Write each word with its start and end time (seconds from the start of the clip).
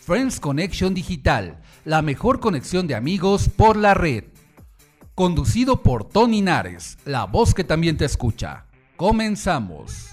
Friends 0.00 0.40
Connection 0.40 0.94
Digital, 0.94 1.60
la 1.84 2.00
mejor 2.00 2.40
conexión 2.40 2.86
de 2.86 2.94
amigos 2.94 3.50
por 3.54 3.76
la 3.76 3.92
red. 3.92 4.24
Conducido 5.14 5.82
por 5.82 6.08
Tony 6.08 6.40
Nares, 6.40 6.96
la 7.04 7.26
voz 7.26 7.52
que 7.52 7.64
también 7.64 7.98
te 7.98 8.06
escucha. 8.06 8.64
Comenzamos. 8.96 10.08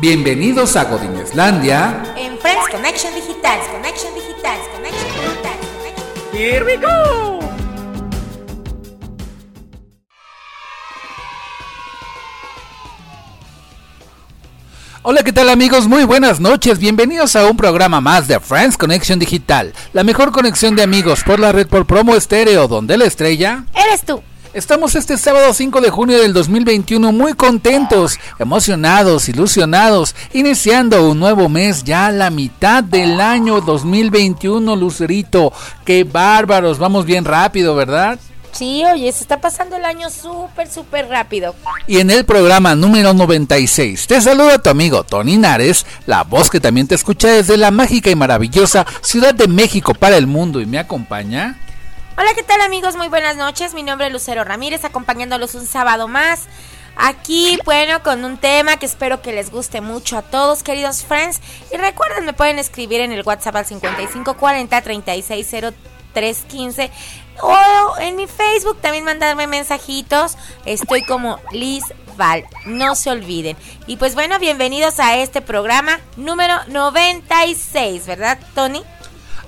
Bienvenidos 0.00 0.76
a 0.76 0.84
Godineslandia. 0.84 2.04
En 2.16 2.38
Friends 2.38 2.68
Connection 2.70 3.12
Digital, 3.14 3.58
Connection 3.72 4.14
Digital, 4.14 4.58
Connection 4.72 5.08
Digital. 5.12 5.50
Here 6.32 6.64
we 6.64 6.76
go. 6.76 7.39
Hola, 15.02 15.22
¿qué 15.22 15.32
tal 15.32 15.48
amigos? 15.48 15.88
Muy 15.88 16.04
buenas 16.04 16.40
noches. 16.40 16.78
Bienvenidos 16.78 17.34
a 17.34 17.46
un 17.46 17.56
programa 17.56 18.02
más 18.02 18.28
de 18.28 18.38
Friends 18.38 18.76
Connection 18.76 19.18
Digital, 19.18 19.72
la 19.94 20.04
mejor 20.04 20.30
conexión 20.30 20.76
de 20.76 20.82
amigos 20.82 21.24
por 21.24 21.40
la 21.40 21.52
red 21.52 21.66
por 21.66 21.86
promo 21.86 22.14
estéreo, 22.16 22.68
donde 22.68 22.98
la 22.98 23.06
estrella 23.06 23.64
Eres 23.74 24.02
tú. 24.04 24.20
Estamos 24.52 24.96
este 24.96 25.16
sábado 25.16 25.54
5 25.54 25.80
de 25.80 25.88
junio 25.88 26.20
del 26.20 26.34
2021 26.34 27.12
muy 27.12 27.32
contentos, 27.32 28.18
emocionados, 28.38 29.30
ilusionados, 29.30 30.14
iniciando 30.34 31.08
un 31.08 31.18
nuevo 31.18 31.48
mes, 31.48 31.82
ya 31.82 32.10
la 32.10 32.28
mitad 32.28 32.84
del 32.84 33.22
año 33.22 33.62
2021, 33.62 34.76
Lucerito. 34.76 35.50
Qué 35.86 36.04
bárbaros, 36.04 36.78
vamos 36.78 37.06
bien 37.06 37.24
rápido, 37.24 37.74
¿verdad? 37.74 38.18
Sí, 38.52 38.84
oye, 38.84 39.10
se 39.12 39.22
está 39.22 39.40
pasando 39.40 39.76
el 39.76 39.84
año 39.84 40.10
súper, 40.10 40.70
súper 40.70 41.08
rápido. 41.08 41.54
Y 41.86 41.98
en 41.98 42.10
el 42.10 42.24
programa 42.24 42.74
número 42.74 43.14
96 43.14 44.06
te 44.06 44.20
saluda 44.20 44.58
tu 44.58 44.70
amigo 44.70 45.04
Tony 45.04 45.36
Nares, 45.36 45.86
la 46.06 46.24
voz 46.24 46.50
que 46.50 46.60
también 46.60 46.88
te 46.88 46.94
escucha 46.94 47.28
desde 47.28 47.56
la 47.56 47.70
mágica 47.70 48.10
y 48.10 48.14
maravillosa 48.14 48.86
Ciudad 49.02 49.34
de 49.34 49.48
México 49.48 49.94
para 49.94 50.16
el 50.16 50.26
mundo 50.26 50.60
y 50.60 50.66
me 50.66 50.78
acompaña. 50.78 51.58
Hola, 52.18 52.34
¿qué 52.34 52.42
tal 52.42 52.60
amigos? 52.60 52.96
Muy 52.96 53.08
buenas 53.08 53.36
noches. 53.36 53.72
Mi 53.72 53.82
nombre 53.82 54.08
es 54.08 54.12
Lucero 54.12 54.44
Ramírez, 54.44 54.84
acompañándolos 54.84 55.54
un 55.54 55.66
sábado 55.66 56.06
más. 56.06 56.48
Aquí, 56.96 57.58
bueno, 57.64 58.02
con 58.02 58.24
un 58.24 58.36
tema 58.36 58.76
que 58.76 58.84
espero 58.84 59.22
que 59.22 59.32
les 59.32 59.50
guste 59.50 59.80
mucho 59.80 60.18
a 60.18 60.22
todos, 60.22 60.62
queridos 60.62 61.02
friends. 61.02 61.40
Y 61.72 61.78
recuerden, 61.78 62.26
me 62.26 62.34
pueden 62.34 62.58
escribir 62.58 63.00
en 63.00 63.12
el 63.12 63.22
WhatsApp 63.22 63.56
al 63.56 63.64
5540 63.64 64.82
360315 66.14 66.90
o 67.42 67.98
en 68.00 68.16
mi 68.16 68.26
Facebook 68.26 68.78
también 68.80 69.04
mandarme 69.04 69.46
mensajitos. 69.46 70.36
Estoy 70.64 71.02
como 71.02 71.38
Liz 71.52 71.84
Val, 72.16 72.44
no 72.66 72.94
se 72.94 73.10
olviden. 73.10 73.56
Y 73.86 73.96
pues 73.96 74.14
bueno, 74.14 74.38
bienvenidos 74.38 75.00
a 75.00 75.16
este 75.16 75.40
programa 75.40 76.00
número 76.16 76.54
96, 76.68 78.06
¿verdad, 78.06 78.38
Tony? 78.54 78.82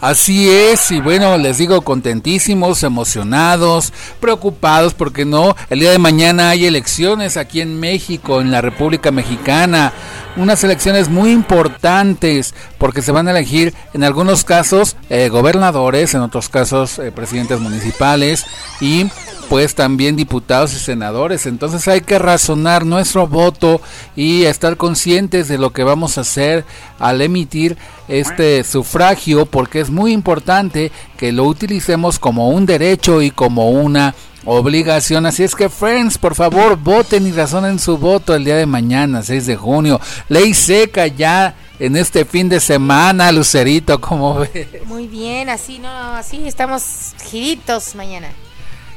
Así 0.02 0.50
es, 0.50 0.90
y 0.90 1.00
bueno, 1.00 1.38
les 1.38 1.58
digo 1.58 1.82
contentísimos, 1.82 2.82
emocionados, 2.82 3.92
preocupados, 4.18 4.94
porque 4.94 5.24
no, 5.24 5.54
el 5.70 5.78
día 5.78 5.92
de 5.92 6.00
mañana 6.00 6.50
hay 6.50 6.66
elecciones 6.66 7.36
aquí 7.36 7.60
en 7.60 7.78
México, 7.78 8.40
en 8.40 8.50
la 8.50 8.60
República 8.60 9.12
Mexicana, 9.12 9.92
unas 10.34 10.64
elecciones 10.64 11.08
muy 11.08 11.30
importantes, 11.30 12.52
porque 12.78 13.00
se 13.00 13.12
van 13.12 13.28
a 13.28 13.30
elegir 13.30 13.74
en 13.94 14.02
algunos 14.02 14.42
casos 14.42 14.96
eh, 15.08 15.28
gobernadores, 15.28 16.14
en 16.14 16.22
otros 16.22 16.48
casos 16.48 16.98
eh, 16.98 17.12
presidentes 17.12 17.60
municipales 17.60 18.44
y 18.80 19.06
pues 19.52 19.74
también 19.74 20.16
diputados 20.16 20.72
y 20.72 20.78
senadores. 20.78 21.44
Entonces 21.44 21.86
hay 21.86 22.00
que 22.00 22.18
razonar 22.18 22.86
nuestro 22.86 23.26
voto 23.26 23.82
y 24.16 24.44
estar 24.44 24.78
conscientes 24.78 25.46
de 25.46 25.58
lo 25.58 25.74
que 25.74 25.84
vamos 25.84 26.16
a 26.16 26.22
hacer 26.22 26.64
al 26.98 27.20
emitir 27.20 27.76
este 28.08 28.64
sufragio 28.64 29.44
porque 29.44 29.80
es 29.80 29.90
muy 29.90 30.12
importante 30.14 30.90
que 31.18 31.32
lo 31.32 31.44
utilicemos 31.44 32.18
como 32.18 32.48
un 32.48 32.64
derecho 32.64 33.20
y 33.20 33.30
como 33.30 33.68
una 33.68 34.14
obligación. 34.46 35.26
Así 35.26 35.42
es 35.42 35.54
que, 35.54 35.68
friends, 35.68 36.16
por 36.16 36.34
favor, 36.34 36.78
voten 36.78 37.26
y 37.26 37.32
razonen 37.32 37.78
su 37.78 37.98
voto 37.98 38.34
el 38.34 38.46
día 38.46 38.56
de 38.56 38.64
mañana, 38.64 39.22
6 39.22 39.44
de 39.44 39.56
junio. 39.56 40.00
Ley 40.30 40.54
seca 40.54 41.08
ya 41.08 41.54
en 41.78 41.96
este 41.96 42.24
fin 42.24 42.48
de 42.48 42.58
semana, 42.58 43.30
Lucerito, 43.30 44.00
como 44.00 44.34
ve. 44.54 44.80
Muy 44.86 45.08
bien, 45.08 45.50
así 45.50 45.78
no, 45.78 45.90
así 45.90 46.48
estamos 46.48 47.12
giritos 47.30 47.94
mañana. 47.94 48.28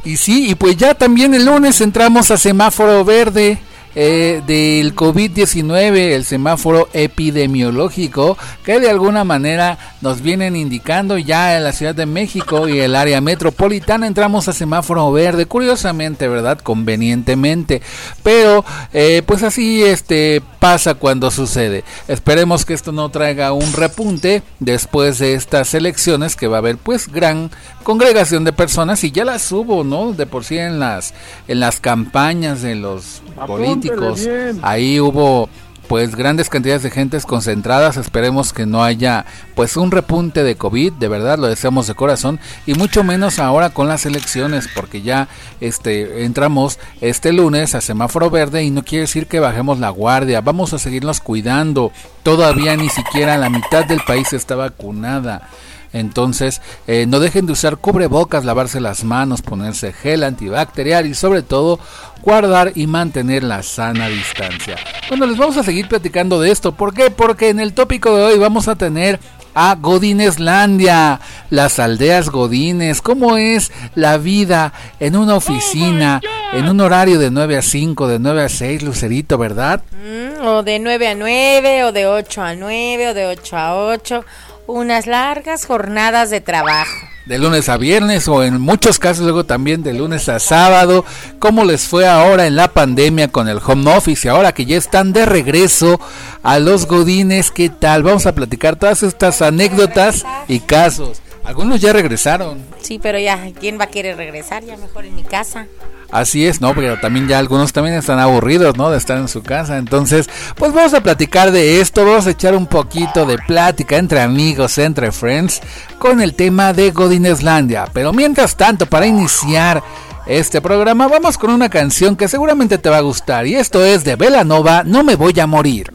Y 0.06 0.18
sí, 0.18 0.52
y 0.52 0.56
pues 0.56 0.78
ya 0.78 0.94
también 0.94 1.34
el 1.34 1.46
lunes 1.46 1.82
entramos 1.82 2.30
a 2.30 2.38
semáforo 2.38 3.04
verde. 3.04 3.58
Eh, 3.98 4.42
del 4.46 4.94
COVID-19, 4.94 5.98
el 6.14 6.26
semáforo 6.26 6.90
epidemiológico, 6.92 8.38
que 8.64 8.82
de 8.82 8.90
alguna 8.90 9.24
manera 9.24 9.96
nos 10.02 10.22
vienen 10.22 10.58
indicando 10.58 11.18
ya 11.18 11.56
en 11.56 11.64
la 11.64 11.72
Ciudad 11.72 11.96
de 11.96 12.06
México 12.06 12.68
y 12.68 12.80
el 12.80 12.94
área 12.94 13.22
metropolitana 13.22 14.06
entramos 14.06 14.50
a 14.50 14.54
semáforo 14.54 15.12
verde, 15.14 15.46
curiosamente, 15.46 16.28
¿verdad? 16.28 16.60
Convenientemente, 16.60 17.82
pero 18.22 18.66
eh, 18.92 19.24
pues 19.26 19.44
así 19.44 19.82
este 19.82 20.42
pasa 20.60 20.96
cuando 20.96 21.32
sucede. 21.32 21.86
Esperemos 22.10 22.66
que 22.66 22.74
esto 22.74 22.92
no 22.92 23.10
traiga 23.10 23.54
un 23.54 23.72
repunte 23.72 24.44
después 24.60 25.20
de 25.20 25.36
estas 25.36 25.74
elecciones 25.74 26.36
que 26.36 26.48
va 26.48 26.58
a 26.58 26.60
haber 26.60 26.78
pues 26.78 27.08
gran 27.08 27.50
congregación 27.84 28.44
de 28.44 28.52
personas 28.52 29.04
y 29.04 29.12
ya 29.12 29.24
las 29.24 29.50
hubo, 29.52 29.84
¿no? 29.84 30.12
De 30.12 30.26
por 30.26 30.44
sí 30.44 30.58
en 30.58 30.80
las 30.80 31.14
en 31.48 31.60
las 31.60 31.80
campañas 31.80 32.62
de 32.62 32.76
los 32.76 33.22
políticos. 33.36 34.28
Ahí 34.62 35.00
hubo 35.00 35.50
pues 35.88 36.16
grandes 36.16 36.50
cantidades 36.50 36.84
de 36.84 36.92
gentes 36.92 37.26
concentradas, 37.26 37.98
esperemos 37.98 38.54
que 38.54 38.66
no 38.66 38.84
haya 38.84 39.26
pues 39.56 39.78
un 39.78 39.92
repunte 39.92 40.44
de 40.44 40.56
COVID, 40.56 40.94
de 40.94 41.08
verdad 41.08 41.38
lo 41.38 41.48
deseamos 41.48 41.88
de 41.88 41.96
corazón. 41.96 42.40
Y 42.66 42.74
mucho 42.74 43.04
menos 43.04 43.40
ahora 43.40 43.70
con 43.70 43.88
las 43.88 44.06
elecciones 44.06 44.68
porque 44.74 45.02
ya 45.02 45.28
este 45.62 46.26
entramos 46.26 46.80
este 47.02 47.34
lunes 47.34 47.76
a 47.76 47.82
semáforo 47.82 48.30
verde 48.30 48.64
y 48.64 48.72
no 48.72 48.84
quiere 48.84 49.02
decir 49.02 49.28
que 49.28 49.40
bajemos 49.40 49.80
la 49.80 49.90
guardia, 49.90 50.42
vamos 50.42 50.74
a 50.74 50.80
seguirnos 50.80 51.22
cuidando, 51.22 51.92
todavía 52.24 52.76
ni 52.76 52.90
siquiera 52.90 53.38
la 53.38 53.50
mitad 53.50 53.86
del 53.86 54.02
país 54.02 54.34
está 54.34 54.56
vacunada. 54.56 55.50
Entonces, 55.96 56.62
eh, 56.88 57.06
no 57.08 57.22
dejen 57.22 57.46
de 57.46 57.54
usar 57.54 57.78
cubrebocas, 57.78 58.44
lavarse 58.44 58.82
las 58.82 59.06
manos, 59.06 59.42
ponerse 59.42 59.94
gel 59.94 60.26
antibacterial 60.26 61.06
y 61.06 61.14
sobre 61.14 61.42
todo 61.42 61.80
guardar 62.22 62.74
y 62.76 62.86
mantener 62.86 63.44
la 63.44 63.64
sana 63.64 64.10
distancia. 64.10 64.76
Bueno, 65.08 65.26
les 65.26 65.38
vamos 65.38 65.56
a 65.56 65.64
seguir 65.64 65.88
platicando 65.88 66.42
de 66.42 66.52
esto. 66.52 66.74
¿Por 66.74 66.94
qué? 66.94 67.12
Porque 67.12 67.48
en 67.48 67.62
el 67.62 67.74
tópico 67.74 68.14
de 68.14 68.24
hoy 68.24 68.38
vamos 68.38 68.68
a 68.68 68.76
tener 68.76 69.22
a 69.54 69.76
Godineslandia, 69.76 71.22
las 71.50 71.80
aldeas 71.80 72.30
Godines, 72.30 73.02
cómo 73.02 73.38
es 73.38 73.72
la 73.96 74.18
vida 74.18 74.74
en 75.00 75.16
una 75.16 75.36
oficina, 75.36 76.20
en 76.52 76.68
un 76.68 76.82
horario 76.82 77.20
de 77.20 77.32
9 77.32 77.56
a 77.56 77.62
5, 77.62 78.10
de 78.10 78.20
9 78.20 78.44
a 78.44 78.50
6, 78.50 78.84
Lucerito, 78.84 79.38
¿verdad? 79.38 79.82
Mm, 79.94 80.46
o 80.46 80.62
de 80.62 80.78
9 80.78 81.08
a 81.08 81.16
9, 81.16 81.84
o 81.86 81.92
de 81.94 82.06
8 82.06 82.42
a 82.42 82.54
9, 82.54 83.08
o 83.08 83.14
de 83.14 83.28
8 83.28 83.58
a 83.58 83.76
8 83.78 84.26
unas 84.68 85.08
largas 85.08 85.66
jornadas 85.66 86.30
de 86.30 86.42
trabajo. 86.42 87.08
De 87.26 87.40
lunes 87.40 87.70
a 87.70 87.78
viernes 87.78 88.28
o 88.28 88.44
en 88.44 88.62
muchos 88.62 89.00
casos 89.00 89.24
luego 89.24 89.46
también 89.46 89.82
de 89.82 89.94
lunes 89.94 90.30
a 90.30 90.40
sábado. 90.40 91.04
¿Cómo 91.40 91.66
les 91.66 91.88
fue 91.88 92.08
ahora 92.08 92.46
en 92.46 92.56
la 92.56 92.68
pandemia 92.68 93.30
con 93.30 93.48
el 93.48 93.60
home 93.66 93.96
office? 93.96 94.30
Ahora 94.30 94.54
que 94.54 94.66
ya 94.66 94.78
están 94.78 95.12
de 95.12 95.26
regreso 95.26 96.00
a 96.44 96.60
los 96.60 96.86
godines, 96.86 97.50
¿qué 97.50 97.70
tal? 97.70 98.04
Vamos 98.04 98.28
a 98.28 98.36
platicar 98.36 98.76
todas 98.76 99.02
estas 99.02 99.42
anécdotas 99.42 100.24
y 100.48 100.60
casos. 100.60 101.22
Algunos 101.44 101.82
ya 101.82 101.94
regresaron. 101.94 102.64
Sí, 102.82 103.00
pero 103.02 103.18
ya, 103.20 103.40
¿quién 103.60 103.80
va 103.80 103.86
a 103.86 103.90
querer 103.90 104.18
regresar? 104.18 104.64
Ya 104.64 104.78
mejor 104.78 105.06
en 105.06 105.16
mi 105.16 105.24
casa. 105.24 105.68
Así 106.12 106.46
es, 106.46 106.62
¿no? 106.62 106.74
Pero 106.74 107.00
también 107.00 107.28
ya 107.28 107.40
algunos 107.40 107.74
también 107.74 107.96
están 107.96 108.20
aburridos, 108.20 108.78
¿no? 108.78 108.90
De 108.90 108.98
estar 108.98 109.18
en 109.18 109.28
su 109.28 109.44
casa. 109.44 109.78
Entonces, 109.78 110.30
pues 110.56 110.74
vamos 110.74 110.94
a 110.94 111.02
platicar 111.02 111.52
de 111.52 111.82
esto, 111.82 112.06
vamos 112.06 112.28
a 112.28 112.32
echar 112.32 112.56
un 112.56 112.68
poquito 112.68 113.26
de 113.26 113.38
plática 113.38 113.98
entre 113.98 114.22
amigos, 114.22 114.78
entre 114.78 115.12
friends, 115.12 115.62
con 116.00 116.22
el 116.22 116.34
tema 116.34 116.74
de 116.74 116.92
Godineslandia. 116.92 117.88
Pero 117.94 118.14
mientras 118.14 118.56
tanto, 118.56 118.86
para 118.86 119.08
iniciar 119.08 119.84
este 120.26 120.62
programa, 120.62 121.08
vamos 121.08 121.38
con 121.38 121.52
una 121.52 121.70
canción 121.70 122.16
que 122.16 122.28
seguramente 122.28 122.78
te 122.78 122.90
va 122.90 122.98
a 122.98 123.02
gustar. 123.02 123.46
Y 123.48 123.56
esto 123.56 123.84
es 123.84 124.04
de 124.04 124.16
Velanova, 124.16 124.84
No 124.84 125.04
me 125.04 125.16
voy 125.16 125.40
a 125.40 125.48
morir. 125.48 125.92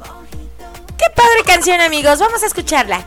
Qué 0.99 1.06
padre 1.15 1.45
canción, 1.47 1.81
amigos. 1.81 2.19
Vamos 2.19 2.43
a 2.43 2.47
escucharla. 2.47 3.05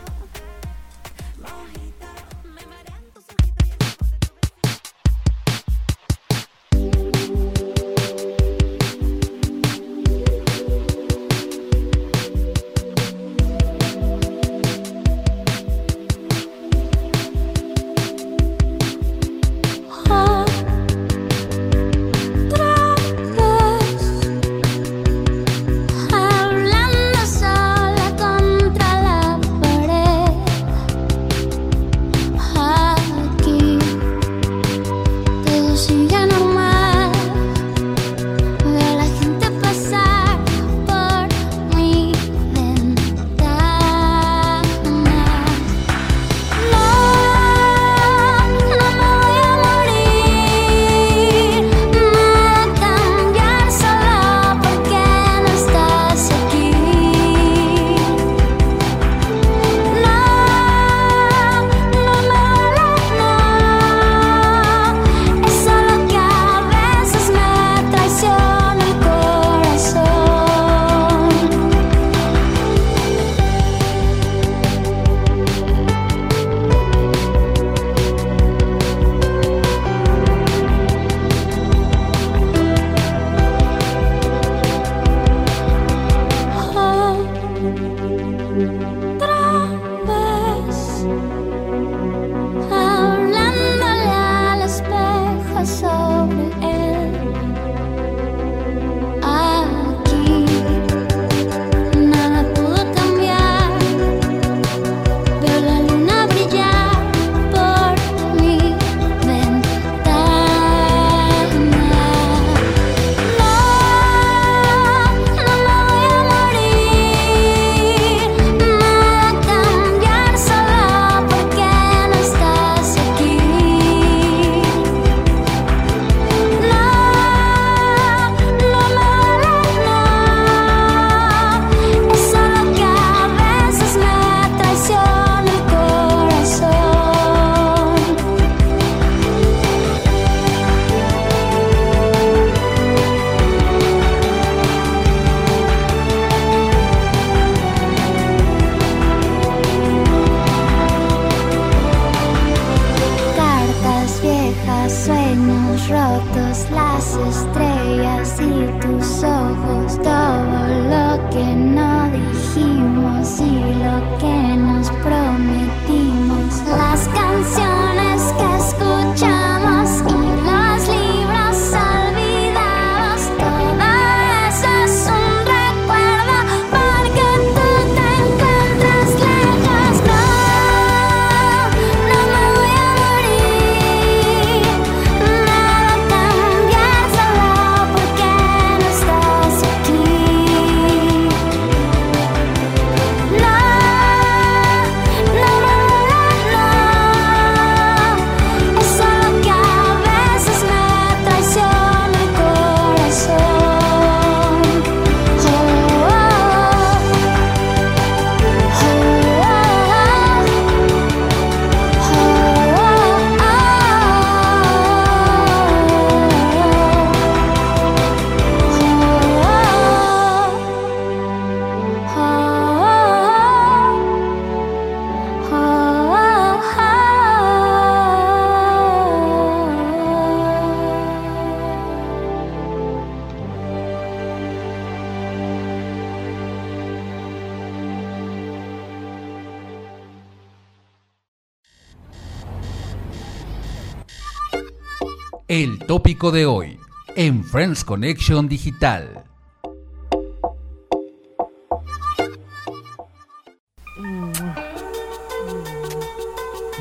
De 246.30 246.46
hoy 246.46 246.78
en 247.16 247.44
Friends 247.44 247.84
Connection 247.84 248.48
Digital. 248.48 249.24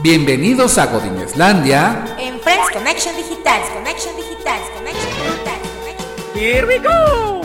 Bienvenidos 0.02 0.78
a 0.78 0.86
Godineslandia. 0.86 2.06
En 2.18 2.40
Friends 2.40 2.72
Connection 2.72 3.14
Digital, 3.18 3.62
Connection 3.74 4.16
Digital, 4.16 4.62
Connection 4.78 5.10
Digital, 5.10 5.60
Connection. 5.60 6.42
Here 6.42 6.66
we 6.66 6.80
go. 6.80 7.42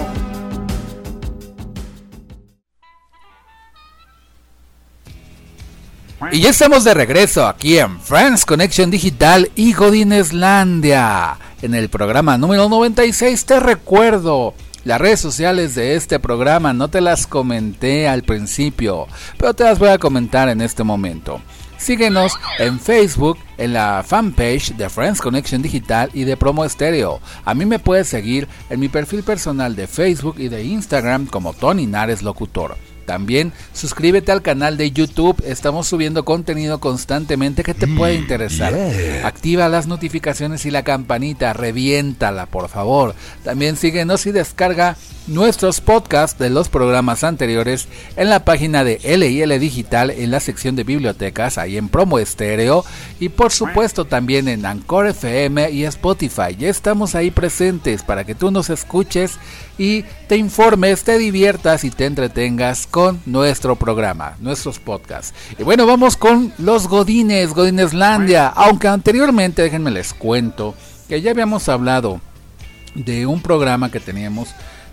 Y 6.31 6.43
ya 6.43 6.51
estamos 6.51 6.85
de 6.85 6.95
regreso 6.95 7.45
aquí 7.47 7.79
en 7.79 8.01
Friends 8.01 8.45
Connection 8.45 8.89
Digital 8.91 9.51
y 9.57 9.73
Godineslandia. 9.73 11.48
En 11.61 11.75
el 11.75 11.89
programa 11.89 12.39
número 12.39 12.69
96 12.69 13.45
te 13.45 13.59
recuerdo. 13.59 14.55
Las 14.85 15.01
redes 15.01 15.19
sociales 15.19 15.75
de 15.75 15.97
este 15.97 16.21
programa 16.21 16.73
no 16.73 16.89
te 16.89 17.01
las 17.01 17.27
comenté 17.27 18.09
al 18.09 18.23
principio, 18.23 19.09
pero 19.37 19.55
te 19.55 19.65
las 19.65 19.81
voy 19.81 19.89
a 19.89 19.99
comentar 19.99 20.49
en 20.49 20.61
este 20.61 20.85
momento. 20.85 21.41
Síguenos 21.77 22.39
en 22.61 22.79
Facebook, 22.79 23.39
en 23.57 23.73
la 23.73 24.05
fanpage 24.07 24.77
de 24.77 24.89
Friends 24.89 25.21
Connection 25.21 25.61
Digital 25.61 26.11
y 26.15 26.25
de 26.25 26.37
Promo 26.37 26.65
Estéreo. 26.65 27.21
A 27.45 27.55
mí 27.55 27.67
me 27.67 27.81
puedes 27.81 28.09
seguir 28.09 28.47
en 28.71 28.79
mi 28.79 28.89
perfil 28.89 29.25
personal 29.25 29.75
de 29.75 29.89
Facebook 29.89 30.37
y 30.39 30.49
de 30.49 30.63
Instagram 30.63 31.27
como 31.27 31.55
Tony 31.55 31.87
Nares 31.87 32.23
Locutor. 32.23 32.77
También 33.09 33.55
suscríbete 33.73 34.33
al 34.33 34.43
canal 34.43 34.77
de 34.77 34.91
YouTube, 34.91 35.43
estamos 35.47 35.89
subiendo 35.89 36.27
contenido 36.27 36.79
constantemente 36.79 37.63
que 37.63 37.73
te 37.73 37.87
puede 37.87 38.19
mm, 38.19 38.21
interesar. 38.21 38.75
Activa 39.25 39.71
las 39.71 39.87
notificaciones 39.87 40.67
y 40.67 40.71
la 40.71 40.85
campanita, 40.85 41.55
reviéntala 41.55 42.45
por 42.45 42.69
favor. 42.69 43.15
También 43.45 43.77
síguenos 43.79 44.27
y 44.27 44.33
descarga 44.33 44.99
nuestros 45.27 45.81
podcasts 45.81 46.39
de 46.39 46.51
los 46.51 46.69
programas 46.69 47.25
anteriores 47.25 47.89
en 48.17 48.29
la 48.29 48.45
página 48.45 48.85
de 48.85 48.99
LIL 49.03 49.59
Digital 49.59 50.11
en 50.11 50.31
la 50.31 50.41
sección 50.41 50.77
de 50.77 50.85
bibliotecas, 50.85 51.57
ahí 51.57 51.79
en 51.79 51.89
promo 51.89 52.19
estéreo 52.19 52.85
y 53.21 53.31
por 53.31 53.53
supuesto 53.53 54.05
también 54.05 54.49
en 54.49 54.67
Anchor 54.67 55.07
FM 55.07 55.71
y 55.71 55.85
Spotify. 55.85 56.57
Ya 56.59 56.69
estamos 56.69 57.15
ahí 57.15 57.31
presentes 57.31 58.03
para 58.03 58.25
que 58.25 58.35
tú 58.35 58.51
nos 58.51 58.69
escuches 58.69 59.39
y 59.79 60.05
te 60.27 60.37
informes, 60.37 61.05
te 61.05 61.17
diviertas 61.17 61.85
y 61.85 61.91
te 61.91 62.07
entretengas 62.07 62.87
con 62.87 63.21
nuestro 63.25 63.77
programa, 63.77 64.37
nuestros 64.41 64.79
podcasts. 64.79 65.33
Y 65.59 65.63
bueno, 65.63 65.87
vamos 65.87 66.17
con 66.17 66.53
los 66.59 66.89
Godines, 66.89 67.55
Godineslandia, 67.55 68.49
aunque 68.49 68.89
anteriormente 68.89 69.63
déjenme 69.63 69.91
les 69.91 70.13
cuento 70.13 70.75
que 71.09 71.23
ya 71.23 71.31
habíamos 71.31 71.69
hablado 71.69 72.21
de 72.95 73.27
un 73.27 73.41
programa 73.41 73.91
que 73.91 74.01
teníamos 74.01 74.49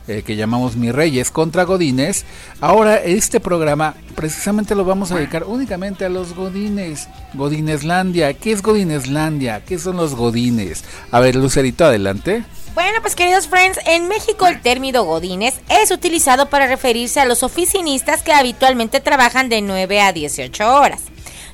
eh, 0.07 0.21
que 0.21 0.35
llamamos 0.35 0.75
Mi 0.75 0.91
Reyes 0.91 1.31
contra 1.31 1.63
Godines. 1.63 2.25
Ahora 2.61 2.97
este 2.97 3.39
programa 3.39 3.95
precisamente 4.13 4.75
lo 4.75 4.85
vamos 4.85 5.11
a 5.11 5.15
dedicar 5.15 5.45
únicamente 5.45 6.05
a 6.05 6.09
los 6.09 6.35
Godines. 6.35 7.09
Godineslandia. 7.33 8.35
¿Qué 8.35 8.51
es 8.51 8.61
Godineslandia? 8.61 9.65
¿Qué 9.65 9.79
son 9.79 9.97
los 9.97 10.13
Godines? 10.13 10.83
A 11.09 11.19
ver, 11.19 11.35
Lucerito, 11.35 11.85
adelante. 11.85 12.43
Bueno, 12.75 12.99
pues 13.01 13.15
queridos 13.15 13.47
friends, 13.47 13.79
en 13.85 14.09
México 14.09 14.47
el 14.47 14.61
término 14.61 15.05
godines 15.05 15.55
es 15.69 15.91
utilizado 15.91 16.49
para 16.49 16.67
referirse 16.67 17.21
a 17.21 17.25
los 17.25 17.41
oficinistas 17.41 18.21
que 18.21 18.33
habitualmente 18.33 18.99
trabajan 18.99 19.47
de 19.47 19.61
9 19.61 20.01
a 20.01 20.11
18 20.11 20.75
horas. 20.75 21.03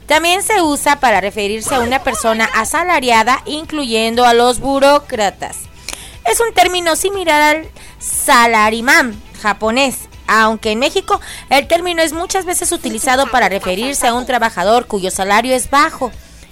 También 0.08 0.42
se 0.42 0.64
usa 0.64 1.00
para 1.00 1.22
referirse 1.22 1.76
a 1.76 1.82
una 1.82 2.04
persona 2.04 2.50
asalariada, 2.56 3.44
incluyendo 3.46 4.26
a 4.26 4.34
los 4.34 4.60
burócratas. 4.60 5.58
Es 6.26 6.40
un 6.40 6.56
término 6.56 6.96
similar 6.96 7.56
al 7.56 7.70
salarimán 8.00 9.22
japonés, 9.44 10.10
aunque 10.26 10.72
en 10.72 10.80
México 10.80 11.22
el 11.52 11.68
término 11.68 12.02
es 12.02 12.14
muchas 12.14 12.46
veces 12.46 12.72
utilizado 12.72 13.28
para 13.30 13.48
referirse 13.48 14.08
a 14.08 14.16
un 14.16 14.26
trabajador 14.26 14.88
cuyo 14.88 15.12
salario 15.12 15.54
es 15.54 15.70
bajo, 15.70 16.12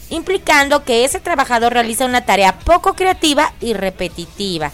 implicando 0.10 0.84
que 0.84 1.06
ese 1.06 1.20
trabajador 1.20 1.74
realiza 1.74 2.06
una 2.06 2.26
tarea 2.26 2.60
poco 2.60 2.94
creativa 2.94 3.54
y 3.60 3.74
repetitiva. 3.74 4.72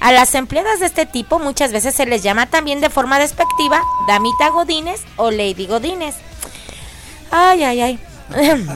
A 0.00 0.12
las 0.12 0.34
empleadas 0.34 0.80
de 0.80 0.86
este 0.86 1.04
tipo 1.04 1.38
muchas 1.38 1.72
veces 1.72 1.94
se 1.94 2.06
les 2.06 2.22
llama 2.22 2.46
también 2.46 2.80
de 2.80 2.88
forma 2.88 3.18
despectiva 3.18 3.82
damita 4.06 4.48
godines 4.48 5.02
o 5.16 5.30
lady 5.30 5.66
godines. 5.66 6.16
Ay, 7.30 7.62
ay, 7.62 7.80
ay. 7.80 7.98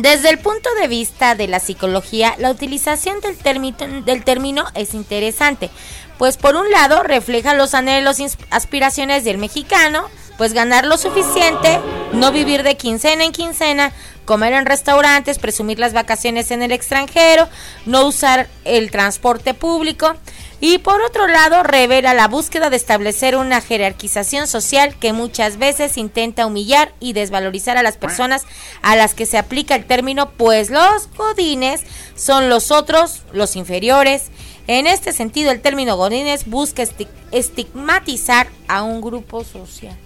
Desde 0.00 0.30
el 0.30 0.38
punto 0.38 0.68
de 0.80 0.88
vista 0.88 1.34
de 1.34 1.46
la 1.46 1.60
psicología, 1.60 2.34
la 2.38 2.50
utilización 2.50 3.18
del, 3.20 4.04
del 4.04 4.24
término 4.24 4.64
es 4.74 4.94
interesante, 4.94 5.70
pues 6.18 6.36
por 6.36 6.56
un 6.56 6.70
lado 6.70 7.02
refleja 7.02 7.54
los 7.54 7.74
anhelos 7.74 8.18
aspiraciones 8.50 9.24
del 9.24 9.38
mexicano, 9.38 10.08
pues 10.38 10.54
ganar 10.54 10.86
lo 10.86 10.96
suficiente, 10.96 11.80
no 12.12 12.32
vivir 12.32 12.62
de 12.62 12.76
quincena 12.76 13.24
en 13.24 13.32
quincena, 13.32 13.92
comer 14.24 14.52
en 14.52 14.66
restaurantes, 14.66 15.38
presumir 15.38 15.78
las 15.78 15.92
vacaciones 15.92 16.50
en 16.52 16.62
el 16.62 16.72
extranjero, 16.72 17.48
no 17.84 18.06
usar 18.06 18.48
el 18.64 18.90
transporte 18.90 19.52
público 19.52 20.14
y 20.60 20.78
por 20.78 21.02
otro 21.02 21.26
lado 21.26 21.62
revela 21.62 22.14
la 22.14 22.28
búsqueda 22.28 22.70
de 22.70 22.76
establecer 22.76 23.36
una 23.36 23.60
jerarquización 23.60 24.46
social 24.46 24.96
que 24.98 25.12
muchas 25.12 25.58
veces 25.58 25.98
intenta 25.98 26.46
humillar 26.46 26.92
y 27.00 27.12
desvalorizar 27.12 27.76
a 27.76 27.82
las 27.82 27.96
personas 27.96 28.44
a 28.82 28.96
las 28.96 29.14
que 29.14 29.26
se 29.26 29.38
aplica 29.38 29.74
el 29.74 29.86
término, 29.86 30.30
pues 30.30 30.70
los 30.70 31.08
godines 31.16 31.82
son 32.14 32.48
los 32.48 32.70
otros, 32.70 33.22
los 33.32 33.56
inferiores, 33.56 34.30
en 34.68 34.86
este 34.86 35.14
sentido, 35.14 35.50
el 35.50 35.62
término 35.62 35.96
Godines 35.96 36.44
busca 36.44 36.84
estigmatizar 37.32 38.48
a 38.68 38.82
un 38.82 39.00
grupo 39.00 39.42
social. 39.42 39.96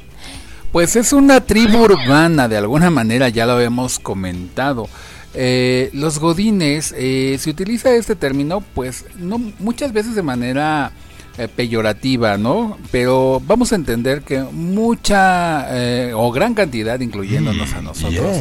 Pues 0.72 0.96
es 0.96 1.12
una 1.12 1.42
tribu 1.42 1.84
urbana, 1.84 2.48
de 2.48 2.56
alguna 2.56 2.90
manera 2.90 3.28
ya 3.28 3.46
lo 3.46 3.60
hemos 3.60 3.98
comentado. 3.98 4.88
Eh, 5.34 5.90
los 5.92 6.18
godines, 6.18 6.94
eh, 6.96 7.36
se 7.38 7.50
utiliza 7.50 7.94
este 7.94 8.16
término, 8.16 8.62
pues 8.74 9.04
no 9.18 9.38
muchas 9.58 9.92
veces 9.92 10.14
de 10.14 10.22
manera 10.22 10.92
eh, 11.38 11.48
peyorativa, 11.48 12.38
¿no? 12.38 12.78
Pero 12.90 13.40
vamos 13.46 13.72
a 13.72 13.76
entender 13.76 14.22
que 14.22 14.40
mucha 14.40 15.68
o 16.14 16.32
gran 16.32 16.54
cantidad, 16.54 16.98
incluyéndonos 17.00 17.72
a 17.74 17.80
mm, 17.80 17.84
nosotros, 17.84 18.36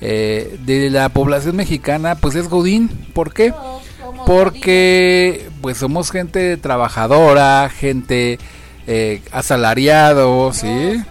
de 0.00 0.88
la 0.90 1.08
población 1.08 1.56
mexicana, 1.56 2.16
pues 2.16 2.34
es 2.34 2.48
godín. 2.48 2.88
¿Por 3.14 3.32
qué? 3.32 3.52
porque 4.26 5.48
pues 5.60 5.78
somos 5.78 6.10
gente 6.10 6.56
trabajadora, 6.56 7.70
gente 7.70 8.38
eh, 8.86 9.22
asalariado, 9.32 10.52
¿sí? 10.52 11.02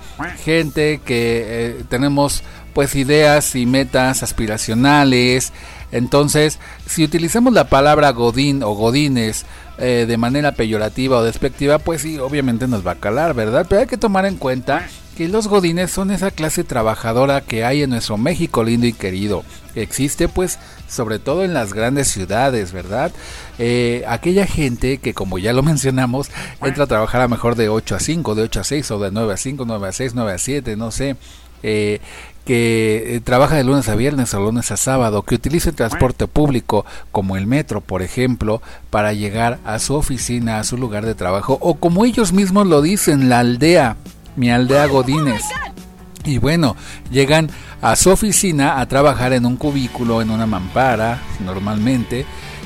Gente 0.44 1.00
que 1.04 1.44
eh, 1.46 1.84
tenemos 1.90 2.44
pues 2.74 2.96
ideas 2.96 3.56
y 3.56 3.66
metas 3.66 4.24
aspiracionales. 4.24 5.54
Entonces, 5.92 6.60
si 6.86 7.04
utilizamos 7.04 7.54
la 7.54 7.70
palabra 7.70 8.12
godín 8.12 8.62
o 8.64 8.74
godines 8.74 9.46
eh, 9.78 10.06
de 10.08 10.18
manera 10.18 10.52
peyorativa 10.54 11.18
o 11.18 11.24
despectiva, 11.24 11.80
pues 11.80 12.02
sí, 12.02 12.18
obviamente 12.18 12.68
nos 12.68 12.86
va 12.86 12.92
a 12.92 12.96
calar, 12.96 13.34
¿verdad? 13.34 13.66
Pero 13.70 13.82
hay 13.82 13.88
que 13.88 13.98
tomar 13.98 14.26
en 14.26 14.38
cuenta 14.38 14.88
que 15.18 15.28
los 15.28 15.48
godines 15.48 15.90
son 15.90 16.12
esa 16.12 16.30
clase 16.30 16.64
trabajadora 16.64 17.42
que 17.42 17.66
hay 17.66 17.82
en 17.82 17.90
nuestro 17.90 18.18
México 18.18 18.64
lindo 18.64 18.86
y 18.86 18.94
querido. 18.94 19.44
Existe 19.74 20.28
pues 20.28 20.60
sobre 20.88 21.18
todo 21.18 21.44
en 21.44 21.56
las 21.56 21.74
grandes 21.74 22.08
ciudades, 22.08 22.72
¿verdad? 22.72 23.12
Eh, 23.58 24.04
aquella 24.08 24.46
gente 24.46 25.00
que 25.00 25.16
como 25.16 25.40
ya 25.40 25.54
lo 25.54 25.64
mencionamos, 25.72 26.30
entra 26.62 26.84
a 26.84 26.88
trabajar 26.88 27.22
a 27.22 27.28
mejor 27.28 27.56
de 27.56 27.68
8 27.68 27.96
a 27.96 28.00
5, 28.00 28.36
de 28.36 28.44
8 28.44 28.60
a 28.60 28.64
6 28.64 28.92
o 28.92 29.00
de 29.00 29.10
9 29.12 29.34
a 29.34 29.38
5, 29.38 29.66
9 29.66 29.88
a 29.88 29.92
6, 29.92 30.12
9 30.14 30.32
a 30.34 30.38
7, 30.38 30.76
no 30.76 30.92
sé. 30.92 31.16
Eh, 31.64 32.00
que 32.46 33.16
eh, 33.16 33.20
trabaja 33.20 33.56
de 33.56 33.64
lunes 33.64 33.90
a 33.90 33.96
viernes 33.96 34.34
o 34.36 34.40
lunes 34.40 34.72
a 34.72 34.78
sábado, 34.78 35.24
que 35.24 35.36
utiliza 35.36 35.72
el 35.72 35.76
transporte 35.76 36.28
público 36.28 36.86
como 37.12 37.36
el 37.36 37.46
metro, 37.46 37.82
por 37.82 38.04
ejemplo, 38.04 38.62
para 38.90 39.12
llegar 39.12 39.60
a 39.66 39.80
su 39.80 39.96
oficina, 39.96 40.60
a 40.60 40.64
su 40.64 40.78
lugar 40.78 41.06
de 41.06 41.14
trabajo, 41.14 41.58
o 41.60 41.76
como 41.76 42.06
ellos 42.06 42.32
mismos 42.32 42.68
lo 42.68 42.82
dicen, 42.82 43.28
la 43.28 43.40
aldea, 43.40 43.98
mi 44.38 44.50
aldea 44.50 44.88
Godines. 44.88 45.44
Y 46.24 46.38
bueno, 46.38 46.76
llegan 47.12 47.50
a 47.82 47.96
su 47.96 48.10
oficina 48.10 48.80
a 48.80 48.86
trabajar 48.86 49.34
en 49.34 49.46
un 49.46 49.58
cubículo, 49.58 50.22
en 50.22 50.30
una 50.30 50.46
mampara, 50.46 51.22
normalmente, 51.40 52.26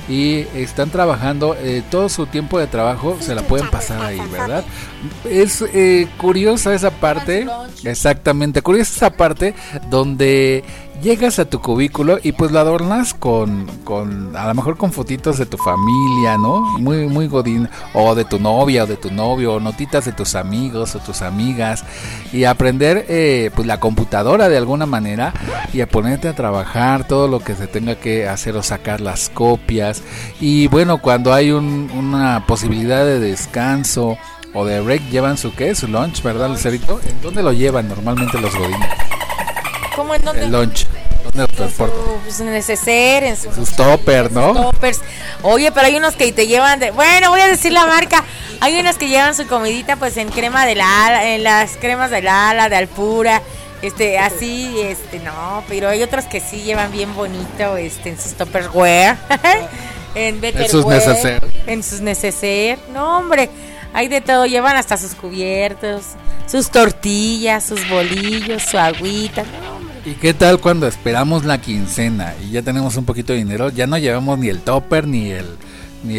y 0.09 0.45
están 0.55 0.89
trabajando 0.89 1.55
eh, 1.59 1.83
todo 1.89 2.09
su 2.09 2.25
tiempo 2.25 2.59
de 2.59 2.67
trabajo 2.67 3.17
se 3.19 3.35
la 3.35 3.43
pueden 3.43 3.69
pasar 3.69 4.01
ahí, 4.01 4.19
¿verdad? 4.31 4.63
Es 5.29 5.61
eh, 5.61 6.07
curiosa 6.17 6.73
esa 6.73 6.91
parte, 6.91 7.47
exactamente, 7.83 8.61
curiosa 8.61 8.93
esa 8.93 9.09
parte 9.11 9.53
donde 9.89 10.63
llegas 11.01 11.39
a 11.39 11.45
tu 11.45 11.59
cubículo 11.59 12.19
y 12.21 12.31
pues 12.31 12.51
lo 12.51 12.59
adornas 12.59 13.13
con, 13.13 13.65
con 13.83 14.35
a 14.35 14.47
lo 14.47 14.53
mejor 14.53 14.77
con 14.77 14.91
fotitos 14.91 15.37
de 15.37 15.45
tu 15.45 15.57
familia, 15.57 16.37
¿no? 16.37 16.61
Muy, 16.79 17.07
muy 17.07 17.27
godín, 17.27 17.69
o 17.93 18.15
de 18.15 18.25
tu 18.25 18.39
novia 18.39 18.83
o 18.83 18.87
de 18.87 18.97
tu 18.97 19.11
novio, 19.11 19.55
o 19.55 19.59
notitas 19.59 20.05
de 20.05 20.11
tus 20.11 20.35
amigos 20.35 20.95
o 20.95 20.99
tus 20.99 21.21
amigas, 21.21 21.83
y 22.31 22.45
aprender 22.45 23.05
eh, 23.09 23.51
pues 23.55 23.67
la 23.67 23.79
computadora 23.79 24.47
de 24.49 24.57
alguna 24.57 24.85
manera 24.85 25.33
y 25.73 25.81
a 25.81 25.87
ponerte 25.87 26.27
a 26.27 26.35
trabajar 26.35 27.07
todo 27.07 27.27
lo 27.27 27.39
que 27.39 27.55
se 27.55 27.67
tenga 27.67 27.95
que 27.95 28.27
hacer 28.27 28.55
o 28.55 28.63
sacar 28.63 29.01
las 29.01 29.29
copias. 29.29 30.03
Y 30.39 30.67
bueno, 30.67 30.99
cuando 30.99 31.33
hay 31.33 31.51
una 31.51 32.45
posibilidad 32.45 33.03
de 33.05 33.19
descanso, 33.19 34.17
o 34.53 34.65
de 34.65 34.81
break 34.81 35.09
llevan 35.09 35.37
su 35.37 35.53
qué, 35.53 35.73
su 35.75 35.87
lunch, 35.87 36.21
¿verdad, 36.23 36.49
Lucerito? 36.49 36.99
¿En 37.07 37.21
dónde 37.21 37.41
lo 37.41 37.53
llevan 37.53 37.87
normalmente 37.87 38.39
los 38.39 38.53
godines? 38.53 38.89
¿Cómo 40.01 40.15
en 40.15 40.25
dónde? 40.25 40.45
El 40.45 40.51
lunch. 40.51 40.87
¿Dónde 41.23 41.41
lo 41.41 41.47
transportan? 41.47 41.99
Pues 42.23 42.39
en 42.39 42.51
neceser, 42.51 43.23
en 43.23 43.37
sus, 43.37 43.69
toppers, 43.75 44.31
¿no? 44.31 44.51
Toppers. 44.51 44.99
Oye, 45.43 45.71
pero 45.71 45.85
hay 45.85 45.95
unos 45.95 46.15
que 46.15 46.31
te 46.31 46.47
llevan 46.47 46.79
de, 46.79 46.89
bueno, 46.89 47.29
voy 47.29 47.39
a 47.39 47.45
decir 47.45 47.71
la 47.71 47.85
marca. 47.85 48.23
Hay 48.61 48.79
unos 48.79 48.97
que 48.97 49.09
llevan 49.09 49.35
su 49.35 49.45
comidita 49.45 49.97
pues 49.97 50.17
en 50.17 50.29
crema 50.29 50.65
de 50.65 50.73
la 50.73 51.05
ala, 51.05 51.35
en 51.35 51.43
las 51.43 51.77
cremas 51.77 52.09
de 52.09 52.23
la 52.23 52.49
ala, 52.49 52.67
de 52.67 52.77
alpura, 52.77 53.43
este, 53.83 54.17
así, 54.17 54.75
este, 54.81 55.19
no, 55.19 55.63
pero 55.67 55.89
hay 55.89 56.01
otros 56.01 56.25
que 56.25 56.39
sí 56.39 56.63
llevan 56.63 56.91
bien 56.91 57.13
bonito, 57.13 57.77
este, 57.77 58.09
en 58.09 58.19
sus 58.19 58.33
topperware. 58.33 59.17
en 60.15 60.43
En 60.43 60.67
sus 60.67 60.83
neceser. 60.87 61.43
En 61.67 61.83
sus 61.83 62.01
neceser. 62.01 62.79
No, 62.91 63.19
hombre, 63.19 63.51
hay 63.93 64.07
de 64.07 64.21
todo, 64.21 64.47
llevan 64.47 64.77
hasta 64.77 64.97
sus 64.97 65.13
cubiertos, 65.13 66.15
sus 66.47 66.71
tortillas, 66.71 67.63
sus 67.63 67.87
bolillos, 67.87 68.63
su 68.63 68.79
agüita. 68.79 69.43
¿Y 70.03 70.13
qué 70.13 70.33
tal 70.33 70.59
cuando 70.59 70.87
esperamos 70.87 71.45
la 71.45 71.61
quincena 71.61 72.33
y 72.43 72.51
ya 72.51 72.61
tenemos 72.63 72.95
un 72.97 73.05
poquito 73.05 73.33
de 73.33 73.39
dinero? 73.39 73.69
Ya 73.69 73.85
no 73.85 73.97
llevamos 73.97 74.39
ni 74.39 74.49
el 74.49 74.61
topper, 74.61 75.07
ni 75.07 75.31
el 75.31 75.45
ni 76.03 76.17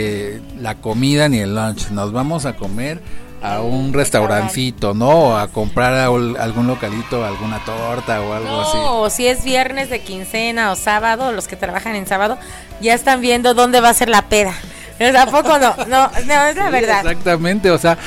la 0.61 0.77
comida, 0.77 1.29
ni 1.29 1.39
el 1.39 1.55
lunch. 1.55 1.91
Nos 1.91 2.13
vamos 2.13 2.47
a 2.47 2.55
comer 2.55 3.01
a 3.43 3.61
un 3.61 3.93
restaurancito, 3.93 4.95
¿no? 4.95 5.37
A 5.37 5.49
comprar 5.49 5.95
a 5.95 6.07
algún 6.07 6.69
localito, 6.69 7.25
alguna 7.25 7.59
torta 7.65 8.21
o 8.21 8.33
algo 8.33 8.61
así. 8.61 8.79
O 8.81 9.11
si 9.11 9.27
es 9.27 9.43
viernes 9.43 9.91
de 9.91 10.01
quincena 10.01 10.71
o 10.71 10.77
sábado, 10.77 11.33
los 11.33 11.49
que 11.49 11.57
trabajan 11.57 11.97
en 11.97 12.07
sábado 12.07 12.39
ya 12.81 12.95
están 12.95 13.21
viendo 13.21 13.55
dónde 13.55 13.81
va 13.81 13.89
a 13.89 13.95
ser 13.95 14.09
la 14.09 14.23
peda. 14.23 14.55
Tampoco 14.99 15.59
no, 15.59 15.75
no, 15.89 16.11
no, 16.27 16.47
es 16.47 16.57
la 16.57 16.71
verdad. 16.71 17.01
Exactamente, 17.01 17.73
o 17.73 17.79
sea, 17.79 17.99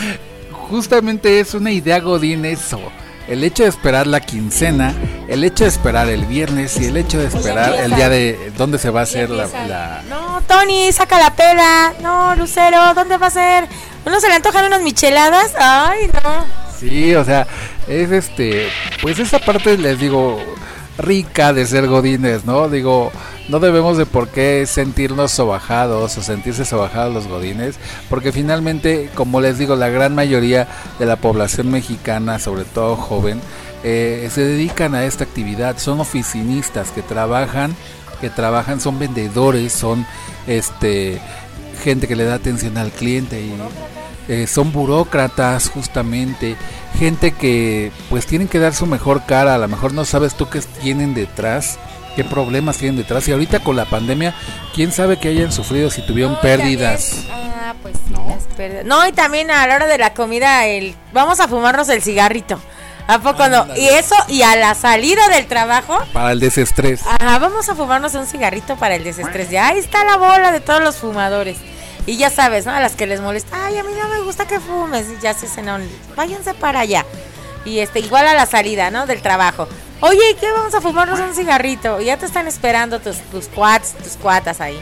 justamente 0.69 1.41
es 1.41 1.53
una 1.53 1.71
idea 1.71 1.99
godín 1.99 2.45
eso. 2.45 2.79
El 3.27 3.43
hecho 3.43 3.63
de 3.63 3.69
esperar 3.69 4.05
la 4.05 4.19
quincena, 4.19 4.93
el 5.27 5.43
hecho 5.43 5.63
de 5.63 5.69
esperar 5.69 6.09
el 6.09 6.25
viernes 6.25 6.79
y 6.79 6.85
el 6.85 6.97
hecho 6.97 7.19
de 7.19 7.27
esperar 7.27 7.73
el 7.73 7.95
día 7.95 8.09
de 8.09 8.51
dónde 8.57 8.77
se 8.77 8.89
va 8.89 8.99
a 9.01 9.03
hacer 9.03 9.29
la, 9.29 10.01
No, 10.09 10.41
Tony, 10.47 10.91
saca 10.91 11.17
la 11.17 11.35
peda. 11.35 11.93
No, 12.01 12.35
Lucero, 12.35 12.93
¿dónde 12.93 13.17
va 13.17 13.27
a 13.27 13.31
ser? 13.31 13.67
¿No 14.05 14.19
se 14.19 14.27
le 14.27 14.35
antojan 14.35 14.65
unas 14.65 14.81
micheladas? 14.81 15.53
Ay, 15.59 16.09
no. 16.13 16.45
Sí, 16.79 17.15
o 17.15 17.25
sea, 17.25 17.47
es 17.87 18.11
este, 18.11 18.69
pues 19.01 19.17
esa 19.17 19.39
parte 19.39 19.77
les 19.77 19.99
digo 19.99 20.39
rica 20.97 21.53
de 21.53 21.65
ser 21.65 21.87
godines, 21.87 22.45
¿no? 22.45 22.69
Digo, 22.69 23.11
no 23.47 23.59
debemos 23.59 23.97
de 23.97 24.05
por 24.05 24.29
qué 24.29 24.65
sentirnos 24.65 25.31
sobajados 25.31 26.17
o 26.17 26.21
sentirse 26.23 26.65
sobajados 26.65 27.13
los 27.13 27.27
godines, 27.27 27.75
porque 28.09 28.31
finalmente, 28.31 29.09
como 29.13 29.41
les 29.41 29.57
digo, 29.57 29.75
la 29.75 29.89
gran 29.89 30.15
mayoría 30.15 30.67
de 30.99 31.05
la 31.05 31.17
población 31.17 31.69
mexicana, 31.69 32.39
sobre 32.39 32.63
todo 32.65 32.95
joven, 32.95 33.39
eh, 33.83 34.29
se 34.31 34.41
dedican 34.41 34.95
a 34.95 35.05
esta 35.05 35.23
actividad, 35.23 35.77
son 35.77 35.99
oficinistas 35.99 36.89
que 36.91 37.03
trabajan, 37.03 37.75
que 38.19 38.29
trabajan, 38.29 38.81
son 38.81 38.97
vendedores, 38.97 39.73
son 39.73 40.05
este 40.47 41.21
gente 41.83 42.07
que 42.07 42.15
le 42.15 42.23
da 42.23 42.35
atención 42.35 42.77
al 42.77 42.89
cliente 42.89 43.41
y 43.41 43.53
eh, 44.27 44.47
son 44.47 44.71
burócratas 44.71 45.69
justamente, 45.69 46.55
gente 46.97 47.31
que 47.31 47.91
pues 48.09 48.25
tienen 48.25 48.47
que 48.47 48.57
dar 48.57 48.73
su 48.73 48.87
mejor 48.87 49.23
cara, 49.27 49.53
a 49.53 49.59
lo 49.59 49.67
mejor 49.67 49.93
no 49.93 50.03
sabes 50.03 50.33
tú 50.33 50.49
qué 50.49 50.61
tienen 50.81 51.13
detrás 51.13 51.77
qué 52.15 52.23
problemas 52.23 52.77
tienen 52.77 52.97
detrás. 52.97 53.27
Y 53.27 53.31
ahorita 53.31 53.59
con 53.59 53.75
la 53.75 53.85
pandemia, 53.85 54.33
quién 54.73 54.91
sabe 54.91 55.17
que 55.17 55.29
hayan 55.29 55.51
sufrido 55.51 55.89
si 55.89 56.01
tuvieron 56.01 56.39
pérdidas. 56.41 57.25
ah, 57.31 57.73
pues 57.81 57.95
sí, 57.97 58.13
¿No? 58.13 58.37
No, 58.85 59.07
y 59.07 59.11
también 59.11 59.51
a 59.51 59.67
la 59.67 59.75
hora 59.75 59.87
de 59.87 59.97
la 59.97 60.13
comida, 60.13 60.65
el 60.65 60.95
vamos 61.13 61.39
a 61.39 61.47
fumarnos 61.47 61.89
el 61.89 62.01
cigarrito. 62.01 62.59
¿A 63.07 63.19
poco 63.19 63.47
no? 63.49 63.67
Y 63.75 63.85
eso, 63.87 64.15
y 64.29 64.41
a 64.41 64.55
la 64.55 64.73
salida 64.73 65.27
del 65.27 65.45
trabajo. 65.45 65.99
Para 66.11 66.31
el 66.31 66.39
desestrés. 66.39 67.01
Ajá, 67.05 67.37
vamos 67.37 67.69
a 67.69 67.75
fumarnos 67.75 68.15
un 68.15 68.25
cigarrito 68.25 68.77
para 68.77 68.95
el 68.95 69.03
desestrés. 69.03 69.49
Ya 69.51 69.67
ahí 69.67 69.77
está 69.77 70.03
la 70.03 70.17
bola 70.17 70.51
de 70.51 70.59
todos 70.59 70.81
los 70.81 70.95
fumadores. 70.97 71.57
Y 72.07 72.17
ya 72.17 72.29
sabes, 72.29 72.65
¿no? 72.65 72.71
A 72.71 72.79
las 72.79 72.93
que 72.93 73.05
les 73.07 73.19
molesta, 73.21 73.65
ay, 73.65 73.77
a 73.77 73.83
mí 73.83 73.91
no 73.99 74.07
me 74.07 74.21
gusta 74.21 74.47
que 74.47 74.59
fumes. 74.59 75.05
Y 75.09 75.21
ya 75.21 75.33
se 75.33 75.47
cenan, 75.47 75.87
váyanse 76.15 76.53
para 76.55 76.79
allá. 76.79 77.05
Y 77.63 77.79
este, 77.79 77.99
igual 77.99 78.27
a 78.27 78.33
la 78.33 78.45
salida, 78.45 78.89
¿no? 78.89 79.05
Del 79.05 79.21
trabajo. 79.21 79.67
Oye, 80.07 80.35
¿qué 80.39 80.51
vamos 80.51 80.75
a 80.75 80.81
fumarnos 80.81 81.19
un 81.19 81.33
cigarrito? 81.33 81.99
Ya 81.99 82.15
te 82.17 82.27
están 82.27 82.47
esperando 82.47 82.99
tus, 82.99 83.17
tus 83.31 83.47
cuats, 83.47 83.93
tus 83.93 84.13
cuatas 84.17 84.61
ahí. 84.61 84.79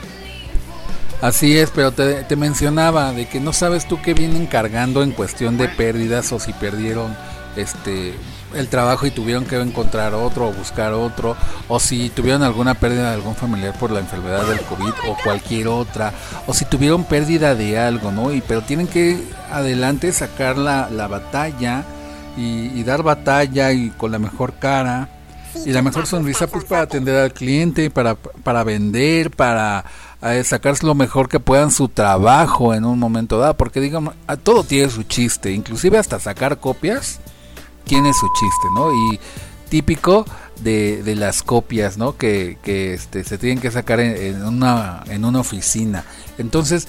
Así 1.22 1.58
es, 1.58 1.70
pero 1.70 1.94
te, 1.94 2.26
te, 2.26 2.36
mencionaba 2.36 3.14
de 3.14 3.26
que 3.30 3.40
no 3.40 3.54
sabes 3.54 3.88
tú 3.88 4.02
qué 4.02 4.14
vienen 4.14 4.48
cargando 4.48 5.02
en 5.02 5.12
cuestión 5.12 5.58
de 5.58 5.70
pérdidas 5.70 6.34
o 6.34 6.40
si 6.40 6.52
perdieron 6.52 7.16
este 7.56 8.14
el 8.54 8.68
trabajo 8.68 9.06
y 9.08 9.12
tuvieron 9.12 9.46
que 9.46 9.56
encontrar 9.56 10.14
otro 10.14 10.50
o 10.50 10.52
buscar 10.52 10.92
otro 10.92 11.38
o 11.70 11.80
si 11.80 12.10
tuvieron 12.10 12.44
alguna 12.44 12.74
pérdida 12.74 13.08
de 13.08 13.16
algún 13.16 13.36
familiar 13.36 13.74
por 13.80 13.92
la 13.92 14.02
enfermedad 14.02 14.46
del 14.46 14.60
COVID 14.60 14.94
o 15.08 15.18
cualquier 15.24 15.70
otra 15.70 16.12
o 16.48 16.54
si 16.54 16.66
tuvieron 16.66 17.06
pérdida 17.06 17.56
de 17.56 17.80
algo, 17.80 18.12
¿no? 18.12 18.34
Y 18.34 18.42
pero 18.42 18.62
tienen 18.62 18.88
que 18.88 19.24
adelante 19.50 20.12
sacar 20.12 20.58
la, 20.58 20.90
la 20.90 21.08
batalla 21.08 21.86
y, 22.38 22.84
dar 22.84 23.04
batalla 23.04 23.72
y 23.72 23.90
con 23.92 24.12
la 24.12 24.20
mejor 24.20 24.54
cara 24.54 25.08
y 25.66 25.72
la 25.72 25.82
mejor 25.82 26.06
sonrisa 26.08 26.48
pues 26.48 26.66
para 26.66 26.84
atender 26.84 27.16
al 27.16 27.34
cliente, 27.34 27.90
para, 27.90 28.16
para 28.16 28.64
vender, 28.64 29.32
para 29.32 29.86
eh, 30.22 30.44
sacar 30.44 30.82
lo 30.84 30.96
mejor 30.96 31.30
que 31.30 31.40
puedan 31.40 31.72
su 31.72 31.90
trabajo 31.90 32.74
en 32.74 32.86
un 32.86 33.00
momento 33.00 33.38
dado, 33.38 33.56
porque 33.56 33.80
digamos, 33.80 34.16
todo 34.44 34.64
tiene 34.64 34.90
su 34.90 35.04
chiste, 35.04 35.52
inclusive 35.52 35.98
hasta 35.98 36.20
sacar 36.20 36.60
copias 36.60 37.20
tiene 37.86 38.14
su 38.14 38.28
chiste, 38.40 38.68
¿no? 38.76 38.92
Y 38.94 39.20
típico 39.70 40.26
de, 40.62 41.04
de 41.04 41.16
las 41.16 41.44
copias, 41.44 41.98
¿no? 41.98 42.18
Que, 42.18 42.58
que 42.64 42.94
este, 42.94 43.24
se 43.24 43.38
tienen 43.38 43.60
que 43.60 43.72
sacar 43.72 44.00
en, 44.00 44.16
en, 44.16 44.44
una, 44.46 45.04
en 45.08 45.26
una 45.26 45.40
oficina. 45.40 46.06
Entonces, 46.38 46.88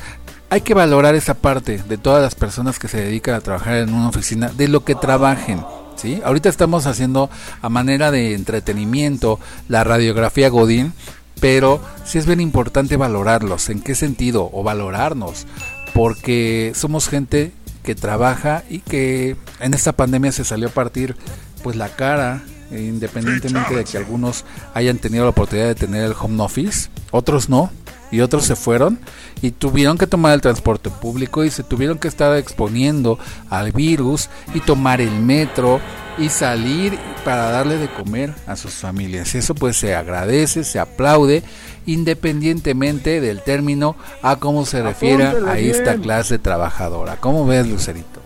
hay 0.51 0.61
que 0.61 0.75
valorar 0.75 1.15
esa 1.15 1.35
parte 1.35 1.79
de 1.79 1.99
todas 1.99 2.23
las 2.23 2.35
personas 2.35 2.79
que 2.79 2.89
se 2.89 2.99
dedican 2.99 3.35
a 3.35 3.41
trabajar 3.41 3.77
en 3.79 3.93
una 3.93 4.09
oficina, 4.09 4.49
de 4.49 4.69
lo 4.69 4.85
que 4.85 4.95
trabajen. 4.95 5.65
¿Sí? 5.97 6.21
Ahorita 6.25 6.49
estamos 6.49 6.87
haciendo 6.87 7.31
a 7.63 7.69
manera 7.69 8.11
de 8.11 8.35
entretenimiento 8.35 9.39
la 9.69 9.85
radiografía 9.85 10.49
Godín, 10.49 10.93
pero 11.41 11.81
sí 12.05 12.19
es 12.19 12.27
bien 12.27 12.41
importante 12.41 12.97
valorarlos. 12.97 13.69
¿En 13.69 13.81
qué 13.81 13.95
sentido? 13.95 14.51
O 14.53 14.63
valorarnos, 14.63 15.47
porque 15.95 16.73
somos 16.75 17.09
gente 17.09 17.53
que 17.83 17.95
trabaja 17.95 18.65
y 18.69 18.81
que 18.81 19.37
en 19.61 19.75
esta 19.75 19.93
pandemia 19.93 20.33
se 20.33 20.45
salió 20.45 20.69
a 20.69 20.73
partir 20.73 21.17
pues 21.63 21.77
la 21.77 21.91
cara 21.91 22.43
independientemente 22.71 23.75
de 23.75 23.85
que 23.85 23.99
algunos 23.99 24.45
hayan 24.73 24.99
tenido 24.99 25.25
la 25.25 25.31
oportunidad 25.31 25.69
de 25.69 25.75
tener 25.75 26.05
el 26.05 26.15
home 26.19 26.43
office, 26.43 26.89
otros 27.11 27.49
no, 27.49 27.71
y 28.15 28.21
otros 28.21 28.45
se 28.45 28.55
fueron 28.55 29.01
y 29.43 29.51
tuvieron 29.51 29.99
que 29.99 30.07
tomar 30.07 30.35
el 30.35 30.41
transporte 30.41 30.89
público 30.89 31.43
y 31.43 31.51
se 31.51 31.65
tuvieron 31.65 31.99
que 31.99 32.07
estar 32.07 32.37
exponiendo 32.37 33.19
al 33.51 33.73
virus 33.73 34.31
y 34.55 34.61
tomar 34.61 35.01
el 35.01 35.11
metro 35.11 35.81
y 36.17 36.29
salir 36.29 36.97
para 37.25 37.51
darle 37.51 37.77
de 37.77 37.89
comer 37.89 38.33
a 38.47 38.55
sus 38.55 38.75
familias. 38.75 39.35
Eso 39.35 39.57
pues 39.57 39.77
se 39.77 39.97
agradece, 39.97 40.63
se 40.63 40.79
aplaude 40.79 41.43
independientemente 41.87 43.21
del 43.21 43.43
término 43.43 43.97
a 44.23 44.37
cómo 44.37 44.65
se 44.65 44.81
refiere 44.81 45.25
a 45.25 45.59
esta 45.59 45.97
clase 45.97 46.39
trabajadora. 46.39 47.17
¿Cómo 47.17 47.47
ves, 47.47 47.67
Lucerito? 47.67 48.23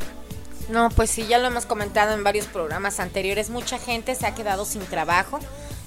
No, 0.69 0.91
pues 0.91 1.09
sí, 1.09 1.25
ya 1.27 1.39
lo 1.39 1.47
hemos 1.47 1.65
comentado 1.65 2.13
en 2.13 2.23
varios 2.23 2.45
programas 2.45 3.01
anteriores. 3.01 3.49
Mucha 3.49 3.79
gente 3.79 4.15
se 4.15 4.27
ha 4.27 4.35
quedado 4.35 4.67
sin 4.67 4.83
trabajo 4.83 5.41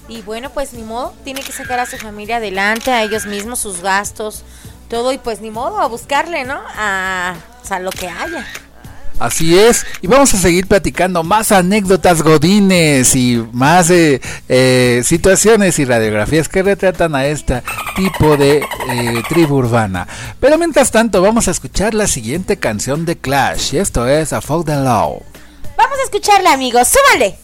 y 0.08 0.22
bueno, 0.22 0.50
pues 0.50 0.72
ni 0.72 0.82
modo, 0.82 1.14
tiene 1.24 1.42
que 1.42 1.52
sacar 1.52 1.80
a 1.80 1.86
su 1.86 1.96
familia 1.98 2.36
adelante, 2.36 2.90
a 2.90 3.02
ellos 3.02 3.26
mismos, 3.26 3.60
sus 3.60 3.80
gastos, 3.80 4.44
todo 4.88 5.12
y 5.12 5.18
pues 5.18 5.40
ni 5.40 5.50
modo, 5.50 5.80
a 5.80 5.86
buscarle, 5.86 6.44
¿no? 6.44 6.60
A, 6.76 7.34
a 7.70 7.78
lo 7.78 7.90
que 7.90 8.08
haya. 8.08 8.46
Así 9.18 9.56
es, 9.56 9.86
y 10.00 10.08
vamos 10.08 10.34
a 10.34 10.36
seguir 10.36 10.66
platicando 10.66 11.22
más 11.22 11.52
anécdotas 11.52 12.22
godines 12.22 13.14
y 13.14 13.46
más 13.52 13.88
eh, 13.90 14.20
eh, 14.48 15.02
situaciones 15.04 15.78
y 15.78 15.84
radiografías 15.84 16.48
que 16.48 16.62
retratan 16.62 17.14
a 17.14 17.26
este 17.26 17.62
tipo 17.94 18.36
de 18.36 18.66
eh, 18.90 19.22
tribu 19.28 19.58
urbana. 19.58 20.08
Pero 20.40 20.58
mientras 20.58 20.90
tanto, 20.90 21.22
vamos 21.22 21.46
a 21.46 21.52
escuchar 21.52 21.94
la 21.94 22.08
siguiente 22.08 22.58
canción 22.58 23.04
de 23.04 23.16
Clash, 23.16 23.74
y 23.74 23.78
esto 23.78 24.08
es 24.08 24.32
A 24.32 24.40
Folk 24.40 24.66
the 24.66 24.74
Law. 24.74 25.22
Vamos 25.76 25.98
a 26.00 26.04
escucharla, 26.04 26.52
amigos, 26.54 26.88
súbale. 26.88 27.38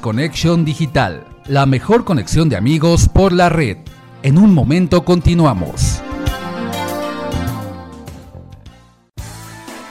Connection 0.00 0.64
Digital, 0.64 1.26
la 1.46 1.66
mejor 1.66 2.04
conexión 2.04 2.48
de 2.48 2.56
amigos 2.56 3.08
por 3.08 3.32
la 3.32 3.50
red. 3.50 3.76
En 4.22 4.38
un 4.38 4.54
momento 4.54 5.04
continuamos. 5.04 6.00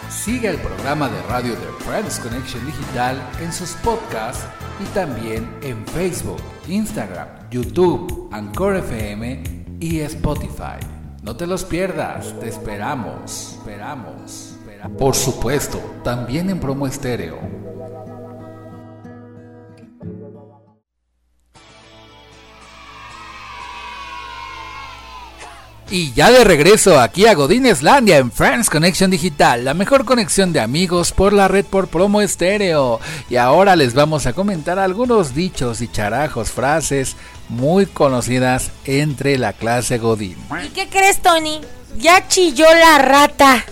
Sigue 0.10 0.50
el 0.50 0.58
programa 0.58 1.10
de 1.10 1.22
radio 1.24 1.52
de 1.52 1.68
Friends 1.86 2.20
Connection 2.20 2.66
Digital 2.66 3.22
en 3.42 3.54
sus 3.54 3.72
podcasts 3.84 4.46
y 4.84 4.86
también 4.96 5.48
en 5.62 5.86
Facebook, 5.88 6.42
Instagram, 6.68 7.28
YouTube, 7.52 8.30
Anchor 8.32 8.78
FM 8.78 9.44
y 9.80 10.00
Spotify. 10.00 10.80
No 11.22 11.36
te 11.36 11.46
los 11.46 11.64
pierdas, 11.66 12.34
te 12.40 12.50
esperamos, 12.50 13.58
esperamos. 13.60 14.56
esperamos. 14.60 14.98
Por 14.98 15.16
supuesto, 15.16 15.80
también 16.04 16.50
en 16.50 16.60
promo 16.60 16.88
estéreo. 16.88 17.38
Y 25.92 26.14
ya 26.14 26.32
de 26.32 26.44
regreso 26.44 27.00
aquí 27.00 27.26
a 27.26 27.34
Godineslandia 27.34 28.18
en 28.18 28.32
Friends 28.32 28.70
Connection 28.70 29.10
Digital, 29.10 29.66
la 29.66 29.74
mejor 29.74 30.06
conexión 30.06 30.54
de 30.54 30.60
amigos 30.60 31.12
por 31.12 31.34
la 31.34 31.48
red 31.48 31.66
por 31.66 31.88
promo 31.88 32.22
estéreo. 32.22 33.00
Y 33.28 33.38
ahora 33.38 33.76
les 33.76 33.96
vamos 33.96 34.28
a 34.28 34.34
comentar 34.34 34.78
algunos 34.78 35.34
dichos 35.34 35.82
y 35.82 35.88
charajos, 35.88 36.52
frases 36.52 37.16
muy 37.50 37.88
conocidas 37.88 38.70
entre 38.86 39.40
la 39.40 39.54
clase 39.54 39.98
Godín. 39.98 40.38
¿Y 40.64 40.70
qué 40.70 40.88
crees, 40.90 41.22
Tony? 41.24 41.60
Ya 41.98 42.28
chilló 42.28 42.68
la 42.72 43.00
rata. 43.00 43.66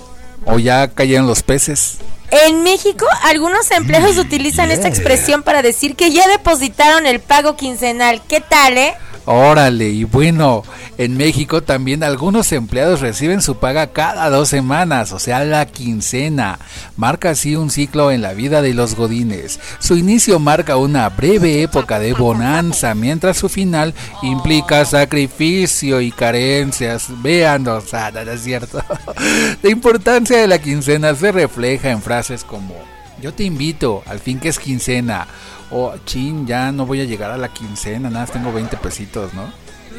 ¿O 0.45 0.57
ya 0.57 0.87
cayeron 0.87 1.27
los 1.27 1.43
peces? 1.43 1.99
En 2.29 2.63
México, 2.63 3.05
algunos 3.23 3.71
empleados 3.71 4.17
utilizan 4.17 4.69
esta 4.69 4.89
expresión 4.89 5.43
para 5.43 5.61
decir 5.61 5.95
que 5.95 6.11
ya 6.11 6.27
depositaron 6.27 7.05
el 7.05 7.21
pago 7.21 7.55
quincenal. 7.55 8.21
¿Qué 8.27 8.41
tal, 8.41 8.77
eh? 8.77 8.95
Órale, 9.29 9.89
y 9.89 10.05
bueno, 10.05 10.63
en 10.97 11.17
México 11.17 11.61
también 11.61 12.01
algunos 12.01 12.49
empleados 12.53 13.01
reciben 13.01 13.41
su 13.41 13.57
paga 13.57 13.87
cada 13.87 14.29
dos 14.29 14.47
semanas, 14.47 15.11
o 15.11 15.19
sea, 15.19 15.43
la 15.43 15.65
quincena. 15.65 16.59
Marca 16.95 17.31
así 17.31 17.57
un 17.57 17.69
ciclo 17.69 18.09
en 18.11 18.21
la 18.21 18.31
vida 18.31 18.61
de 18.61 18.73
los 18.73 18.95
godines. 18.95 19.59
Su 19.79 19.97
inicio 19.97 20.39
marca 20.39 20.77
una 20.77 21.09
breve 21.09 21.61
época 21.61 21.99
de 21.99 22.13
bonanza, 22.13 22.95
mientras 22.95 23.35
su 23.35 23.49
final 23.49 23.93
implica 24.21 24.85
sacrificio 24.85 25.99
y 25.99 26.09
carencias. 26.11 27.07
Vean, 27.21 27.67
o 27.67 27.81
sea, 27.81 28.11
no 28.11 28.31
es 28.31 28.41
cierto. 28.41 28.81
La 29.61 29.69
importancia 29.69 30.37
de 30.37 30.47
la 30.47 30.59
quincena 30.59 31.13
se 31.15 31.33
refleja 31.33 31.91
en 31.91 32.01
frases 32.01 32.16
como, 32.47 32.73
yo 33.21 33.33
te 33.33 33.43
invito, 33.43 34.03
al 34.05 34.19
fin 34.19 34.39
que 34.39 34.49
es 34.49 34.59
quincena 34.59 35.27
o 35.69 35.95
chin, 36.05 36.47
ya 36.47 36.71
no 36.71 36.85
voy 36.85 37.01
a 37.01 37.05
llegar 37.05 37.31
a 37.31 37.37
la 37.37 37.49
quincena, 37.49 38.09
nada, 38.09 38.25
tengo 38.25 38.51
20 38.51 38.75
pesitos, 38.77 39.33
¿no? 39.33 39.51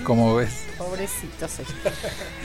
¿Cómo 0.04 0.34
ves? 0.34 0.64
Pobrecitos. 0.88 1.50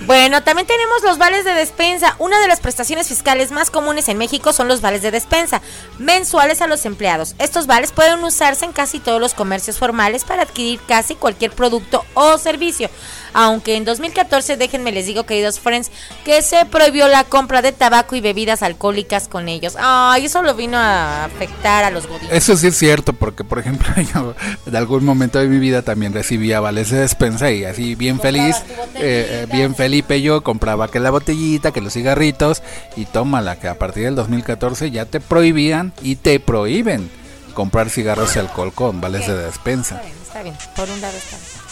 bueno, 0.05 0.43
también 0.43 0.67
tenemos 0.67 1.01
los 1.03 1.17
vales 1.17 1.45
de 1.45 1.53
despensa. 1.53 2.15
Una 2.19 2.39
de 2.41 2.47
las 2.47 2.59
prestaciones 2.59 3.07
fiscales 3.07 3.51
más 3.51 3.69
comunes 3.69 4.09
en 4.09 4.17
México 4.17 4.51
son 4.51 4.67
los 4.67 4.81
vales 4.81 5.01
de 5.01 5.11
despensa, 5.11 5.61
mensuales 5.97 6.61
a 6.61 6.67
los 6.67 6.85
empleados. 6.85 7.35
Estos 7.39 7.67
vales 7.67 7.93
pueden 7.93 8.21
usarse 8.23 8.65
en 8.65 8.73
casi 8.73 8.99
todos 8.99 9.21
los 9.21 9.33
comercios 9.33 9.77
formales 9.77 10.25
para 10.25 10.43
adquirir 10.43 10.81
casi 10.87 11.15
cualquier 11.15 11.51
producto 11.51 12.03
o 12.15 12.37
servicio 12.37 12.89
aunque 13.33 13.75
en 13.75 13.85
2014, 13.85 14.57
déjenme 14.57 14.91
les 14.91 15.05
digo, 15.05 15.25
queridos 15.25 15.59
friends, 15.59 15.91
que 16.23 16.41
se 16.41 16.65
prohibió 16.65 17.07
la 17.07 17.23
compra 17.23 17.61
de 17.61 17.71
tabaco 17.71 18.15
y 18.15 18.21
bebidas 18.21 18.63
alcohólicas 18.63 19.27
con 19.27 19.49
ellos. 19.49 19.75
Ay, 19.77 20.25
eso 20.25 20.41
lo 20.43 20.53
vino 20.55 20.77
a 20.77 21.25
afectar 21.25 21.83
a 21.83 21.89
los 21.89 22.07
godines. 22.07 22.31
Eso 22.31 22.55
sí 22.55 22.67
es 22.67 22.77
cierto, 22.77 23.13
porque 23.13 23.43
por 23.43 23.59
ejemplo, 23.59 23.89
yo 24.13 24.35
en 24.65 24.75
algún 24.75 25.03
momento 25.03 25.39
de 25.39 25.47
mi 25.47 25.59
vida 25.59 25.81
también 25.81 26.13
recibía 26.13 26.59
vales 26.59 26.91
de 26.91 26.99
despensa 26.99 27.51
y 27.51 27.65
así 27.65 27.95
bien 27.95 28.19
feliz, 28.19 28.32
eh, 28.39 28.51
eh, 28.95 29.47
bien 29.51 29.75
Felipe 29.75 30.21
yo 30.21 30.43
compraba 30.43 30.87
que 30.87 30.99
la 30.99 31.11
botellita, 31.11 31.71
que 31.71 31.81
los 31.81 31.93
cigarritos 31.93 32.63
y 32.95 33.05
tómala, 33.05 33.59
que 33.59 33.67
a 33.67 33.77
partir 33.77 34.05
del 34.05 34.15
2014 34.15 34.91
ya 34.91 35.05
te 35.05 35.19
prohibían 35.19 35.93
y 36.01 36.15
te 36.15 36.39
prohíben 36.39 37.09
comprar 37.53 37.89
cigarros 37.89 38.35
y 38.35 38.39
alcohol 38.39 38.73
con 38.73 39.01
vales 39.01 39.27
de 39.27 39.37
despensa. 39.37 40.01
Está 40.01 40.05
bien, 40.05 40.17
está 40.23 40.43
bien, 40.43 40.55
por 40.75 40.89
un 40.89 41.01
lado 41.01 41.17
está 41.17 41.37
bien 41.37 41.63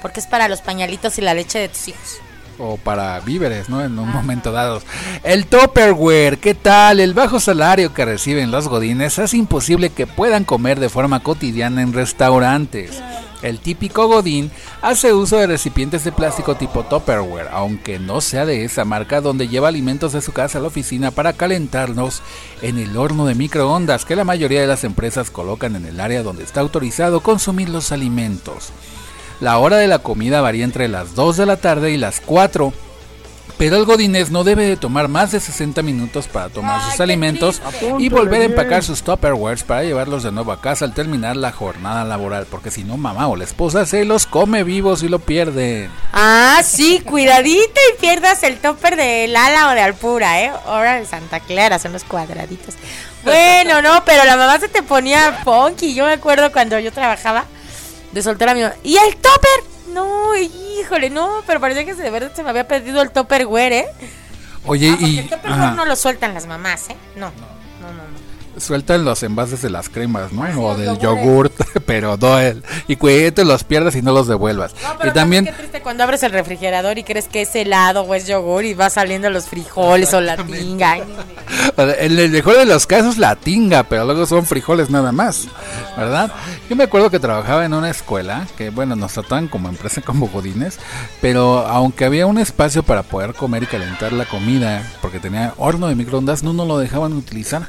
porque 0.00 0.20
es 0.20 0.26
para 0.26 0.48
los 0.48 0.60
pañalitos 0.60 1.18
y 1.18 1.22
la 1.22 1.34
leche 1.34 1.58
de 1.58 1.68
tus 1.68 1.88
hijos. 1.88 2.18
O 2.58 2.76
para 2.76 3.18
víveres, 3.20 3.70
¿no? 3.70 3.82
En 3.82 3.98
un 3.98 4.10
momento 4.10 4.52
dado. 4.52 4.82
El 5.22 5.46
Topperware, 5.46 6.38
¿qué 6.38 6.54
tal? 6.54 7.00
El 7.00 7.14
bajo 7.14 7.40
salario 7.40 7.94
que 7.94 8.04
reciben 8.04 8.50
los 8.50 8.68
godines 8.68 9.18
hace 9.18 9.38
imposible 9.38 9.90
que 9.90 10.06
puedan 10.06 10.44
comer 10.44 10.78
de 10.78 10.90
forma 10.90 11.22
cotidiana 11.22 11.80
en 11.80 11.94
restaurantes. 11.94 13.00
El 13.42 13.58
típico 13.58 14.06
godín 14.06 14.50
hace 14.82 15.14
uso 15.14 15.38
de 15.38 15.46
recipientes 15.46 16.04
de 16.04 16.12
plástico 16.12 16.56
tipo 16.56 16.84
Tupperware, 16.84 17.48
aunque 17.52 17.98
no 17.98 18.20
sea 18.20 18.44
de 18.44 18.64
esa 18.64 18.84
marca, 18.84 19.20
donde 19.20 19.48
lleva 19.48 19.68
alimentos 19.68 20.12
de 20.12 20.20
su 20.20 20.32
casa 20.32 20.58
a 20.58 20.60
la 20.60 20.68
oficina 20.68 21.10
para 21.10 21.32
calentarlos 21.32 22.22
en 22.60 22.78
el 22.78 22.96
horno 22.96 23.24
de 23.26 23.34
microondas 23.34 24.04
que 24.04 24.16
la 24.16 24.24
mayoría 24.24 24.60
de 24.60 24.66
las 24.66 24.84
empresas 24.84 25.30
colocan 25.30 25.74
en 25.76 25.86
el 25.86 26.00
área 26.00 26.22
donde 26.22 26.44
está 26.44 26.60
autorizado 26.60 27.20
consumir 27.20 27.70
los 27.70 27.92
alimentos. 27.92 28.72
La 29.40 29.56
hora 29.56 29.78
de 29.78 29.88
la 29.88 30.00
comida 30.00 30.42
varía 30.42 30.64
entre 30.64 30.88
las 30.88 31.14
2 31.14 31.38
de 31.38 31.46
la 31.46 31.56
tarde 31.56 31.92
y 31.92 31.96
las 31.96 32.20
4. 32.20 32.74
Pero 33.56 33.76
el 33.76 33.84
godinés 33.84 34.30
no 34.30 34.44
debe 34.44 34.64
de 34.64 34.76
tomar 34.76 35.08
más 35.08 35.32
de 35.32 35.40
60 35.40 35.82
minutos 35.82 36.28
para 36.28 36.48
tomar 36.48 36.82
sus 36.90 37.00
alimentos 37.00 37.60
y 37.98 38.08
volver 38.08 38.42
a 38.42 38.44
empacar 38.44 38.82
sus 38.82 39.02
tupperwares 39.02 39.62
para 39.62 39.84
llevarlos 39.84 40.22
de 40.22 40.32
nuevo 40.32 40.52
a 40.52 40.60
casa 40.60 40.84
al 40.84 40.94
terminar 40.94 41.36
la 41.36 41.52
jornada 41.52 42.04
laboral, 42.04 42.46
porque 42.50 42.70
si 42.70 42.84
no 42.84 42.96
mamá 42.96 43.28
o 43.28 43.36
la 43.36 43.44
esposa 43.44 43.86
se 43.86 44.04
los 44.04 44.26
come 44.26 44.64
vivos 44.64 45.02
y 45.02 45.08
lo 45.08 45.18
pierden. 45.18 45.90
Ah, 46.12 46.60
sí, 46.64 47.00
cuidadito 47.00 47.80
y 47.92 48.00
pierdas 48.00 48.42
el 48.42 48.58
topper 48.58 48.96
de 48.96 49.28
Lala 49.28 49.68
o 49.68 49.74
de 49.74 49.80
Alpura, 49.80 50.42
¿eh? 50.42 50.52
Ahora 50.66 50.96
de 50.96 51.06
Santa 51.06 51.40
Clara, 51.40 51.78
son 51.78 51.92
los 51.92 52.04
cuadraditos. 52.04 52.74
Bueno, 53.24 53.82
no, 53.82 54.04
pero 54.04 54.24
la 54.24 54.36
mamá 54.36 54.58
se 54.58 54.68
te 54.68 54.82
ponía 54.82 55.40
funky. 55.44 55.94
Yo 55.94 56.06
me 56.06 56.12
acuerdo 56.12 56.52
cuando 56.52 56.78
yo 56.78 56.92
trabajaba 56.92 57.44
de 58.12 58.22
soltar 58.22 58.48
a 58.48 58.54
mi 58.54 58.60
¿Y 58.82 58.96
el 58.96 59.16
topper? 59.16 59.64
No, 59.92 60.34
híjole, 60.80 61.10
no, 61.10 61.42
pero 61.46 61.60
parecía 61.60 61.84
que 61.84 61.94
de 61.94 62.10
verdad 62.10 62.32
se 62.34 62.42
me 62.42 62.50
había 62.50 62.66
perdido 62.66 63.02
el 63.02 63.10
topper, 63.10 63.46
güey, 63.46 63.72
¿eh? 63.72 63.86
Oye, 64.66 64.90
ah, 64.90 64.96
y. 65.00 65.18
El 65.18 65.28
topper 65.28 65.50
no 65.50 65.84
lo 65.84 65.96
sueltan 65.96 66.34
las 66.34 66.46
mamás, 66.46 66.90
¿eh? 66.90 66.96
No, 67.16 67.26
no 67.26 67.59
sueltan 68.60 69.04
los 69.04 69.22
envases 69.22 69.62
de 69.62 69.70
las 69.70 69.88
cremas, 69.88 70.32
¿no? 70.32 70.42
o 70.62 70.76
del 70.76 70.98
yogurt, 70.98 71.52
pero 71.86 72.16
no 72.16 72.38
el, 72.38 72.62
y 72.88 72.96
cuídate 72.96 73.44
los 73.44 73.64
pierdas 73.64 73.94
y 73.96 74.02
no 74.02 74.12
los 74.12 74.26
devuelvas. 74.26 74.74
y 75.04 75.10
también 75.10 75.44
qué 75.44 75.52
triste 75.52 75.80
cuando 75.82 76.04
abres 76.04 76.22
el 76.22 76.32
refrigerador 76.32 76.98
y 76.98 77.04
crees 77.04 77.28
que 77.28 77.42
es 77.42 77.54
helado 77.54 78.02
o 78.02 78.14
es 78.14 78.26
yogur 78.26 78.64
y 78.64 78.74
va 78.74 78.90
saliendo 78.90 79.30
los 79.30 79.46
frijoles 79.46 80.12
o 80.14 80.20
la 80.20 80.36
tinga. 80.36 80.98
En 81.76 82.18
el 82.18 82.30
mejor 82.30 82.58
de 82.58 82.66
los 82.66 82.86
casos 82.86 83.18
la 83.18 83.34
tinga, 83.36 83.82
pero 83.84 84.04
luego 84.04 84.26
son 84.26 84.46
frijoles 84.46 84.90
nada 84.90 85.12
más, 85.12 85.48
¿verdad? 85.96 86.30
Yo 86.68 86.76
me 86.76 86.84
acuerdo 86.84 87.10
que 87.10 87.18
trabajaba 87.18 87.64
en 87.64 87.74
una 87.74 87.90
escuela 87.90 88.46
que 88.56 88.70
bueno, 88.70 88.96
nos 88.96 89.14
trataban 89.14 89.48
como 89.48 89.68
empresa 89.68 90.00
como 90.04 90.28
godines, 90.28 90.78
pero 91.20 91.66
aunque 91.66 92.04
había 92.04 92.26
un 92.26 92.38
espacio 92.38 92.82
para 92.82 93.02
poder 93.02 93.34
comer 93.34 93.64
y 93.64 93.66
calentar 93.66 94.12
la 94.12 94.26
comida 94.26 94.82
porque 95.00 95.18
tenía 95.18 95.54
horno 95.56 95.88
de 95.88 95.94
microondas, 95.94 96.42
no 96.42 96.52
nos 96.52 96.66
lo 96.66 96.78
dejaban 96.78 97.12
utilizar. 97.14 97.66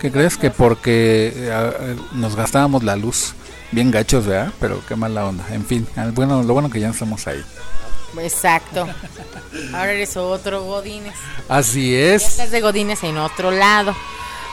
¿Qué 0.00 0.10
crees? 0.10 0.36
Que 0.38 0.50
porque 0.50 1.32
eh, 1.36 1.96
nos 2.12 2.34
gastábamos 2.34 2.82
la 2.82 2.96
luz. 2.96 3.34
Bien 3.70 3.90
gachos, 3.90 4.26
¿verdad? 4.26 4.52
Pero 4.58 4.82
qué 4.88 4.96
mala 4.96 5.26
onda. 5.26 5.46
En 5.52 5.64
fin, 5.64 5.86
bueno, 6.14 6.42
lo 6.42 6.54
bueno 6.54 6.70
que 6.70 6.80
ya 6.80 6.88
estamos 6.88 7.26
ahí. 7.26 7.44
Exacto. 8.18 8.88
Ahora 9.72 9.92
eres 9.92 10.16
otro 10.16 10.64
Godines. 10.64 11.14
Así 11.48 11.94
es. 11.94 12.26
estás 12.26 12.50
de 12.50 12.60
Godines 12.60 13.02
en 13.04 13.18
otro 13.18 13.50
lado. 13.50 13.94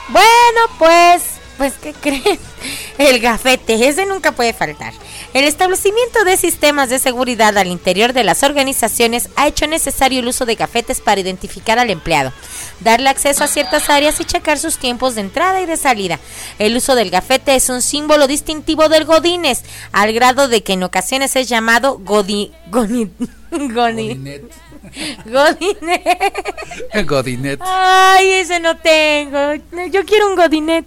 Bueno, 0.08 0.60
pues 0.78 1.37
pues, 1.58 1.74
¿qué 1.82 1.92
creen? 1.92 2.38
El 2.98 3.20
gafete, 3.20 3.88
ese 3.88 4.06
nunca 4.06 4.32
puede 4.32 4.52
faltar. 4.52 4.94
El 5.34 5.44
establecimiento 5.44 6.24
de 6.24 6.36
sistemas 6.36 6.88
de 6.88 6.98
seguridad 6.98 7.58
al 7.58 7.66
interior 7.66 8.12
de 8.12 8.24
las 8.24 8.42
organizaciones 8.42 9.28
ha 9.36 9.46
hecho 9.46 9.66
necesario 9.66 10.20
el 10.20 10.28
uso 10.28 10.46
de 10.46 10.54
gafetes 10.54 11.00
para 11.00 11.20
identificar 11.20 11.78
al 11.78 11.90
empleado, 11.90 12.32
darle 12.80 13.10
acceso 13.10 13.44
a 13.44 13.48
ciertas 13.48 13.90
áreas 13.90 14.18
y 14.20 14.24
checar 14.24 14.58
sus 14.58 14.78
tiempos 14.78 15.14
de 15.14 15.20
entrada 15.20 15.60
y 15.60 15.66
de 15.66 15.76
salida. 15.76 16.18
El 16.58 16.76
uso 16.76 16.94
del 16.94 17.10
gafete 17.10 17.54
es 17.54 17.68
un 17.68 17.82
símbolo 17.82 18.26
distintivo 18.26 18.88
del 18.88 19.04
Godines, 19.04 19.62
al 19.92 20.12
grado 20.12 20.48
de 20.48 20.62
que 20.62 20.72
en 20.72 20.82
ocasiones 20.82 21.36
es 21.36 21.48
llamado 21.48 21.98
Godi, 21.98 22.52
Godinet. 23.50 24.42
Godinet. 25.24 27.06
Godinet. 27.06 27.60
Ay, 27.62 28.30
ese 28.32 28.60
no 28.60 28.76
tengo. 28.76 29.54
Yo 29.90 30.04
quiero 30.04 30.28
un 30.28 30.36
Godinet. 30.36 30.84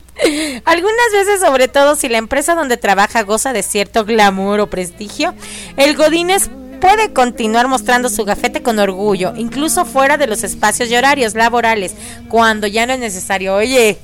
Algunas 0.65 1.11
veces, 1.13 1.41
sobre 1.41 1.67
todo 1.67 1.95
si 1.95 2.09
la 2.09 2.17
empresa 2.17 2.55
donde 2.55 2.77
trabaja 2.77 3.23
goza 3.23 3.53
de 3.53 3.63
cierto 3.63 4.05
glamour 4.05 4.59
o 4.59 4.69
prestigio, 4.69 5.33
el 5.77 5.95
Godines 5.95 6.49
puede 6.79 7.13
continuar 7.13 7.67
mostrando 7.67 8.09
su 8.09 8.25
gafete 8.25 8.61
con 8.61 8.79
orgullo, 8.79 9.33
incluso 9.35 9.85
fuera 9.85 10.17
de 10.17 10.27
los 10.27 10.43
espacios 10.43 10.89
y 10.89 10.95
horarios 10.95 11.35
laborales, 11.35 11.93
cuando 12.27 12.67
ya 12.67 12.85
no 12.85 12.93
es 12.93 12.99
necesario. 12.99 13.55
Oye, 13.55 13.97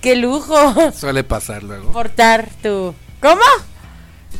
qué 0.00 0.16
lujo. 0.16 0.92
Suele 0.92 1.24
pasar 1.24 1.62
luego. 1.62 1.92
Portar 1.92 2.48
tu. 2.62 2.94
¿Cómo? 3.20 3.42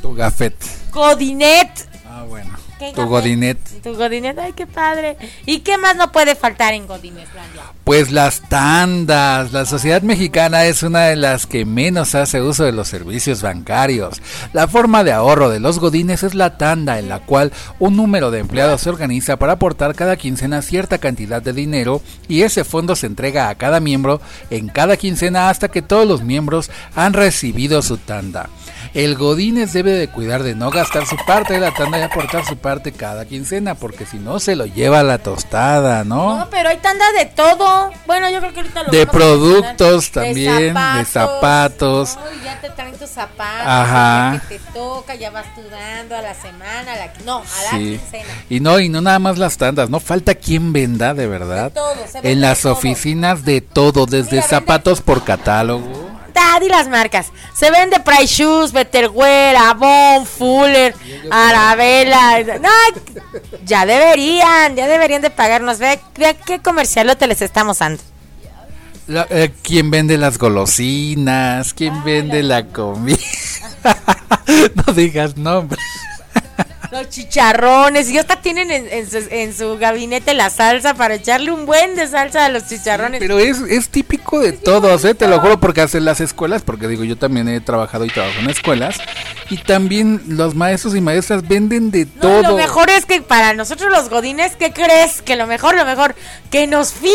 Tu 0.02 0.14
gafet. 0.14 0.54
Godinet. 0.92 1.88
Ah, 2.08 2.24
bueno. 2.28 2.65
¿Qué 2.78 2.92
Tu 2.94 3.06
godinet. 3.06 3.58
Tu 3.82 3.94
Godinet, 3.94 4.38
ay, 4.38 4.52
qué 4.52 4.66
padre. 4.66 5.16
¿Y 5.46 5.60
qué 5.60 5.78
más 5.78 5.96
no 5.96 6.12
puede 6.12 6.34
faltar 6.34 6.74
en 6.74 6.86
Godinetlandia? 6.86 7.62
Pues 7.84 8.12
las 8.12 8.42
tandas. 8.48 9.52
La 9.52 9.64
sociedad 9.64 10.02
mexicana 10.02 10.66
es 10.66 10.82
una 10.82 11.04
de 11.04 11.16
las 11.16 11.46
que 11.46 11.64
menos 11.64 12.14
hace 12.14 12.42
uso 12.42 12.64
de 12.64 12.72
los 12.72 12.88
servicios 12.88 13.40
bancarios. 13.40 14.20
La 14.52 14.68
forma 14.68 15.04
de 15.04 15.12
ahorro 15.12 15.48
de 15.48 15.60
los 15.60 15.78
godines 15.78 16.22
es 16.22 16.34
la 16.34 16.58
tanda, 16.58 16.98
en 16.98 17.08
la 17.08 17.20
cual 17.20 17.52
un 17.78 17.96
número 17.96 18.30
de 18.30 18.40
empleados 18.40 18.82
se 18.82 18.90
organiza 18.90 19.38
para 19.38 19.52
aportar 19.52 19.94
cada 19.94 20.16
quincena 20.16 20.60
cierta 20.60 20.98
cantidad 20.98 21.40
de 21.40 21.54
dinero 21.54 22.02
y 22.28 22.42
ese 22.42 22.64
fondo 22.64 22.94
se 22.94 23.06
entrega 23.06 23.48
a 23.48 23.54
cada 23.54 23.80
miembro 23.80 24.20
en 24.50 24.68
cada 24.68 24.98
quincena 24.98 25.48
hasta 25.48 25.68
que 25.68 25.80
todos 25.80 26.06
los 26.06 26.22
miembros 26.22 26.70
han 26.94 27.14
recibido 27.14 27.80
su 27.80 27.96
tanda. 27.96 28.50
El 28.96 29.14
Godínez 29.14 29.74
debe 29.74 29.90
de 29.92 30.08
cuidar 30.08 30.42
de 30.42 30.54
no 30.54 30.70
gastar 30.70 31.04
su 31.06 31.16
parte 31.26 31.52
de 31.52 31.60
la 31.60 31.70
tanda 31.74 31.98
y 31.98 32.02
aportar 32.02 32.46
su 32.46 32.56
parte 32.56 32.92
cada 32.92 33.26
quincena, 33.26 33.74
porque 33.74 34.06
si 34.06 34.16
no 34.16 34.40
se 34.40 34.56
lo 34.56 34.64
lleva 34.64 35.00
a 35.00 35.02
la 35.02 35.18
tostada, 35.18 36.02
¿no? 36.02 36.38
No, 36.38 36.48
pero 36.50 36.70
hay 36.70 36.78
tanda 36.78 37.04
de 37.12 37.26
todo. 37.26 37.90
Bueno, 38.06 38.30
yo 38.30 38.38
creo 38.40 38.54
que 38.54 38.60
ahorita 38.60 38.84
lo 38.84 38.90
De 38.90 39.06
productos 39.06 40.10
también, 40.10 40.72
de 40.72 41.04
zapatos. 41.04 42.16
Ay, 42.16 42.40
ya 42.42 42.58
te 42.62 42.70
traen 42.70 42.96
tus 42.96 43.10
zapatos. 43.10 43.66
Ajá. 43.66 44.40
que 44.48 44.58
te 44.58 44.64
toca, 44.72 45.14
ya 45.14 45.30
vas 45.30 45.44
tú 45.54 45.60
dando 45.70 46.16
a 46.16 46.22
la 46.22 46.32
semana, 46.34 46.92
a 46.94 46.96
la, 46.96 47.12
no, 47.26 47.38
a 47.40 47.62
la 47.64 47.70
Sí. 47.78 47.98
quincena. 48.00 48.24
Y 48.48 48.60
no, 48.60 48.80
y 48.80 48.88
no 48.88 49.02
nada 49.02 49.18
más 49.18 49.36
las 49.36 49.58
tandas, 49.58 49.90
no 49.90 50.00
falta 50.00 50.34
quien 50.36 50.72
venda 50.72 51.12
de 51.12 51.26
verdad. 51.26 51.64
De 51.64 51.70
todo, 51.72 51.94
se 52.06 52.14
vende 52.14 52.32
en 52.32 52.40
las 52.40 52.58
de 52.58 52.62
todo. 52.62 52.72
oficinas 52.72 53.44
de 53.44 53.60
todo, 53.60 54.06
desde 54.06 54.36
Mira, 54.36 54.42
vende- 54.42 54.48
zapatos 54.48 55.02
por 55.02 55.22
catálogo. 55.22 56.15
Di 56.60 56.68
las 56.68 56.88
marcas. 56.88 57.32
Se 57.54 57.70
vende 57.70 58.00
Price 58.00 58.26
Shoes, 58.26 58.72
Betterware, 58.72 59.56
Avon, 59.56 60.26
Fuller, 60.26 60.94
Arabella. 61.30 62.58
No, 62.60 62.68
ya 63.64 63.84
deberían, 63.86 64.74
ya 64.76 64.86
deberían 64.86 65.22
de 65.22 65.30
pagarnos. 65.30 65.78
Ve, 65.78 65.98
ve 66.16 66.36
qué 66.46 66.60
comercialote 66.60 67.26
les 67.26 67.42
estamos 67.42 67.78
dando. 67.78 68.02
La- 69.06 69.26
eh, 69.30 69.52
¿Quién 69.62 69.90
vende 69.90 70.16
las 70.18 70.38
golosinas? 70.38 71.72
¿Quién 71.74 72.02
vende 72.04 72.42
la 72.42 72.66
comida? 72.66 73.18
no 74.86 74.92
digas 74.94 75.36
nombre. 75.36 75.78
Los 76.90 77.08
chicharrones, 77.08 78.10
y 78.10 78.18
hasta 78.18 78.36
tienen 78.36 78.70
en, 78.70 78.88
en 78.90 79.10
su, 79.10 79.18
en 79.30 79.54
su 79.54 79.78
gabinete 79.78 80.34
la 80.34 80.50
salsa 80.50 80.94
para 80.94 81.14
echarle 81.14 81.50
un 81.50 81.66
buen 81.66 81.94
de 81.96 82.06
salsa 82.06 82.44
a 82.44 82.48
los 82.48 82.66
chicharrones. 82.68 83.20
Pero 83.20 83.38
es, 83.38 83.58
es 83.60 83.88
típico 83.88 84.40
de 84.40 84.52
todos, 84.52 85.04
¿eh? 85.04 85.14
te 85.14 85.26
lo 85.26 85.40
juro, 85.40 85.58
porque 85.60 85.80
hacen 85.80 86.04
las 86.04 86.20
escuelas, 86.20 86.62
porque 86.62 86.88
digo, 86.88 87.04
yo 87.04 87.16
también 87.16 87.48
he 87.48 87.60
trabajado 87.60 88.04
y 88.04 88.08
trabajo 88.08 88.38
en 88.40 88.50
escuelas, 88.50 88.98
y 89.48 89.58
también 89.58 90.22
los 90.28 90.54
maestros 90.54 90.94
y 90.96 91.00
maestras 91.00 91.46
venden 91.46 91.90
de 91.90 92.06
No, 92.16 92.20
todo. 92.20 92.42
lo 92.42 92.56
mejor 92.56 92.90
es 92.90 93.06
que 93.06 93.22
para 93.22 93.52
nosotros 93.54 93.90
los 93.90 94.08
godines, 94.10 94.56
¿qué 94.56 94.72
crees? 94.72 95.22
Que 95.22 95.36
lo 95.36 95.46
mejor, 95.46 95.76
lo 95.76 95.84
mejor, 95.84 96.14
que 96.50 96.66
nos 96.66 96.92
fían 96.92 97.12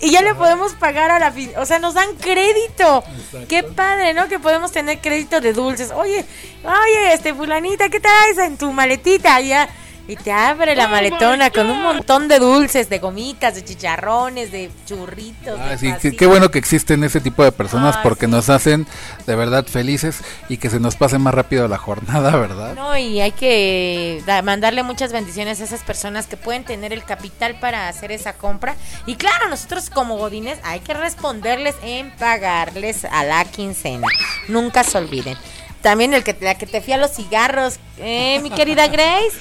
y 0.00 0.10
ya 0.10 0.22
le 0.22 0.34
podemos 0.34 0.72
pagar 0.74 1.10
a 1.10 1.18
la 1.18 1.30
fin, 1.32 1.50
o 1.56 1.66
sea, 1.66 1.78
nos 1.78 1.94
dan 1.94 2.08
crédito. 2.20 3.04
Qué 3.48 3.62
padre, 3.62 4.14
¿no? 4.14 4.28
Que 4.28 4.38
podemos 4.38 4.72
tener 4.72 5.00
crédito 5.00 5.40
de 5.40 5.52
dulces. 5.52 5.90
Oye, 5.94 6.24
oye, 6.64 7.12
este 7.12 7.34
fulanita, 7.34 7.88
¿qué 7.88 8.00
traes 8.00 8.38
en 8.38 8.56
tu 8.56 8.72
maletita? 8.72 9.40
Ya. 9.40 9.68
Y 10.10 10.16
te 10.16 10.32
abre 10.32 10.74
la 10.74 10.88
maletona 10.88 11.50
con 11.50 11.70
un 11.70 11.82
montón 11.82 12.26
de 12.26 12.40
dulces, 12.40 12.88
de 12.88 12.98
gomitas, 12.98 13.54
de 13.54 13.64
chicharrones, 13.64 14.50
de 14.50 14.68
churritos. 14.84 15.56
Ah, 15.60 15.76
de 15.76 16.00
sí, 16.00 16.16
qué, 16.16 16.26
bueno 16.26 16.50
que 16.50 16.58
existen 16.58 17.04
ese 17.04 17.20
tipo 17.20 17.44
de 17.44 17.52
personas 17.52 17.96
porque 17.98 18.26
sí. 18.26 18.32
nos 18.32 18.48
hacen 18.48 18.88
de 19.28 19.36
verdad 19.36 19.64
felices 19.66 20.20
y 20.48 20.56
que 20.56 20.68
se 20.68 20.80
nos 20.80 20.96
pase 20.96 21.18
más 21.18 21.32
rápido 21.32 21.68
la 21.68 21.78
jornada, 21.78 22.34
¿verdad? 22.36 22.74
No, 22.74 22.96
y 22.98 23.20
hay 23.20 23.30
que 23.30 24.20
da- 24.26 24.42
mandarle 24.42 24.82
muchas 24.82 25.12
bendiciones 25.12 25.60
a 25.60 25.64
esas 25.64 25.84
personas 25.84 26.26
que 26.26 26.36
pueden 26.36 26.64
tener 26.64 26.92
el 26.92 27.04
capital 27.04 27.60
para 27.60 27.86
hacer 27.86 28.10
esa 28.10 28.32
compra. 28.32 28.74
Y 29.06 29.14
claro, 29.14 29.48
nosotros 29.48 29.90
como 29.90 30.16
godines 30.18 30.58
hay 30.64 30.80
que 30.80 30.92
responderles 30.92 31.76
en 31.84 32.10
pagarles 32.16 33.04
a 33.04 33.22
la 33.22 33.44
quincena. 33.44 34.08
Nunca 34.48 34.82
se 34.82 34.98
olviden. 34.98 35.38
También 35.82 36.14
el 36.14 36.24
que 36.24 36.36
la 36.40 36.56
que 36.56 36.66
te 36.66 36.80
fía 36.80 36.96
los 36.96 37.12
cigarros, 37.12 37.78
¿eh, 37.98 38.40
mi 38.42 38.50
querida 38.50 38.86
Grace? 38.88 39.38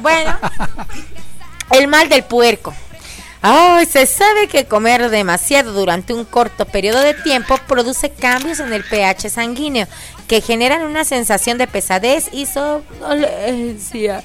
Bueno, 0.00 0.38
el 1.70 1.88
mal 1.88 2.08
del 2.08 2.24
puerco. 2.24 2.74
Ay, 3.40 3.86
se 3.86 4.06
sabe 4.06 4.48
que 4.48 4.66
comer 4.66 5.10
demasiado 5.10 5.72
durante 5.72 6.12
un 6.12 6.24
corto 6.24 6.64
periodo 6.64 7.00
de 7.00 7.14
tiempo 7.14 7.56
produce 7.68 8.10
cambios 8.10 8.58
en 8.58 8.72
el 8.72 8.84
pH 8.84 9.30
sanguíneo 9.30 9.86
que 10.26 10.40
generan 10.40 10.82
una 10.82 11.04
sensación 11.04 11.56
de 11.56 11.66
pesadez 11.66 12.28
y 12.32 12.46
somnolencia. 12.46 14.22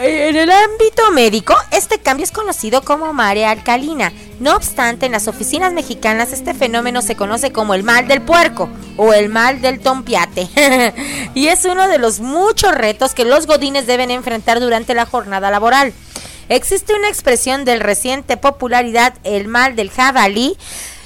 En 0.00 0.36
el 0.36 0.50
ámbito 0.50 1.10
médico, 1.12 1.54
este 1.70 1.98
cambio 1.98 2.24
es 2.24 2.32
conocido 2.32 2.82
como 2.82 3.12
marea 3.12 3.50
alcalina. 3.50 4.12
No 4.40 4.56
obstante, 4.56 5.06
en 5.06 5.12
las 5.12 5.28
oficinas 5.28 5.72
mexicanas 5.72 6.32
este 6.32 6.54
fenómeno 6.54 7.02
se 7.02 7.16
conoce 7.16 7.52
como 7.52 7.74
el 7.74 7.84
mal 7.84 8.08
del 8.08 8.22
puerco 8.22 8.68
o 8.96 9.12
el 9.12 9.28
mal 9.28 9.60
del 9.60 9.80
tompiate. 9.80 10.48
y 11.34 11.48
es 11.48 11.64
uno 11.64 11.86
de 11.88 11.98
los 11.98 12.20
muchos 12.20 12.74
retos 12.74 13.14
que 13.14 13.24
los 13.24 13.46
godines 13.46 13.86
deben 13.86 14.10
enfrentar 14.10 14.58
durante 14.58 14.94
la 14.94 15.06
jornada 15.06 15.50
laboral. 15.50 15.92
Existe 16.48 16.94
una 16.94 17.08
expresión 17.08 17.64
del 17.64 17.80
reciente 17.80 18.36
popularidad, 18.36 19.14
el 19.24 19.48
mal 19.48 19.76
del 19.76 19.90
jabalí. 19.90 20.56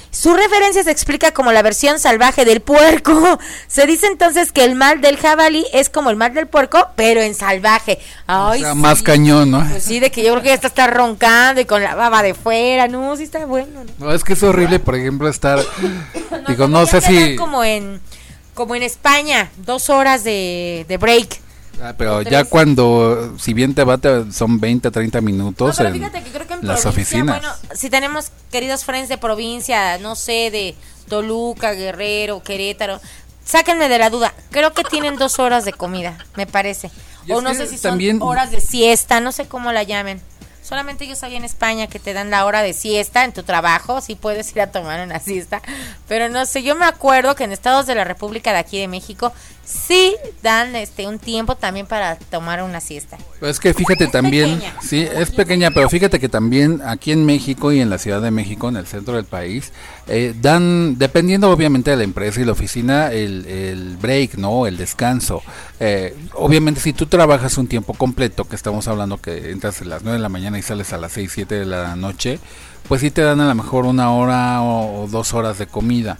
Su 0.09 0.33
referencia 0.33 0.83
se 0.83 0.89
explica 0.89 1.31
como 1.31 1.51
la 1.51 1.61
versión 1.61 1.99
salvaje 1.99 2.43
del 2.43 2.61
puerco. 2.61 3.37
Se 3.67 3.85
dice 3.85 4.07
entonces 4.07 4.51
que 4.51 4.63
el 4.63 4.73
mal 4.73 4.99
del 4.99 5.17
jabalí 5.17 5.63
es 5.73 5.89
como 5.89 6.09
el 6.09 6.15
mal 6.15 6.33
del 6.33 6.47
puerco, 6.47 6.87
pero 6.95 7.21
en 7.21 7.35
salvaje. 7.35 7.99
Ay, 8.25 8.61
o 8.61 8.63
sea, 8.63 8.73
sí. 8.73 8.79
más 8.79 9.03
cañón, 9.03 9.51
¿no? 9.51 9.67
Pues 9.69 9.83
sí, 9.83 9.99
de 9.99 10.09
que 10.09 10.23
yo 10.23 10.31
creo 10.31 10.41
que 10.41 10.49
ya 10.49 10.55
está, 10.55 10.69
está 10.69 10.87
roncando 10.87 11.61
y 11.61 11.65
con 11.65 11.83
la 11.83 11.93
baba 11.93 12.23
de 12.23 12.33
fuera. 12.33 12.87
No, 12.87 13.15
sí 13.15 13.23
está 13.23 13.45
bueno. 13.45 13.83
¿no? 13.99 14.07
No, 14.07 14.11
es 14.11 14.23
que 14.23 14.33
es 14.33 14.41
horrible, 14.41 14.79
por 14.79 14.95
ejemplo, 14.95 15.29
estar... 15.29 15.59
digo, 16.47 16.67
no 16.67 16.87
sé 16.87 17.01
si... 17.01 17.35
Como 17.35 17.63
en, 17.63 18.01
como 18.55 18.73
en 18.73 18.81
España, 18.81 19.51
dos 19.57 19.91
horas 19.91 20.23
de, 20.23 20.85
de 20.87 20.97
break. 20.97 21.41
Ah, 21.81 21.93
pero 21.97 22.21
ya 22.23 22.43
cuando, 22.45 23.35
si 23.39 23.53
bien 23.53 23.75
te 23.75 23.83
va, 23.83 23.97
te- 23.97 24.31
son 24.31 24.59
20, 24.59 24.89
30 24.89 25.19
No, 25.19 25.25
minutos 25.25 25.75
pero 25.77 25.89
en 25.89 25.95
fíjate 25.95 26.23
que 26.23 26.31
creo 26.31 26.47
que 26.47 26.53
en 26.55 26.67
las 26.67 26.85
oficinas. 26.85 27.39
Bueno, 27.39 27.53
si 27.75 27.89
tenemos 27.89 28.31
queridos 28.51 28.83
friends 28.83 29.09
de 29.09 29.17
provincia, 29.17 29.97
no 29.99 30.15
sé, 30.15 30.49
de 30.51 30.75
Toluca, 31.07 31.73
Guerrero, 31.73 32.41
Querétaro, 32.43 32.99
sáquenme 33.45 33.89
de 33.89 33.99
la 33.99 34.09
duda. 34.09 34.33
Creo 34.51 34.73
que 34.73 34.83
tienen 34.83 35.17
dos 35.17 35.39
horas 35.39 35.65
de 35.65 35.73
comida, 35.73 36.17
me 36.35 36.47
parece. 36.47 36.89
Y 37.25 37.31
O 37.33 37.41
no 37.41 37.53
sé 37.53 37.67
si 37.67 37.77
son 37.77 37.91
también- 37.91 38.19
horas 38.21 38.51
de 38.51 38.61
siesta, 38.61 39.19
no 39.19 39.31
sé 39.31 39.47
cómo 39.47 39.71
la 39.71 39.83
llamen. 39.83 40.19
Solamente 40.67 41.07
yo 41.07 41.15
sabía 41.15 41.37
en 41.37 41.45
España 41.45 41.87
que 41.87 41.97
te 41.97 42.11
dan 42.11 42.29
la 42.29 42.45
hora 42.45 42.61
de 42.61 42.73
siesta 42.73 43.23
en 43.23 43.31
tu 43.31 43.43
trabajo, 43.43 44.01
sí 44.01 44.15
puedes 44.15 44.51
ir 44.51 44.59
a 44.59 44.67
tomar 44.69 44.99
una 44.99 45.17
siesta, 45.21 45.61
pero 46.09 46.27
no 46.27 46.45
sé, 46.45 46.61
yo 46.61 46.75
me 46.75 46.83
acuerdo 46.85 47.35
que 47.35 47.45
en 47.45 47.53
estados 47.53 47.85
de 47.85 47.95
la 47.95 48.03
República 48.03 48.51
de 48.51 48.57
aquí 48.59 48.77
de 48.77 48.89
México 48.89 49.31
sí 49.63 50.13
dan 50.43 50.75
este 50.75 51.07
un 51.07 51.19
tiempo 51.19 51.55
también 51.55 51.85
para 51.87 52.17
tomar 52.17 52.61
una 52.63 52.81
siesta. 52.81 53.17
Pues 53.39 53.51
es 53.51 53.59
que 53.61 53.73
fíjate 53.73 54.05
Es 54.05 54.11
también, 54.11 54.55
pequeña. 54.59 54.75
sí, 54.81 55.07
es 55.09 55.31
pequeña, 55.31 55.71
pero 55.71 55.89
fíjate 55.89 56.19
que 56.19 56.27
también 56.27 56.81
aquí 56.85 57.13
en 57.13 57.25
México 57.25 57.71
y 57.71 57.79
en 57.79 57.89
la 57.89 57.97
Ciudad 57.97 58.21
de 58.21 58.31
México, 58.31 58.67
en 58.67 58.75
el 58.75 58.87
centro 58.87 59.15
del 59.15 59.25
país, 59.25 59.71
eh, 60.07 60.33
dan, 60.39 60.97
dependiendo 60.97 61.49
obviamente 61.51 61.91
de 61.91 61.97
la 61.97 62.03
empresa 62.03 62.41
y 62.41 62.45
la 62.45 62.53
oficina, 62.53 63.11
el, 63.11 63.45
el 63.45 63.97
break, 63.97 64.35
¿no? 64.35 64.65
El 64.65 64.77
descanso. 64.77 65.41
Eh, 65.79 66.15
obviamente 66.33 66.79
si 66.79 66.93
tú 66.93 67.07
trabajas 67.07 67.57
un 67.57 67.67
tiempo 67.67 67.93
completo, 67.93 68.45
que 68.45 68.55
estamos 68.55 68.87
hablando 68.87 69.17
que 69.17 69.51
entras 69.51 69.81
a 69.81 69.85
las 69.85 70.03
9 70.03 70.17
de 70.17 70.23
la 70.23 70.29
mañana 70.29 70.57
y 70.57 70.61
sales 70.61 70.93
a 70.93 70.97
las 70.97 71.11
6, 71.11 71.31
7 71.33 71.55
de 71.55 71.65
la 71.65 71.95
noche, 71.95 72.39
pues 72.87 73.01
sí 73.01 73.11
te 73.11 73.21
dan 73.21 73.41
a 73.41 73.47
lo 73.47 73.55
mejor 73.55 73.85
una 73.85 74.11
hora 74.13 74.61
o, 74.61 75.03
o 75.03 75.07
dos 75.07 75.33
horas 75.33 75.57
de 75.57 75.67
comida. 75.67 76.17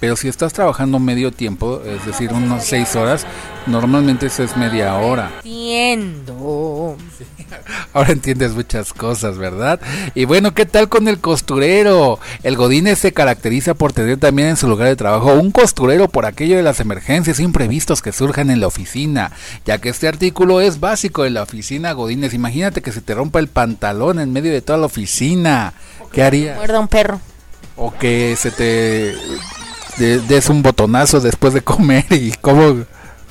Pero 0.00 0.16
si 0.16 0.28
estás 0.28 0.54
trabajando 0.54 0.98
medio 0.98 1.30
tiempo, 1.30 1.82
es 1.84 2.04
decir, 2.06 2.32
unos 2.32 2.64
6 2.64 2.96
horas, 2.96 3.26
normalmente 3.66 4.26
eso 4.26 4.42
es 4.42 4.56
media 4.56 4.94
hora. 4.96 5.30
Entiendo. 5.44 6.96
Ahora 7.92 8.12
entiendes 8.12 8.52
muchas 8.52 8.92
cosas, 8.92 9.36
¿verdad? 9.38 9.80
Y 10.14 10.24
bueno, 10.24 10.54
¿qué 10.54 10.66
tal 10.66 10.88
con 10.88 11.08
el 11.08 11.18
costurero? 11.18 12.18
El 12.42 12.56
Godínez 12.56 12.98
se 12.98 13.12
caracteriza 13.12 13.74
por 13.74 13.92
tener 13.92 14.18
también 14.18 14.48
en 14.48 14.56
su 14.56 14.68
lugar 14.68 14.88
de 14.88 14.96
trabajo 14.96 15.32
un 15.34 15.50
costurero 15.50 16.08
por 16.08 16.26
aquello 16.26 16.56
de 16.56 16.62
las 16.62 16.80
emergencias 16.80 17.40
imprevistos 17.40 18.02
que 18.02 18.12
surjan 18.12 18.50
en 18.50 18.60
la 18.60 18.66
oficina, 18.68 19.32
ya 19.64 19.78
que 19.78 19.88
este 19.88 20.08
artículo 20.08 20.60
es 20.60 20.80
básico 20.80 21.24
de 21.24 21.30
la 21.30 21.42
oficina 21.42 21.92
Godínez. 21.92 22.34
Imagínate 22.34 22.82
que 22.82 22.92
se 22.92 23.00
te 23.00 23.14
rompa 23.14 23.38
el 23.40 23.48
pantalón 23.48 24.20
en 24.20 24.32
medio 24.32 24.52
de 24.52 24.62
toda 24.62 24.78
la 24.78 24.86
oficina. 24.86 25.72
¿Qué 26.12 26.22
harías? 26.22 26.56
Muerda 26.56 26.80
un 26.80 26.88
perro. 26.88 27.20
O 27.76 27.92
que 27.96 28.36
se 28.36 28.50
te 28.50 29.14
de- 29.98 30.20
des 30.28 30.48
un 30.48 30.62
botonazo 30.62 31.20
después 31.20 31.54
de 31.54 31.62
comer 31.62 32.04
y 32.10 32.32
cómo 32.40 32.84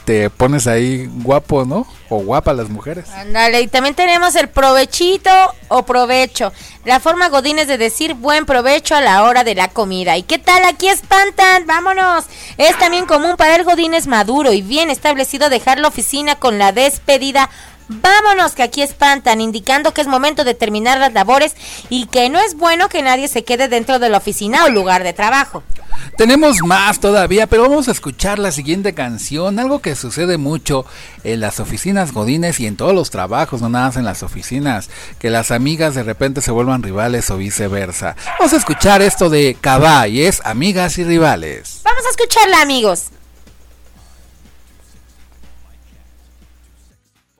te 0.09 0.31
pones 0.31 0.65
ahí 0.65 1.07
guapo, 1.21 1.65
¿no? 1.65 1.85
O 2.09 2.17
guapa 2.17 2.51
las 2.53 2.67
mujeres. 2.67 3.07
Ándale, 3.11 3.61
y 3.61 3.67
también 3.67 3.93
tenemos 3.93 4.33
el 4.33 4.49
provechito 4.49 5.29
o 5.67 5.83
provecho. 5.83 6.51
la 6.83 6.99
forma 6.99 7.29
godines 7.29 7.67
de 7.67 7.77
decir 7.77 8.15
buen 8.15 8.47
provecho 8.47 8.95
a 8.95 9.01
la 9.01 9.21
hora 9.21 9.43
de 9.43 9.53
la 9.53 9.67
comida. 9.67 10.17
¿Y 10.17 10.23
qué 10.23 10.39
tal? 10.39 10.65
Aquí 10.65 10.87
espantan, 10.87 11.67
vámonos. 11.67 12.25
Es 12.57 12.75
también 12.79 13.05
común 13.05 13.35
para 13.37 13.55
el 13.55 13.63
godines 13.63 14.07
maduro 14.07 14.51
y 14.51 14.63
bien 14.63 14.89
establecido 14.89 15.47
dejar 15.47 15.77
la 15.77 15.89
oficina 15.89 16.33
con 16.33 16.57
la 16.57 16.71
despedida 16.71 17.51
Vámonos 17.89 18.53
que 18.53 18.61
aquí 18.61 18.83
espantan, 18.83 19.41
indicando 19.41 19.93
que 19.95 20.01
es 20.01 20.07
momento 20.07 20.43
de 20.43 20.53
terminar 20.53 20.99
las 20.99 21.11
labores 21.11 21.55
y 21.89 22.05
que 22.05 22.29
no 22.29 22.39
es 22.39 22.55
bueno 22.55 22.87
que 22.87 23.01
nadie 23.01 23.27
se 23.27 23.43
quede 23.43 23.67
dentro 23.67 23.97
de 23.97 24.09
la 24.09 24.19
oficina 24.19 24.63
o 24.65 24.69
lugar 24.69 25.03
de 25.03 25.13
trabajo. 25.13 25.63
Tenemos 26.15 26.57
más 26.63 26.99
todavía, 26.99 27.47
pero 27.47 27.63
vamos 27.63 27.87
a 27.87 27.91
escuchar 27.91 28.37
la 28.37 28.51
siguiente 28.51 28.93
canción, 28.93 29.57
algo 29.57 29.79
que 29.79 29.95
sucede 29.95 30.37
mucho 30.37 30.85
en 31.23 31.39
las 31.39 31.59
oficinas 31.59 32.13
godines 32.13 32.59
y 32.59 32.67
en 32.67 32.77
todos 32.77 32.93
los 32.93 33.09
trabajos, 33.09 33.61
no 33.61 33.69
nada 33.69 33.87
más 33.87 33.97
en 33.97 34.05
las 34.05 34.21
oficinas, 34.21 34.89
que 35.17 35.31
las 35.31 35.49
amigas 35.49 35.95
de 35.95 36.03
repente 36.03 36.41
se 36.41 36.51
vuelvan 36.51 36.83
rivales 36.83 37.29
o 37.31 37.37
viceversa. 37.37 38.15
Vamos 38.37 38.53
a 38.53 38.57
escuchar 38.57 39.01
esto 39.01 39.29
de 39.29 39.57
Cabá 39.59 40.07
y 40.07 40.23
es 40.23 40.41
Amigas 40.45 40.97
y 40.99 41.05
Rivales. 41.05 41.81
Vamos 41.83 42.03
a 42.05 42.09
escucharla, 42.11 42.61
amigos. 42.61 43.09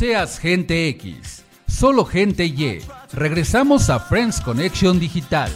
seas 0.00 0.38
gente 0.38 0.88
X, 0.88 1.44
solo 1.68 2.06
gente 2.06 2.46
Y. 2.46 2.80
Regresamos 3.12 3.90
a 3.90 4.00
Friends 4.00 4.40
Connection 4.40 4.98
Digital. 4.98 5.50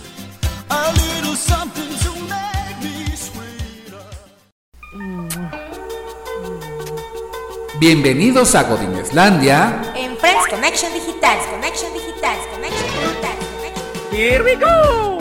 Bienvenidos 7.80 8.54
a 8.54 8.64
Godineslandia. 8.64 9.80
En 9.96 10.14
Friends 10.18 10.46
Connection 10.50 10.92
Digital, 10.92 11.38
Connection 11.50 11.90
Digital, 11.94 12.36
Connection 12.52 12.90
Digital. 13.00 14.12
Here 14.12 14.44
we 14.44 14.56
go. 14.56 15.13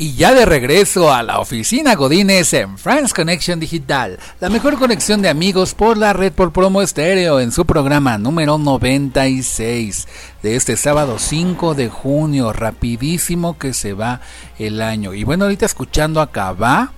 Y 0.00 0.14
ya 0.14 0.32
de 0.32 0.46
regreso 0.46 1.12
a 1.12 1.22
la 1.22 1.40
oficina 1.40 1.94
Godines 1.94 2.54
en 2.54 2.78
France 2.78 3.12
Connection 3.14 3.60
Digital, 3.60 4.18
la 4.40 4.48
mejor 4.48 4.78
conexión 4.78 5.20
de 5.20 5.28
amigos 5.28 5.74
por 5.74 5.98
la 5.98 6.14
red 6.14 6.32
por 6.32 6.54
promo 6.54 6.80
estéreo 6.80 7.38
en 7.38 7.52
su 7.52 7.66
programa 7.66 8.16
número 8.16 8.56
96 8.56 10.08
de 10.42 10.56
este 10.56 10.78
sábado 10.78 11.18
5 11.18 11.74
de 11.74 11.90
junio, 11.90 12.54
rapidísimo 12.54 13.58
que 13.58 13.74
se 13.74 13.92
va 13.92 14.22
el 14.58 14.80
año. 14.80 15.12
Y 15.12 15.24
bueno, 15.24 15.44
ahorita 15.44 15.66
escuchando 15.66 16.22
acá 16.22 16.52
va 16.52 16.94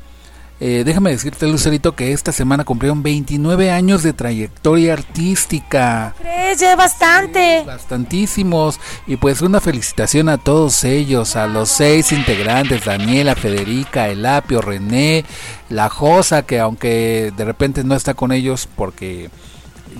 eh, 0.64 0.84
déjame 0.84 1.10
decirte, 1.10 1.48
Lucerito, 1.48 1.96
que 1.96 2.12
esta 2.12 2.30
semana 2.30 2.62
cumplieron 2.62 3.02
29 3.02 3.72
años 3.72 4.04
de 4.04 4.12
trayectoria 4.12 4.92
artística. 4.92 6.14
¿Crees? 6.20 6.60
Ya 6.60 6.76
bastante. 6.76 7.64
Bastantísimos. 7.66 8.78
Y 9.08 9.16
pues 9.16 9.42
una 9.42 9.60
felicitación 9.60 10.28
a 10.28 10.38
todos 10.38 10.84
ellos, 10.84 11.34
a 11.34 11.48
los 11.48 11.68
seis 11.68 12.12
integrantes, 12.12 12.84
Daniela, 12.84 13.34
Federica, 13.34 14.08
Elapio, 14.08 14.62
René, 14.62 15.24
La 15.68 15.88
Josa, 15.88 16.46
que 16.46 16.60
aunque 16.60 17.32
de 17.36 17.44
repente 17.44 17.82
no 17.82 17.96
está 17.96 18.14
con 18.14 18.30
ellos 18.30 18.68
porque 18.76 19.30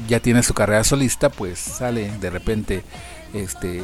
ya 0.06 0.20
tiene 0.20 0.44
su 0.44 0.54
carrera 0.54 0.84
solista, 0.84 1.28
pues 1.28 1.58
sale 1.58 2.08
de 2.20 2.30
repente 2.30 2.84
este 3.34 3.82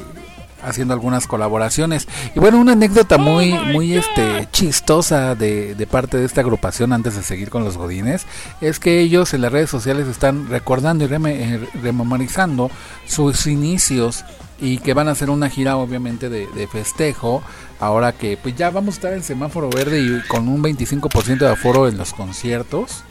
haciendo 0.63 0.95
algunas 0.95 1.27
colaboraciones. 1.27 2.09
Y 2.35 2.41
bueno, 2.41 2.59
una 2.59 2.73
anécdota 2.73 3.19
muy, 3.19 3.53
muy 3.53 3.95
este, 3.95 4.49
chistosa 4.53 5.35
de, 5.35 5.75
de, 5.75 5.87
parte 5.87 6.17
de 6.17 6.25
esta 6.25 6.41
agrupación 6.41 6.93
antes 6.93 7.15
de 7.17 7.23
seguir 7.23 7.51
con 7.51 7.65
los 7.65 7.77
Godines, 7.77 8.27
es 8.61 8.79
que 8.81 9.01
ellos 9.01 9.35
en 9.35 9.43
las 9.43 9.53
redes 9.53 9.71
sociales 9.71 10.09
están 10.09 10.49
recordando 10.49 11.05
y 11.05 11.09
eh, 11.09 11.61
rememorizando 11.83 12.71
sus 13.07 13.47
inicios 13.47 14.25
y 14.61 14.79
que 14.79 14.95
van 14.95 15.09
a 15.09 15.13
hacer 15.13 15.31
una 15.31 15.49
gira 15.49 15.77
obviamente 15.77 16.29
de, 16.29 16.49
de, 16.49 16.67
festejo 16.67 17.45
ahora 17.79 18.11
que 18.13 18.37
pues 18.37 18.57
ya 18.57 18.71
vamos 18.71 18.95
a 18.95 18.97
estar 18.97 19.13
en 19.13 19.23
semáforo 19.23 19.71
verde 19.71 20.01
y 20.01 20.21
con 20.27 20.49
un 20.49 20.61
25% 20.65 21.39
de 21.39 21.49
aforo 21.49 21.87
en 21.87 21.97
los 21.97 22.13
conciertos 22.13 23.05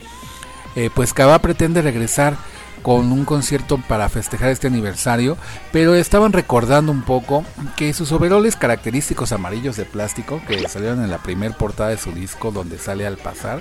eh, 0.76 0.90
pues 0.94 1.14
Cava 1.14 1.38
pretende 1.38 1.80
regresar 1.80 2.36
con 2.82 3.12
un 3.12 3.24
concierto 3.24 3.78
para 3.88 4.08
festejar 4.08 4.50
este 4.50 4.66
aniversario, 4.66 5.36
pero 5.72 5.94
estaban 5.94 6.32
recordando 6.32 6.92
un 6.92 7.02
poco 7.02 7.44
que 7.76 7.92
sus 7.92 8.12
overoles 8.12 8.56
característicos 8.56 9.32
amarillos 9.32 9.76
de 9.76 9.84
plástico 9.84 10.40
que 10.46 10.68
salieron 10.68 11.02
en 11.02 11.10
la 11.10 11.18
primer 11.18 11.52
portada 11.54 11.90
de 11.90 11.98
su 11.98 12.12
disco 12.12 12.50
donde 12.50 12.78
sale 12.78 13.06
al 13.06 13.16
pasar, 13.16 13.60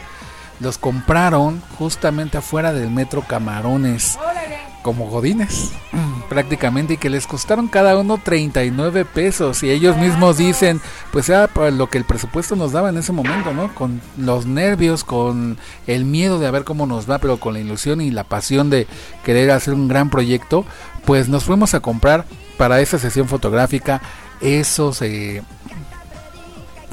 los 0.59 0.77
compraron 0.77 1.61
justamente 1.77 2.37
afuera 2.37 2.73
del 2.73 2.89
metro 2.89 3.21
Camarones 3.21 4.17
como 4.87 5.09
godines 5.09 5.71
prácticamente 6.29 6.93
y 6.93 6.97
que 6.97 7.09
les 7.09 7.27
costaron 7.27 7.67
cada 7.67 7.97
uno 7.97 8.19
39 8.23 9.03
pesos 9.03 9.61
y 9.63 9.69
ellos 9.69 9.97
mismos 9.97 10.37
dicen 10.37 10.79
pues 11.11 11.27
era 11.27 11.49
lo 11.71 11.89
que 11.89 11.97
el 11.97 12.05
presupuesto 12.05 12.55
nos 12.55 12.71
daba 12.71 12.89
en 12.89 12.97
ese 12.97 13.11
momento 13.11 13.53
no 13.53 13.73
con 13.75 14.01
los 14.17 14.45
nervios 14.45 15.03
con 15.03 15.57
el 15.87 16.05
miedo 16.05 16.39
de 16.39 16.49
ver 16.51 16.63
cómo 16.63 16.85
nos 16.85 17.09
va 17.09 17.17
pero 17.17 17.37
con 17.37 17.53
la 17.53 17.59
ilusión 17.59 17.99
y 17.99 18.11
la 18.11 18.23
pasión 18.23 18.69
de 18.69 18.87
querer 19.25 19.51
hacer 19.51 19.73
un 19.73 19.87
gran 19.87 20.09
proyecto 20.09 20.65
pues 21.05 21.27
nos 21.27 21.43
fuimos 21.43 21.73
a 21.73 21.81
comprar 21.81 22.25
para 22.57 22.79
esa 22.79 22.97
sesión 22.97 23.27
fotográfica 23.27 24.01
esos 24.39 25.01
eh, 25.01 25.43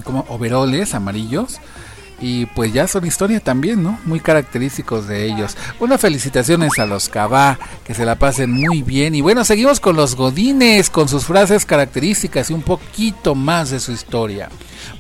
como 0.05 0.25
overoles 0.29 0.95
amarillos 0.95 1.61
y 2.21 2.47
pues 2.47 2.73
ya 2.73 2.87
son 2.87 3.07
historia 3.07 3.41
también, 3.41 3.83
¿no? 3.83 3.99
Muy 4.05 4.21
característicos 4.21 5.07
de 5.09 5.27
ellos. 5.27 5.57
Unas 5.81 6.01
felicitaciones 6.01 6.79
a 6.79 6.87
los 6.87 7.09
Cabá, 7.09 7.59
que 7.85 7.95
se 7.95 8.05
la 8.05 8.17
pasen 8.17 8.53
muy 8.53 8.83
bien. 8.83 9.15
Y 9.15 9.21
bueno, 9.21 9.45
seguimos 9.45 9.81
con 9.81 9.97
los 9.97 10.15
Godines, 10.15 10.91
con 10.91 11.09
sus 11.09 11.25
frases 11.25 11.67
características 11.67 12.51
y 12.51 12.55
un 12.55 12.63
poquito 12.63 13.35
más 13.35 13.71
de 13.71 13.81
su 13.81 13.93
historia. 13.93 14.49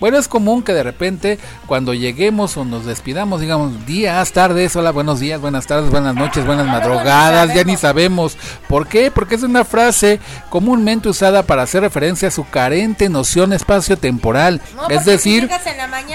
Bueno, 0.01 0.19
es 0.19 0.29
común 0.29 0.62
que 0.62 0.73
de 0.73 0.83
repente 0.83 1.39
cuando 1.67 1.95
lleguemos 1.95 2.57
o 2.57 2.65
nos 2.65 2.87
despidamos, 2.87 3.41
digamos 3.41 3.87
días, 3.87 4.33
tardes, 4.33 4.75
hola, 4.77 4.91
buenos 4.91 5.21
días, 5.21 5.41
buenas 5.41 5.67
tardes, 5.67 5.91
buenas 5.91 6.15
noches, 6.15 6.47
buenas 6.47 6.67
madrugadas, 6.67 7.55
ya 7.55 7.65
ni 7.65 7.77
sabemos. 7.77 8.37
¿Por 8.69 8.89
qué? 8.89 9.11
Porque 9.11 9.35
es 9.35 9.43
una 9.43 9.65
frase 9.65 10.21
comúnmente 10.51 11.09
usada 11.09 11.43
para 11.43 11.62
hacer 11.62 11.83
referencia 11.83 12.29
a 12.29 12.33
su 12.33 12.49
carente 12.49 13.09
noción 13.09 13.53
espacio-temporal. 13.53 14.61
es 14.89 15.05
decir, 15.05 15.49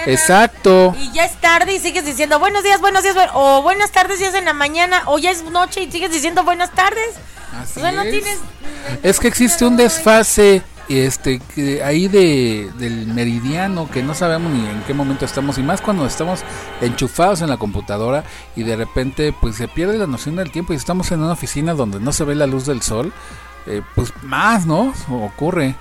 exacto. 0.06 0.89
Y 0.98 1.12
ya 1.12 1.26
es 1.26 1.36
tarde 1.40 1.74
y 1.74 1.80
sigues 1.80 2.06
diciendo 2.06 2.40
buenos 2.40 2.64
días, 2.64 2.80
buenos 2.80 3.04
días, 3.04 3.16
o 3.34 3.62
buenas 3.62 3.92
tardes 3.92 4.20
y 4.22 4.26
es 4.26 4.34
en 4.34 4.46
la 4.46 4.54
mañana, 4.54 5.04
o 5.06 5.20
ya 5.20 5.32
es 5.32 5.44
noche 5.44 5.82
y 5.82 5.92
sigues 5.92 6.12
diciendo 6.12 6.44
buenas 6.44 6.72
tardes. 6.72 7.16
Así 7.60 7.82
es. 7.82 8.40
es 9.02 9.20
que 9.20 9.28
existe 9.28 9.66
un 9.66 9.76
desfase 9.76 10.62
este 10.90 11.40
que 11.40 11.84
ahí 11.84 12.08
de, 12.08 12.72
del 12.78 13.06
meridiano 13.08 13.90
que 13.90 14.02
no 14.02 14.16
sabemos 14.16 14.52
ni 14.52 14.68
en 14.68 14.82
qué 14.88 14.94
momento 14.94 15.24
estamos 15.24 15.58
y 15.60 15.64
más 15.64 15.82
cuando 15.82 16.06
estamos 16.06 16.42
enchufados 16.82 17.42
en 17.42 17.50
la 17.50 17.58
computadora 17.58 18.24
y 18.56 18.64
de 18.64 18.76
repente 18.76 19.34
pues 19.40 19.56
se 19.56 19.68
pierde 19.68 20.00
la 20.00 20.08
noción 20.08 20.36
del 20.36 20.52
tiempo 20.52 20.74
y 20.74 20.78
estamos 20.78 21.12
en 21.12 21.22
una 21.22 21.34
oficina 21.34 21.76
donde 21.76 22.00
no 22.00 22.12
se 22.12 22.24
ve 22.24 22.34
la 22.34 22.48
luz 22.48 22.66
del 22.66 22.82
sol 22.82 23.14
eh, 23.68 23.84
pues 23.94 24.12
más 24.24 24.66
no 24.66 24.94
ocurre 25.10 25.76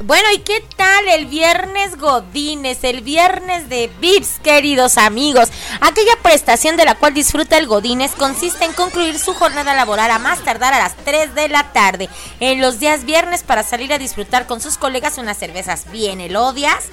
bueno, 0.00 0.28
¿y 0.34 0.38
qué 0.40 0.64
tal 0.76 1.08
el 1.08 1.26
viernes 1.26 1.96
Godines, 1.98 2.84
el 2.84 3.00
viernes 3.00 3.68
de 3.68 3.90
VIPs, 4.00 4.40
queridos 4.42 4.98
amigos? 4.98 5.50
Aquella 5.80 6.16
prestación 6.22 6.76
de 6.76 6.84
la 6.84 6.94
cual 6.94 7.14
disfruta 7.14 7.58
el 7.58 7.66
Godines 7.66 8.12
consiste 8.12 8.64
en 8.64 8.72
concluir 8.72 9.18
su 9.18 9.34
jornada 9.34 9.74
laboral 9.74 10.10
a 10.10 10.18
más 10.18 10.40
tardar 10.44 10.74
a 10.74 10.78
las 10.78 10.96
3 11.04 11.34
de 11.34 11.48
la 11.48 11.72
tarde 11.72 12.08
en 12.40 12.60
los 12.60 12.80
días 12.80 13.04
viernes 13.04 13.42
para 13.42 13.62
salir 13.62 13.92
a 13.92 13.98
disfrutar 13.98 14.46
con 14.46 14.60
sus 14.60 14.78
colegas 14.78 15.18
unas 15.18 15.38
cervezas 15.38 15.90
bien 15.90 16.20
elodias 16.20 16.90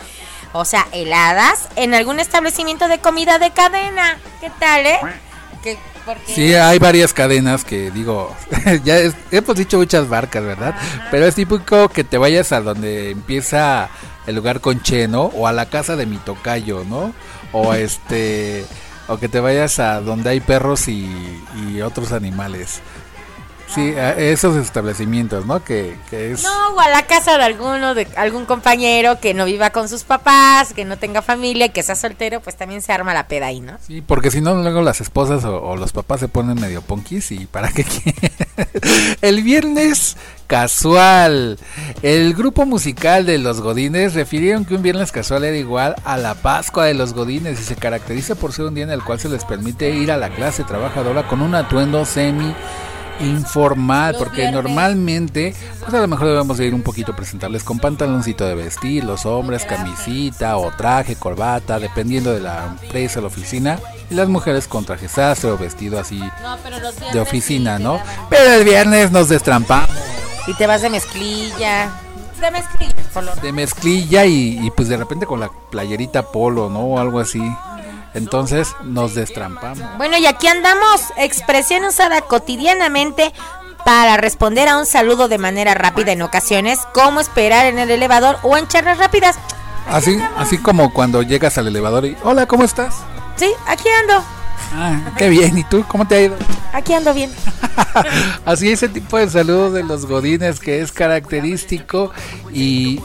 o 0.51 0.65
sea, 0.65 0.87
heladas, 0.91 1.67
en 1.75 1.93
algún 1.93 2.19
establecimiento 2.19 2.87
de 2.87 2.99
comida 2.99 3.37
de 3.37 3.51
cadena. 3.51 4.17
¿Qué 4.41 4.49
tal, 4.59 4.85
eh? 4.85 4.99
¿Qué, 6.25 6.33
Sí, 6.33 6.53
hay 6.53 6.79
varias 6.79 7.13
cadenas 7.13 7.63
que 7.63 7.91
digo, 7.91 8.35
ya 8.83 8.99
hemos 9.31 9.55
dicho 9.55 9.77
muchas 9.77 10.07
marcas, 10.07 10.43
¿verdad? 10.43 10.75
Pero 11.11 11.25
es 11.25 11.35
típico 11.35 11.89
que 11.89 12.03
te 12.03 12.17
vayas 12.17 12.51
a 12.51 12.61
donde 12.61 13.11
empieza 13.11 13.89
el 14.25 14.35
lugar 14.35 14.61
con 14.61 14.81
Che, 14.81 15.07
¿no? 15.07 15.25
O 15.25 15.47
a 15.47 15.53
la 15.53 15.67
casa 15.67 15.95
de 15.95 16.05
mi 16.05 16.17
tocayo, 16.17 16.83
¿no? 16.85 17.13
O 17.51 17.73
este, 17.75 18.65
o 19.07 19.17
que 19.17 19.29
te 19.29 19.39
vayas 19.39 19.79
a 19.79 20.01
donde 20.01 20.29
hay 20.29 20.39
perros 20.39 20.87
y, 20.87 21.09
y 21.67 21.81
otros 21.81 22.11
animales. 22.11 22.81
Sí, 23.73 23.93
esos 24.17 24.55
establecimientos, 24.55 25.45
¿no? 25.45 25.63
Que, 25.63 25.95
es... 26.11 26.43
No, 26.43 26.75
o 26.75 26.79
a 26.79 26.89
la 26.89 27.03
casa 27.03 27.37
de 27.37 27.43
alguno, 27.43 27.93
de 27.93 28.07
algún 28.15 28.45
compañero 28.45 29.19
que 29.19 29.33
no 29.33 29.45
viva 29.45 29.69
con 29.69 29.87
sus 29.87 30.03
papás, 30.03 30.73
que 30.73 30.85
no 30.85 30.97
tenga 30.97 31.21
familia, 31.21 31.69
que 31.69 31.83
sea 31.83 31.95
soltero, 31.95 32.41
pues 32.41 32.55
también 32.55 32.81
se 32.81 32.91
arma 32.91 33.13
la 33.13 33.27
peda 33.27 33.47
ahí, 33.47 33.61
¿no? 33.61 33.77
Sí, 33.85 34.01
porque 34.01 34.31
si 34.31 34.41
no, 34.41 34.55
luego 34.55 34.81
las 34.81 35.01
esposas 35.01 35.45
o, 35.45 35.75
los 35.75 35.93
papás 35.93 36.19
se 36.19 36.27
ponen 36.27 36.59
medio 36.59 36.81
ponquis 36.81 37.31
y 37.31 37.45
para 37.45 37.71
qué 37.71 37.85
El 39.21 39.43
viernes 39.43 40.17
casual. 40.47 41.59
El 42.01 42.33
grupo 42.33 42.65
musical 42.65 43.27
de 43.27 43.37
los 43.37 43.61
Godines 43.61 44.15
refirieron 44.15 44.65
que 44.65 44.73
un 44.73 44.81
viernes 44.81 45.11
casual 45.11 45.43
era 45.43 45.55
igual 45.55 45.95
a 46.05 46.17
la 46.17 46.33
Pascua 46.33 46.85
de 46.85 46.95
los 46.95 47.13
Godines 47.13 47.59
y 47.59 47.63
se 47.63 47.75
caracteriza 47.75 48.33
por 48.33 48.51
ser 48.51 48.65
un 48.65 48.73
día 48.73 48.85
en 48.85 48.89
el 48.89 49.03
cual 49.03 49.19
se 49.19 49.29
les 49.29 49.45
permite 49.45 49.91
ir 49.91 50.11
a 50.11 50.17
la 50.17 50.29
clase 50.29 50.63
trabajadora 50.63 51.27
con 51.27 51.43
un 51.43 51.53
atuendo 51.53 52.03
semi 52.03 52.55
informal, 53.19 54.15
porque 54.17 54.51
normalmente, 54.51 55.55
pues 55.79 55.93
a 55.93 55.99
lo 55.99 56.07
mejor 56.07 56.27
debemos 56.27 56.59
ir 56.59 56.73
un 56.73 56.81
poquito 56.81 57.15
presentarles 57.15 57.63
con 57.63 57.79
pantaloncito 57.79 58.45
de 58.45 58.55
vestir, 58.55 59.03
los 59.03 59.25
hombres 59.25 59.65
camisita 59.65 60.57
o 60.57 60.71
traje, 60.71 61.15
corbata, 61.15 61.79
dependiendo 61.79 62.33
de 62.33 62.39
la 62.39 62.65
empresa, 62.81 63.21
la 63.21 63.27
oficina, 63.27 63.79
y 64.09 64.15
las 64.15 64.27
mujeres 64.27 64.67
con 64.67 64.85
traje 64.85 65.07
sastre 65.07 65.51
o 65.51 65.57
vestido 65.57 65.99
así 65.99 66.21
de 67.13 67.19
oficina, 67.19 67.79
¿no? 67.79 67.99
Pero 68.29 68.53
el 68.53 68.63
viernes 68.63 69.11
nos 69.11 69.29
destrampamos. 69.29 69.89
Y 70.47 70.53
te 70.55 70.65
vas 70.65 70.81
de 70.81 70.89
mezclilla. 70.89 71.91
De 72.41 72.51
mezclilla, 72.51 73.41
De 73.41 73.51
mezclilla 73.51 74.25
y, 74.25 74.65
y 74.65 74.71
pues 74.71 74.87
de 74.87 74.97
repente 74.97 75.25
con 75.25 75.41
la 75.41 75.51
playerita 75.69 76.31
polo, 76.31 76.69
¿no? 76.69 76.79
O 76.79 76.99
algo 76.99 77.19
así. 77.19 77.41
Entonces 78.13 78.75
nos 78.83 79.15
destrampamos. 79.15 79.79
Bueno, 79.97 80.17
y 80.17 80.25
aquí 80.25 80.47
andamos, 80.47 81.01
expresión 81.17 81.83
usada 81.85 82.21
cotidianamente 82.21 83.31
para 83.85 84.17
responder 84.17 84.67
a 84.67 84.77
un 84.77 84.85
saludo 84.85 85.27
de 85.27 85.37
manera 85.37 85.73
rápida 85.73 86.11
en 86.11 86.21
ocasiones, 86.21 86.79
como 86.93 87.19
esperar 87.19 87.65
en 87.65 87.79
el 87.79 87.89
elevador 87.91 88.37
o 88.43 88.57
en 88.57 88.67
charlas 88.67 88.97
rápidas. 88.97 89.37
así, 89.87 90.19
así 90.37 90.57
como 90.57 90.93
cuando 90.93 91.21
llegas 91.21 91.57
al 91.57 91.67
elevador 91.67 92.05
y, 92.05 92.17
hola, 92.23 92.45
¿cómo 92.45 92.63
estás? 92.63 92.95
Sí, 93.37 93.51
aquí 93.67 93.87
ando. 94.01 94.23
Ah, 94.73 94.99
qué 95.17 95.29
bien. 95.29 95.57
¿Y 95.57 95.63
tú 95.63 95.83
cómo 95.87 96.07
te 96.07 96.15
ha 96.15 96.21
ido? 96.21 96.35
Aquí 96.73 96.93
ando 96.93 97.13
bien. 97.13 97.31
Así 98.45 98.71
ese 98.71 98.89
tipo 98.89 99.17
de 99.17 99.29
saludo 99.29 99.71
de 99.71 99.83
los 99.83 100.05
godines 100.05 100.59
que 100.59 100.81
es 100.81 100.91
característico 100.91 102.11
y, 102.53 103.01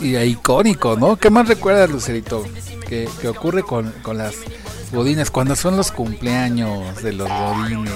y, 0.00 0.16
icónico, 0.16 0.96
¿no? 0.96 1.16
¿Qué 1.16 1.30
más 1.30 1.48
recuerdas, 1.48 1.90
Lucerito? 1.90 2.44
Que, 2.88 3.08
ocurre 3.28 3.62
con, 3.62 3.92
con 4.02 4.18
las 4.18 4.34
godines 4.92 5.30
cuando 5.30 5.54
son 5.54 5.76
los 5.76 5.92
cumpleaños 5.92 7.02
de 7.02 7.12
los 7.12 7.28
godines. 7.28 7.92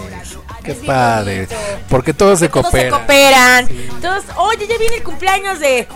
Qué 0.62 0.74
padre. 0.74 1.49
Porque 1.88 2.12
todos 2.12 2.38
se 2.38 2.51
cooperan. 2.51 2.90
Todos 2.90 3.01
se 3.01 3.07
cooperan. 3.07 3.68
Todos, 4.01 4.24
oye, 4.36 4.66
ya 4.68 4.78
viene 4.78 4.97
el 4.97 5.03
cumpleaños 5.03 5.61
de 5.61 5.88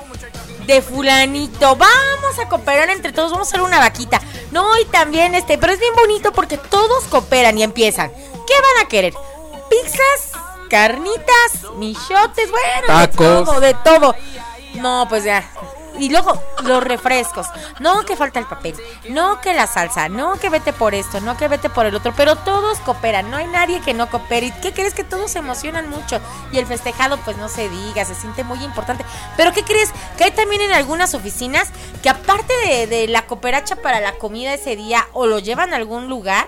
de 0.66 0.82
fulanito. 0.82 1.76
Vamos 1.76 2.38
a 2.42 2.49
cooperar 2.49 2.90
entre 2.90 3.12
todos, 3.12 3.30
vamos 3.30 3.49
a 3.49 3.51
hacer 3.51 3.62
una 3.62 3.78
vaquita. 3.78 4.20
No, 4.51 4.78
y 4.78 4.84
también 4.86 5.34
este, 5.34 5.59
pero 5.59 5.72
es 5.72 5.80
bien 5.80 5.94
bonito 5.94 6.32
porque 6.32 6.59
todos 6.59 7.05
cooperan 7.05 7.57
y 7.59 7.62
empiezan. 7.62 8.11
¿Qué 8.11 8.55
van 8.55 8.84
a 8.84 8.88
querer? 8.88 9.14
¿Pizzas? 9.70 10.42
¿Carnitas? 10.68 11.72
¿Michotes? 11.76 12.51
Bueno, 12.51 13.01
de 13.01 13.09
todo, 13.09 13.61
de 13.61 13.74
todo. 13.84 14.14
No, 14.74 15.07
pues 15.09 15.24
ya, 15.24 15.49
y 15.99 16.11
luego 16.11 16.40
los 16.62 16.82
refrescos. 16.82 17.47
No 17.80 18.05
que 18.05 18.16
falta 18.16 18.38
el 18.38 18.47
papel, 18.47 18.74
no 19.09 19.40
que 19.40 19.55
la 19.55 19.66
salsa, 19.66 20.09
no 20.09 20.38
que 20.38 20.51
vete 20.51 20.72
por 20.72 20.94
esto, 20.94 21.20
no 21.20 21.36
que 21.36 21.49
vete 21.49 21.70
por 21.70 21.86
el 21.86 21.94
otro, 21.94 22.12
pero 22.16 22.36
todos 22.36 22.78
cooperan, 22.78 23.30
no 23.30 23.36
hay 23.36 23.47
nadie 23.47 23.80
que 23.80 23.94
no 23.94 24.09
coopere. 24.09 24.47
¿Y 24.47 24.53
qué 24.53 24.72
crees 24.72 24.94
que 24.94 25.05
todos 25.05 25.30
se 25.30 25.38
emocionan 25.38 25.88
mucho? 25.88 26.20
Y 26.53 26.59
el 26.59 26.66
festejado, 26.66 27.18
pues 27.18 27.36
no 27.36 27.49
se 27.49 27.68
diga, 27.68 28.05
se 28.05 28.14
siente 28.14 28.44
muy 28.44 28.62
importante. 28.62 29.05
Pero 29.36 29.53
¿qué 29.53 29.62
crees? 29.62 29.90
Que 30.16 30.24
hay 30.24 30.30
también 30.30 30.62
en 30.62 30.72
algunas 30.72 31.14
oficinas 31.14 31.68
que 32.03 32.09
aparte 32.09 32.53
de, 32.66 32.86
de 32.86 33.09
la 33.09 33.26
cooperacha 33.26 33.76
para 33.76 34.01
la 34.01 34.12
comida 34.12 34.55
ese 34.55 34.76
día 34.76 35.07
o 35.12 35.26
lo 35.26 35.38
llevan 35.38 35.72
a 35.72 35.76
algún 35.76 36.09
lugar, 36.09 36.47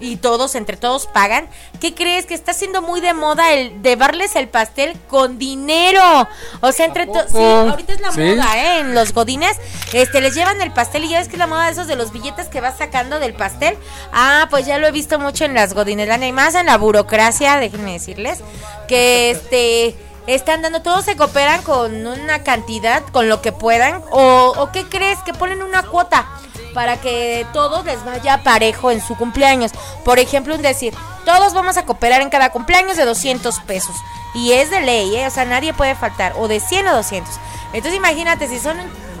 y 0.00 0.16
todos, 0.16 0.54
entre 0.54 0.76
todos 0.76 1.06
pagan, 1.06 1.48
¿qué 1.80 1.94
crees? 1.94 2.26
Que 2.26 2.34
está 2.34 2.52
siendo 2.52 2.82
muy 2.82 3.00
de 3.00 3.14
moda 3.14 3.52
el 3.52 3.82
de 3.82 3.96
darles 3.96 4.36
el 4.36 4.48
pastel 4.48 4.96
con 5.08 5.38
dinero. 5.38 6.28
O 6.60 6.72
sea, 6.72 6.86
entre 6.86 7.06
todos, 7.06 7.30
sí, 7.30 7.38
ahorita 7.38 7.94
es 7.94 8.00
la 8.00 8.10
moda, 8.10 8.58
¿eh? 8.58 8.80
En 8.80 8.94
los 8.94 9.12
godines, 9.12 9.56
este, 9.92 10.20
les 10.20 10.34
llevan 10.34 10.60
el 10.60 10.72
pastel 10.72 11.04
y 11.04 11.08
ya 11.08 11.18
ves 11.18 11.28
que 11.28 11.34
es 11.34 11.38
la 11.38 11.46
moda 11.46 11.66
de 11.66 11.72
esos 11.72 11.86
de 11.86 11.96
los 11.96 12.12
billetes 12.12 12.48
que 12.48 12.60
vas 12.60 12.78
sacando 12.78 13.18
del 13.20 13.34
pastel. 13.34 13.76
Ah, 14.12 14.46
pues 14.50 14.66
ya 14.66 14.78
lo 14.78 14.86
he 14.86 14.92
visto 14.92 15.18
mucho 15.18 15.44
en 15.44 15.54
las 15.54 15.74
godines, 15.74 16.08
y 16.22 16.32
más 16.32 16.54
en 16.54 16.66
la 16.66 16.78
burocracia, 16.78 17.56
déjenme 17.56 17.92
decirles, 17.92 18.40
que 18.88 19.30
este 19.30 19.94
están 20.26 20.62
dando, 20.62 20.82
todos 20.82 21.04
se 21.04 21.16
cooperan 21.16 21.62
con 21.62 22.06
una 22.06 22.42
cantidad, 22.42 23.02
con 23.12 23.28
lo 23.28 23.42
que 23.42 23.52
puedan, 23.52 24.02
o, 24.10 24.52
o 24.56 24.72
qué 24.72 24.84
crees, 24.88 25.18
que 25.24 25.32
ponen 25.32 25.62
una 25.62 25.82
cuota 25.82 26.26
para 26.74 27.00
que 27.00 27.46
todos 27.52 27.84
les 27.86 28.04
vaya 28.04 28.42
parejo 28.42 28.90
en 28.90 29.00
su 29.00 29.16
cumpleaños. 29.16 29.72
Por 30.04 30.18
ejemplo, 30.18 30.54
un 30.54 30.62
decir, 30.62 30.94
todos 31.24 31.54
vamos 31.54 31.76
a 31.76 31.86
cooperar 31.86 32.20
en 32.20 32.28
cada 32.28 32.50
cumpleaños 32.50 32.96
de 32.96 33.04
200 33.04 33.60
pesos. 33.60 33.96
Y 34.34 34.52
es 34.52 34.70
de 34.70 34.82
ley, 34.82 35.16
¿eh? 35.16 35.26
o 35.26 35.30
sea, 35.30 35.46
nadie 35.46 35.72
puede 35.72 35.94
faltar, 35.94 36.34
o 36.36 36.48
de 36.48 36.60
100 36.60 36.88
o 36.88 36.96
200. 36.96 37.34
Entonces 37.72 37.96
imagínate, 37.96 38.46
si 38.46 38.58
son 38.58 38.76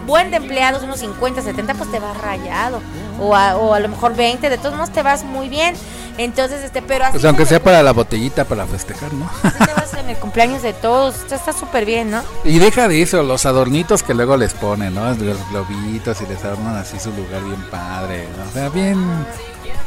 buen 0.06 0.30
de 0.30 0.36
empleados, 0.36 0.82
unos 0.82 1.00
50, 1.00 1.42
70, 1.42 1.74
pues 1.74 1.90
te 1.90 1.98
vas 1.98 2.16
rayado. 2.20 2.80
O 3.20 3.34
a, 3.34 3.56
o 3.56 3.74
a 3.74 3.80
lo 3.80 3.88
mejor 3.88 4.14
20, 4.14 4.48
de 4.48 4.58
todos 4.58 4.74
modos 4.74 4.92
te 4.92 5.02
vas 5.02 5.24
muy 5.24 5.48
bien. 5.48 5.74
Entonces, 6.18 6.62
este, 6.64 6.82
pero 6.82 7.04
así. 7.04 7.12
Pues 7.12 7.24
aunque 7.24 7.46
sea 7.46 7.62
para 7.62 7.82
la 7.82 7.92
botellita, 7.92 8.44
para 8.44 8.66
festejar, 8.66 9.12
¿no? 9.12 9.30
te 9.42 9.72
vas 9.74 9.94
en 9.94 10.08
el 10.08 10.16
cumpleaños 10.16 10.62
de 10.62 10.72
todos, 10.72 11.16
está 11.30 11.52
súper 11.52 11.84
bien, 11.84 12.10
¿no? 12.10 12.22
Y 12.44 12.58
deja 12.58 12.88
de 12.88 13.02
eso, 13.02 13.22
los 13.22 13.46
adornitos 13.46 14.02
que 14.02 14.14
luego 14.14 14.36
les 14.36 14.54
ponen, 14.54 14.94
¿no? 14.94 15.08
Los 15.14 15.50
globitos 15.50 16.20
y 16.22 16.26
les 16.26 16.42
adornan 16.44 16.76
así 16.76 16.98
su 16.98 17.10
lugar 17.10 17.42
bien 17.42 17.62
padre, 17.70 18.26
¿no? 18.36 18.48
O 18.48 18.52
sea, 18.52 18.68
bien, 18.68 19.04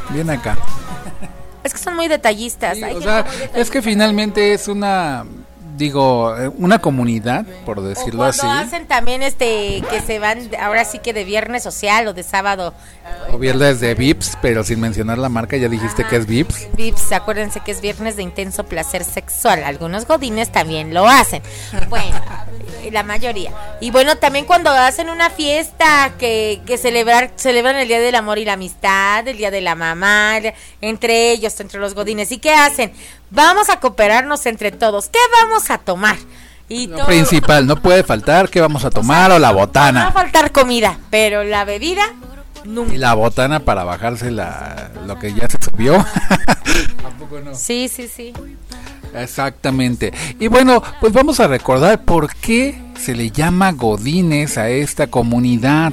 bien 0.09 0.29
acá. 0.29 0.57
Es 1.63 1.73
que 1.73 1.79
son 1.79 1.95
muy 1.95 2.07
detallistas. 2.07 2.77
o 2.95 3.01
sea, 3.01 3.25
es 3.53 3.69
que 3.69 3.81
finalmente 3.81 4.53
es 4.53 4.67
una 4.67 5.25
digo, 5.79 6.37
eh, 6.37 6.51
una 6.57 6.79
comunidad, 6.79 7.45
por 7.65 7.81
decirlo 7.81 8.25
así. 8.25 8.45
hacen 8.45 8.85
también 8.85 9.23
este 9.23 9.81
que 9.89 10.01
se 10.05 10.19
van 10.19 10.49
ahora 10.59 10.83
sí 10.85 10.99
que 10.99 11.13
de 11.13 11.23
viernes 11.23 11.63
social 11.63 12.07
o 12.07 12.13
de 12.13 12.21
sábado. 12.21 12.73
O 13.31 13.39
viernes 13.39 13.79
de 13.79 13.95
Vips, 13.95 14.37
pero 14.41 14.63
sin 14.63 14.79
mencionar 14.79 15.17
la 15.17 15.29
marca, 15.29 15.57
ya 15.57 15.69
dijiste 15.69 16.03
que 16.03 16.17
es 16.17 16.27
Vips. 16.27 16.67
Vips, 16.75 17.11
acuérdense 17.13 17.61
que 17.61 17.71
es 17.71 17.81
viernes 17.81 18.17
de 18.17 18.23
intenso 18.23 18.65
placer 18.65 19.03
sexual. 19.03 19.63
Algunos 19.63 20.05
godines 20.05 20.51
también 20.51 20.93
lo 20.93 21.07
hacen. 21.07 21.41
Bueno, 21.89 22.19
la 22.91 23.03
mayoría. 23.03 23.51
Y 23.79 23.91
bueno, 23.91 24.17
también 24.17 24.45
cuando 24.45 24.69
hacen 24.71 25.09
una 25.09 25.29
fiesta 25.29 26.13
que, 26.19 26.61
que 26.65 26.77
celebrar, 26.77 27.31
celebran 27.35 27.77
el 27.77 27.87
Día 27.87 27.99
del 27.99 28.15
Amor 28.15 28.37
y 28.37 28.45
la 28.45 28.53
Amistad, 28.53 29.27
el 29.27 29.37
Día 29.37 29.51
de 29.51 29.61
la 29.61 29.75
Mamá, 29.75 30.39
entre 30.81 31.31
ellos, 31.31 31.57
entre 31.59 31.79
los 31.79 31.93
godines. 31.93 32.31
¿Y 32.31 32.39
qué 32.39 32.51
hacen? 32.51 32.91
Vamos 33.31 33.69
a 33.69 33.79
cooperarnos 33.79 34.45
entre 34.45 34.71
todos. 34.71 35.07
¿Qué 35.09 35.19
vamos 35.41 35.69
a 35.69 35.77
tomar? 35.77 36.17
Y 36.67 36.87
lo 36.87 37.05
principal, 37.05 37.65
no 37.65 37.77
puede 37.81 38.03
faltar 38.03 38.49
qué 38.49 38.61
vamos 38.61 38.85
a 38.85 38.91
tomar 38.91 39.31
o, 39.31 39.39
la 39.39 39.51
botana. 39.51 40.01
No 40.01 40.05
va 40.05 40.21
a 40.21 40.23
faltar 40.23 40.51
comida, 40.51 40.99
pero 41.09 41.43
la 41.43 41.65
bebida 41.65 42.03
nunca. 42.63 42.93
Y 42.93 42.97
la 42.97 43.15
botana 43.15 43.59
para 43.61 43.83
bajarse 43.83 44.29
la, 44.29 44.91
lo 45.07 45.17
que 45.17 45.33
ya 45.33 45.47
se 45.49 45.57
subió. 45.61 46.05
¿Tampoco 47.01 47.39
no? 47.39 47.55
Sí, 47.55 47.87
sí, 47.87 48.07
sí. 48.07 48.33
Exactamente. 49.15 50.13
Y 50.39 50.47
bueno, 50.47 50.83
pues 50.99 51.11
vamos 51.11 51.39
a 51.39 51.47
recordar 51.47 52.03
por 52.05 52.33
qué 52.35 52.79
se 52.99 53.15
le 53.15 53.31
llama 53.31 53.71
Godines 53.71 54.57
a 54.59 54.69
esta 54.69 55.07
comunidad. 55.07 55.91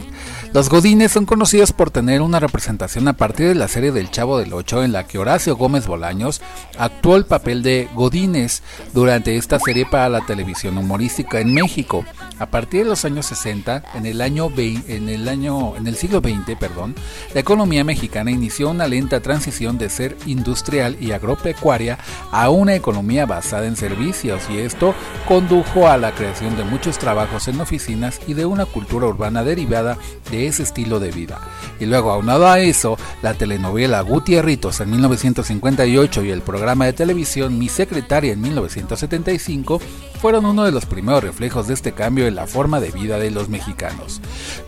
Los 0.52 0.70
Godines 0.70 1.12
son 1.12 1.26
conocidos 1.26 1.72
por 1.72 1.90
tener 1.90 2.22
una 2.22 2.40
representación 2.40 3.08
a 3.08 3.12
partir 3.14 3.48
de 3.48 3.54
la 3.54 3.68
serie 3.68 3.92
del 3.92 4.10
Chavo 4.10 4.38
del 4.38 4.52
Ocho 4.52 4.82
en 4.82 4.92
la 4.92 5.06
que 5.06 5.18
Horacio 5.18 5.56
Gómez 5.56 5.86
Bolaños 5.86 6.40
actuó 6.78 7.16
el 7.16 7.26
papel 7.26 7.62
de 7.62 7.88
Godines 7.94 8.62
durante 8.94 9.36
esta 9.36 9.58
serie 9.58 9.86
para 9.86 10.08
la 10.08 10.24
televisión 10.24 10.78
humorística 10.78 11.40
en 11.40 11.52
México. 11.52 12.04
A 12.38 12.46
partir 12.46 12.82
de 12.82 12.90
los 12.90 13.06
años 13.06 13.24
60, 13.26 13.82
en 13.94 14.04
el 14.04 14.20
año 14.20 14.50
en 14.56 15.86
el 15.86 15.96
siglo 15.96 16.20
XX, 16.20 16.58
perdón, 16.58 16.94
la 17.32 17.40
economía 17.40 17.82
mexicana 17.82 18.30
inició 18.30 18.70
una 18.70 18.86
lenta 18.86 19.20
transición 19.20 19.78
de 19.78 19.88
ser 19.88 20.18
industrial 20.26 20.98
y 21.00 21.12
agropecuaria 21.12 21.98
a 22.30 22.50
una 22.50 22.74
economía 22.74 23.24
basada 23.24 23.66
en 23.66 23.76
servicios 23.76 24.42
y 24.50 24.58
esto 24.58 24.94
condujo 25.26 25.88
a 25.88 25.96
la 25.96 26.12
creación 26.12 26.56
de 26.58 26.64
muchos 26.64 26.98
trabajos 26.98 27.48
en 27.48 27.58
oficinas 27.58 28.20
y 28.26 28.34
de 28.34 28.44
una 28.44 28.66
cultura 28.66 29.06
urbana 29.06 29.42
derivada 29.42 29.96
de 30.30 30.46
ese 30.46 30.62
estilo 30.62 31.00
de 31.00 31.12
vida. 31.12 31.40
Y 31.80 31.86
luego, 31.86 32.10
aunado 32.10 32.48
a 32.48 32.60
eso, 32.60 32.98
la 33.22 33.32
telenovela 33.32 34.02
Gutierritos 34.02 34.80
en 34.80 34.90
1958 34.90 36.24
y 36.24 36.30
el 36.30 36.42
programa 36.42 36.84
de 36.84 36.92
televisión 36.92 37.58
Mi 37.58 37.70
Secretaria 37.70 38.34
en 38.34 38.42
1975 38.42 39.80
fueron 40.16 40.46
uno 40.46 40.64
de 40.64 40.72
los 40.72 40.86
primeros 40.86 41.22
reflejos 41.22 41.66
de 41.66 41.74
este 41.74 41.92
cambio 41.92 42.26
en 42.26 42.34
la 42.34 42.46
forma 42.46 42.80
de 42.80 42.90
vida 42.90 43.18
de 43.18 43.30
los 43.30 43.48
mexicanos. 43.48 44.20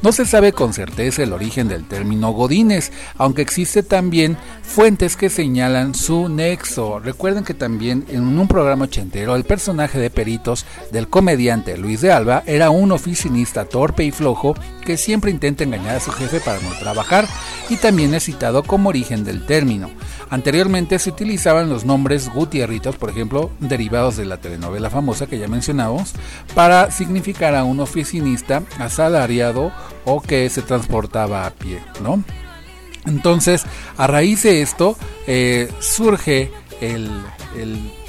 No 0.02 0.12
se 0.12 0.24
sabe 0.24 0.52
con 0.52 0.72
certeza 0.72 1.22
el 1.22 1.32
origen 1.32 1.68
del 1.68 1.86
término 1.86 2.30
godines, 2.30 2.92
aunque 3.16 3.42
existe 3.42 3.82
también 3.82 4.36
fuentes 4.62 5.16
que 5.16 5.30
señalan 5.30 5.94
su 5.94 6.28
nexo. 6.28 7.00
Recuerden 7.00 7.44
que 7.44 7.54
también 7.54 8.04
en 8.08 8.38
un 8.38 8.48
programa 8.48 8.84
ochentero 8.84 9.34
el 9.34 9.44
personaje 9.44 9.98
de 9.98 10.10
Peritos 10.10 10.66
del 10.92 11.08
comediante 11.08 11.76
Luis 11.76 12.00
de 12.00 12.12
Alba 12.12 12.42
era 12.46 12.70
un 12.70 12.92
oficinista 12.92 13.64
torpe 13.64 14.04
y 14.04 14.10
flojo 14.10 14.54
que 14.84 14.96
siempre 14.96 15.30
intenta 15.30 15.64
engañar 15.64 15.96
a 15.96 16.00
su 16.00 16.12
jefe 16.12 16.40
para 16.40 16.60
no 16.60 16.70
trabajar 16.78 17.26
y 17.68 17.76
también 17.76 18.14
es 18.14 18.24
citado 18.24 18.62
como 18.62 18.88
origen 18.88 19.24
del 19.24 19.44
término. 19.46 19.90
Anteriormente 20.30 20.98
se 20.98 21.10
utilizaban 21.10 21.68
los 21.70 21.84
nombres 21.84 22.28
Gutierritos, 22.32 22.96
por 22.96 23.10
ejemplo, 23.10 23.50
derivados 23.60 24.16
de 24.16 24.26
la 24.26 24.38
telenovela 24.38 24.90
famosa 24.90 25.26
que 25.26 25.37
ya 25.38 25.48
mencionamos, 25.48 26.12
para 26.54 26.90
significar 26.90 27.54
a 27.54 27.64
un 27.64 27.80
oficinista 27.80 28.62
asalariado 28.78 29.72
o 30.04 30.20
que 30.20 30.48
se 30.50 30.62
transportaba 30.62 31.46
a 31.46 31.50
pie, 31.50 31.80
¿no? 32.02 32.22
Entonces, 33.06 33.64
a 33.96 34.06
raíz 34.06 34.42
de 34.42 34.60
esto, 34.60 34.96
eh, 35.26 35.70
surge 35.80 36.50
el, 36.80 37.10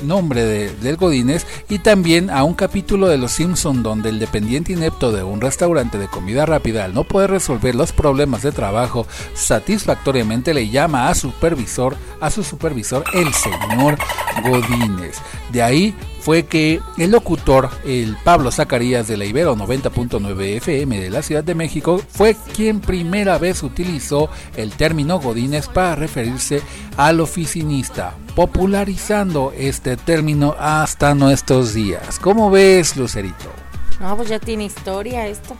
nombre 0.02 0.44
de, 0.44 0.70
del 0.76 0.96
Godínez 0.96 1.46
y 1.70 1.80
también 1.80 2.30
a 2.30 2.44
un 2.44 2.54
capítulo 2.54 3.08
de 3.08 3.18
Los 3.18 3.32
Simpson 3.32 3.82
donde 3.82 4.10
el 4.10 4.20
dependiente 4.20 4.74
inepto 4.74 5.12
de 5.12 5.24
un 5.24 5.42
restaurante 5.42 5.98
de 5.98 6.08
comida 6.08 6.46
rápida 6.46 6.86
al 6.86 6.94
no 6.94 7.04
poder 7.04 7.32
resolver 7.32 7.74
los 7.74 7.92
problemas 7.92 8.44
de 8.44 8.52
trabajo 8.52 9.08
satisfactoriamente 9.34 10.54
le 10.54 10.70
llama 10.70 11.10
a 11.10 11.16
supervisor 11.16 11.98
a 12.22 12.30
su 12.30 12.44
supervisor 12.44 13.04
el 13.14 13.34
señor 13.34 13.98
Godínez. 14.44 15.18
De 15.52 15.64
ahí 15.64 15.96
fue 16.20 16.46
que 16.46 16.80
el 16.98 17.12
locutor, 17.12 17.70
el 17.86 18.18
Pablo 18.24 18.52
Zacarías 18.52 19.08
de 19.08 19.18
la 19.18 19.26
Ibero 19.26 19.56
90.9 19.56 20.58
FM 20.58 21.00
de 21.00 21.10
la 21.10 21.22
Ciudad 21.22 21.44
de 21.44 21.56
México, 21.56 22.02
fue 22.10 22.36
quien 22.56 22.82
primera 22.82 23.38
vez 23.38 23.64
utilizó 23.64 24.30
el 24.56 24.72
término 24.72 25.20
Godínez 25.20 25.68
para 25.68 25.96
referirse 25.96 26.62
al 26.98 27.20
oficinista, 27.20 28.16
popularizando 28.36 29.54
este 29.58 29.98
término 29.98 30.56
hasta 30.60 31.16
nuestros 31.16 31.74
días. 31.74 32.20
¿Cómo 32.20 32.52
ves, 32.52 32.98
Lucerito? 32.98 33.52
No, 34.00 34.16
pues 34.16 34.30
ya 34.30 34.40
tiene 34.40 34.66
historia 34.66 35.28
esto. 35.28 35.56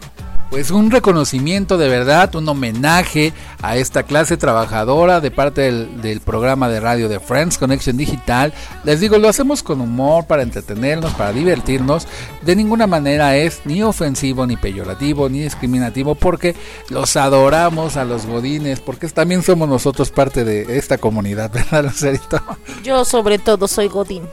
Pues 0.50 0.72
un 0.72 0.90
reconocimiento 0.90 1.78
de 1.78 1.88
verdad, 1.88 2.34
un 2.36 2.50
homenaje 2.50 3.34
a 3.62 3.78
esta 3.78 4.04
clase 4.04 4.38
trabajadora 4.38 5.22
de 5.22 5.32
parte 5.32 5.62
del, 5.72 6.22
programa 6.22 6.70
de 6.70 6.80
radio 6.80 7.08
de 7.08 7.20
Friends 7.20 7.58
Connection 7.58 7.98
Digital. 7.98 8.54
Les 8.84 9.00
digo, 9.00 9.18
lo 9.18 9.30
hacemos 9.30 9.64
con 9.64 9.82
humor 9.82 10.26
para 10.26 10.42
entretenernos, 10.44 11.14
para 11.14 11.32
divertirnos. 11.32 12.08
De 12.42 12.56
ninguna 12.56 12.88
manera 12.88 13.38
es 13.38 13.62
ni 13.66 13.84
ofensivo, 13.84 14.48
ni 14.48 14.58
peyorativo, 14.58 15.30
ni 15.30 15.42
discriminativo, 15.42 16.16
porque 16.16 16.56
los 16.90 17.16
adoramos 17.16 17.96
a 17.98 18.06
los 18.06 18.26
godines, 18.26 18.80
porque 18.80 19.08
también 19.08 19.44
somos 19.44 19.70
nosotros 19.70 20.10
parte 20.10 20.44
de 20.44 20.78
esta 20.78 20.98
comunidad, 20.98 21.52
¿verdad, 21.54 21.86
Lucerito? 21.86 22.42
Yo 22.84 23.06
sobre 23.06 23.38
todo 23.38 23.68
soy 23.68 23.88
godín. 23.88 24.24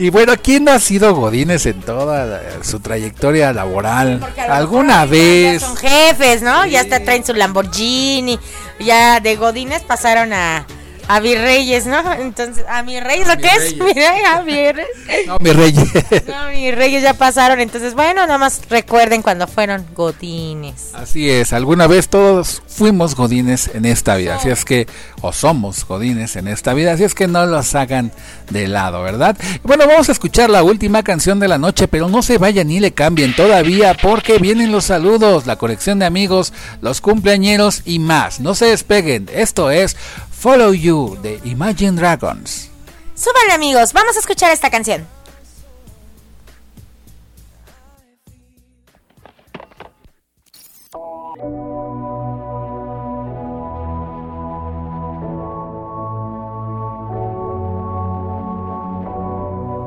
Y 0.00 0.08
bueno, 0.08 0.32
¿quién 0.42 0.64
no 0.64 0.72
ha 0.72 0.80
sido 0.80 1.14
Godines 1.14 1.66
en 1.66 1.82
toda 1.82 2.40
su 2.62 2.80
trayectoria 2.80 3.52
laboral? 3.52 4.26
¿Alguna 4.48 5.04
vez? 5.04 5.60
son 5.60 5.76
jefes, 5.76 6.40
¿no? 6.40 6.64
Ya 6.64 6.80
hasta 6.80 7.00
traen 7.00 7.22
su 7.22 7.34
Lamborghini. 7.34 8.38
Ya 8.78 9.20
de 9.20 9.36
Godines 9.36 9.82
pasaron 9.82 10.32
a, 10.32 10.64
a 11.10 11.18
virreyes, 11.18 11.86
¿no? 11.86 12.12
Entonces, 12.12 12.64
¿a 12.68 12.84
mis 12.84 13.02
reyes 13.02 13.28
o 13.28 13.36
qué 13.36 13.48
es? 13.48 13.76
Mira, 13.76 14.36
a 14.36 14.42
mis 14.42 14.72
reyes. 14.72 15.26
No, 15.26 15.38
mis 15.40 15.56
reyes. 15.56 15.88
No, 16.28 16.50
mis 16.52 16.72
reyes 16.72 17.02
ya 17.02 17.14
pasaron. 17.14 17.58
Entonces, 17.58 17.94
bueno, 17.94 18.24
nada 18.28 18.38
más 18.38 18.60
recuerden 18.70 19.20
cuando 19.20 19.48
fueron 19.48 19.84
godines. 19.92 20.94
Así 20.94 21.28
es, 21.28 21.52
alguna 21.52 21.88
vez 21.88 22.08
todos 22.08 22.62
fuimos 22.68 23.16
godines 23.16 23.72
en 23.74 23.86
esta 23.86 24.14
vida. 24.14 24.36
Así 24.36 24.50
es 24.50 24.64
que, 24.64 24.86
o 25.20 25.32
somos 25.32 25.84
godines 25.84 26.36
en 26.36 26.46
esta 26.46 26.74
vida. 26.74 26.92
Así 26.92 27.02
es 27.02 27.16
que 27.16 27.26
no 27.26 27.44
los 27.44 27.74
hagan 27.74 28.12
de 28.50 28.68
lado, 28.68 29.02
¿verdad? 29.02 29.36
Bueno, 29.64 29.88
vamos 29.88 30.08
a 30.10 30.12
escuchar 30.12 30.48
la 30.48 30.62
última 30.62 31.02
canción 31.02 31.40
de 31.40 31.48
la 31.48 31.58
noche, 31.58 31.88
pero 31.88 32.08
no 32.08 32.22
se 32.22 32.38
vayan 32.38 32.68
ni 32.68 32.78
le 32.78 32.92
cambien 32.92 33.34
todavía 33.34 33.96
porque 34.00 34.38
vienen 34.38 34.70
los 34.70 34.84
saludos, 34.84 35.48
la 35.48 35.56
colección 35.56 35.98
de 35.98 36.06
amigos, 36.06 36.52
los 36.80 37.00
cumpleañeros 37.00 37.82
y 37.84 37.98
más. 37.98 38.38
No 38.38 38.54
se 38.54 38.66
despeguen. 38.66 39.28
Esto 39.32 39.72
es 39.72 39.96
Follow 40.40 40.72
You 40.72 41.18
de 41.20 41.38
Imagine 41.44 41.98
Dragons. 41.98 42.70
Súbanle 43.14 43.52
amigos, 43.52 43.92
vamos 43.92 44.16
a 44.16 44.20
escuchar 44.20 44.50
esta 44.50 44.70
canción. 44.70 45.06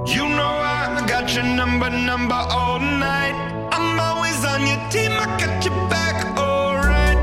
You 0.06 0.30
know 0.30 0.44
I 0.44 1.04
got 1.08 1.34
your 1.34 1.46
number, 1.46 1.90
number 1.90 2.36
all 2.36 2.80
night. 2.80 3.34
I'm 3.72 4.00
always 4.00 4.46
on 4.46 4.68
your 4.68 4.78
team, 4.92 5.14
I 5.14 5.26
got 5.40 5.66
your 5.66 5.74
back, 5.90 6.38
alright. 6.38 7.18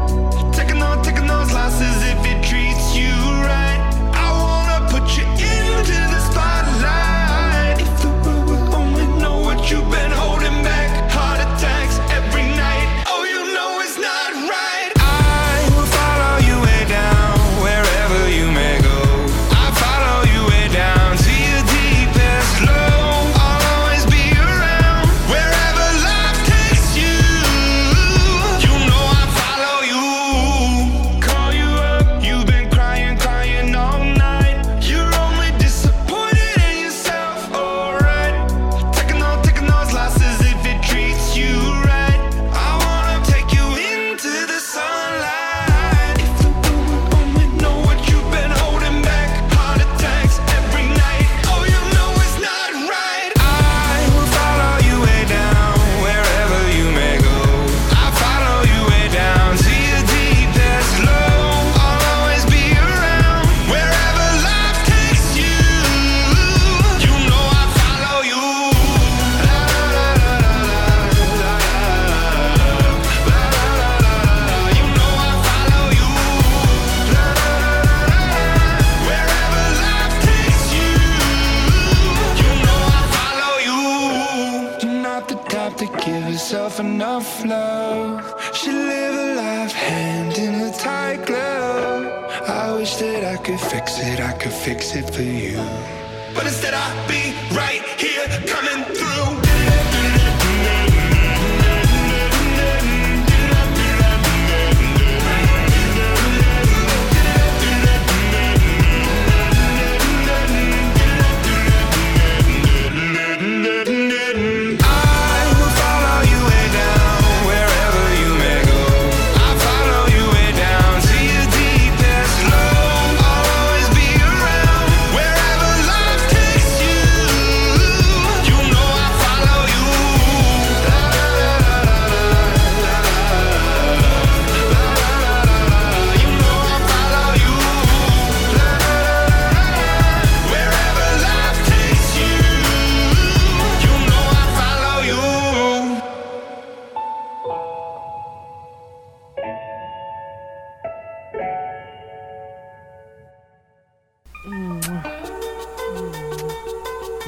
Taking 0.52 0.82
on, 0.82 1.00
taking 1.04 1.28
those 1.28 1.52
losses 1.52 1.94
if 2.02 2.26
it 2.26 2.39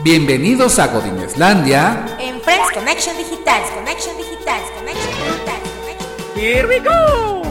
Bienvenidos 0.03 0.80
a 0.80 0.88
Godineslandia. 0.88 2.05
En 2.18 2.40
Friends 2.40 2.72
Connection 2.74 3.16
Digitales, 3.16 3.70
Connection 3.70 4.16
Digitales, 4.16 4.68
Connection 4.76 5.11
Digitales, 5.14 5.70
Connection 5.78 6.34
Here 6.34 6.66
we 6.66 6.80
go. 6.80 7.41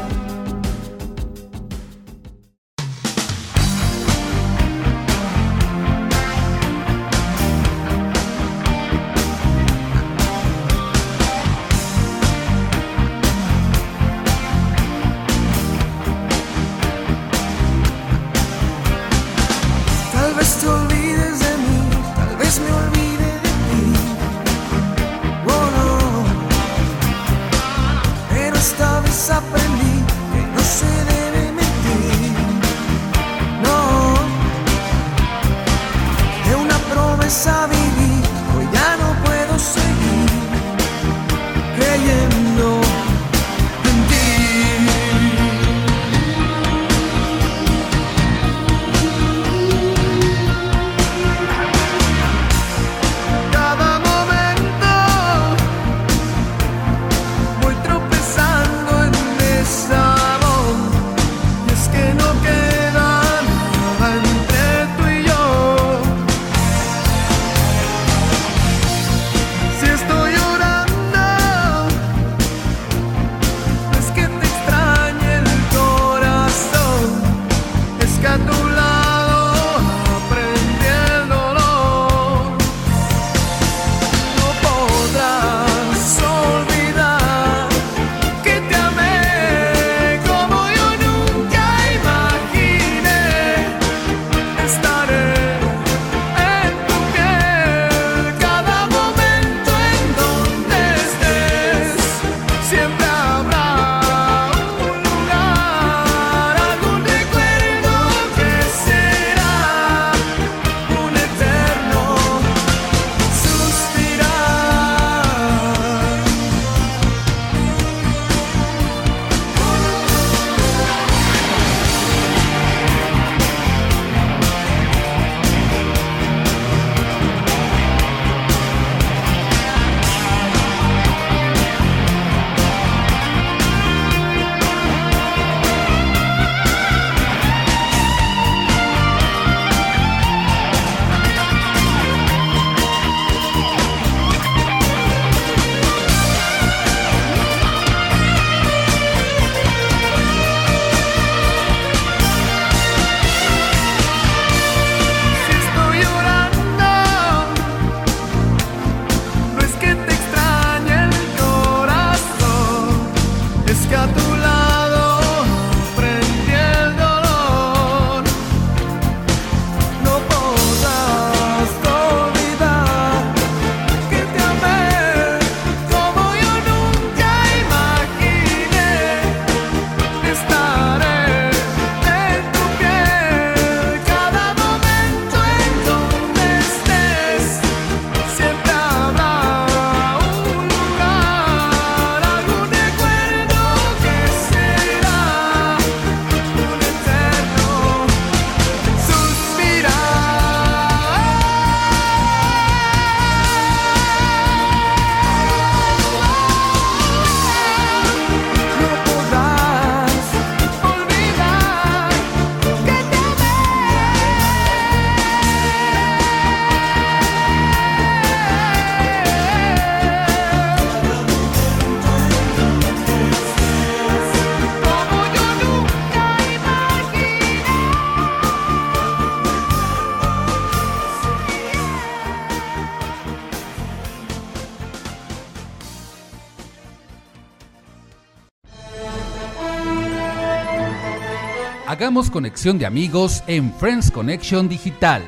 Conexión 242.11 242.77
de 242.77 242.85
amigos 242.85 243.41
en 243.47 243.73
Friends 243.73 244.11
Connection 244.11 244.67
Digital. 244.67 245.23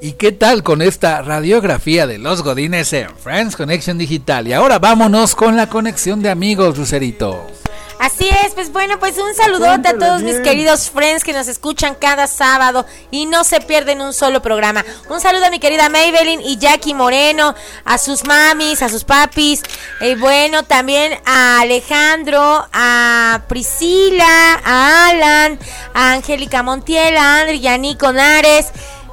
¿Y 0.00 0.12
qué 0.12 0.32
tal 0.32 0.62
con 0.62 0.80
esta 0.80 1.20
radiografía 1.20 2.06
de 2.06 2.18
los 2.18 2.42
Godines 2.42 2.94
en 2.94 3.10
Friends 3.14 3.54
Connection 3.54 3.98
Digital? 3.98 4.48
Y 4.48 4.54
ahora 4.54 4.78
vámonos 4.78 5.34
con 5.34 5.56
la 5.56 5.68
conexión 5.68 6.22
de 6.22 6.30
amigos, 6.30 6.78
Lucerito. 6.78 7.59
Así 8.00 8.26
es, 8.30 8.54
pues 8.54 8.72
bueno, 8.72 8.98
pues 8.98 9.18
un 9.18 9.34
saludote 9.34 9.88
a 9.88 9.98
todos 9.98 10.22
mis 10.22 10.40
queridos 10.40 10.88
friends 10.88 11.22
que 11.22 11.34
nos 11.34 11.48
escuchan 11.48 11.94
cada 11.94 12.26
sábado 12.28 12.86
y 13.10 13.26
no 13.26 13.44
se 13.44 13.60
pierden 13.60 14.00
un 14.00 14.14
solo 14.14 14.40
programa. 14.40 14.82
Un 15.10 15.20
saludo 15.20 15.44
a 15.44 15.50
mi 15.50 15.60
querida 15.60 15.90
Maybelline 15.90 16.40
y 16.40 16.56
Jackie 16.56 16.94
Moreno, 16.94 17.54
a 17.84 17.98
sus 17.98 18.24
mamis, 18.24 18.80
a 18.80 18.88
sus 18.88 19.04
papis, 19.04 19.60
y 20.00 20.14
bueno, 20.14 20.62
también 20.62 21.12
a 21.26 21.60
Alejandro, 21.60 22.66
a 22.72 23.42
Priscila, 23.48 24.62
a 24.64 25.08
Alan, 25.10 25.58
a 25.92 26.12
Angélica 26.12 26.62
Montiel, 26.62 27.18
a 27.18 27.40
Andri 27.40 27.58
y 27.58 27.68
a 27.68 27.76
Nico 27.76 28.14
Nares. 28.14 28.68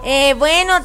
Eh, 0.06 0.34
bueno, 0.38 0.80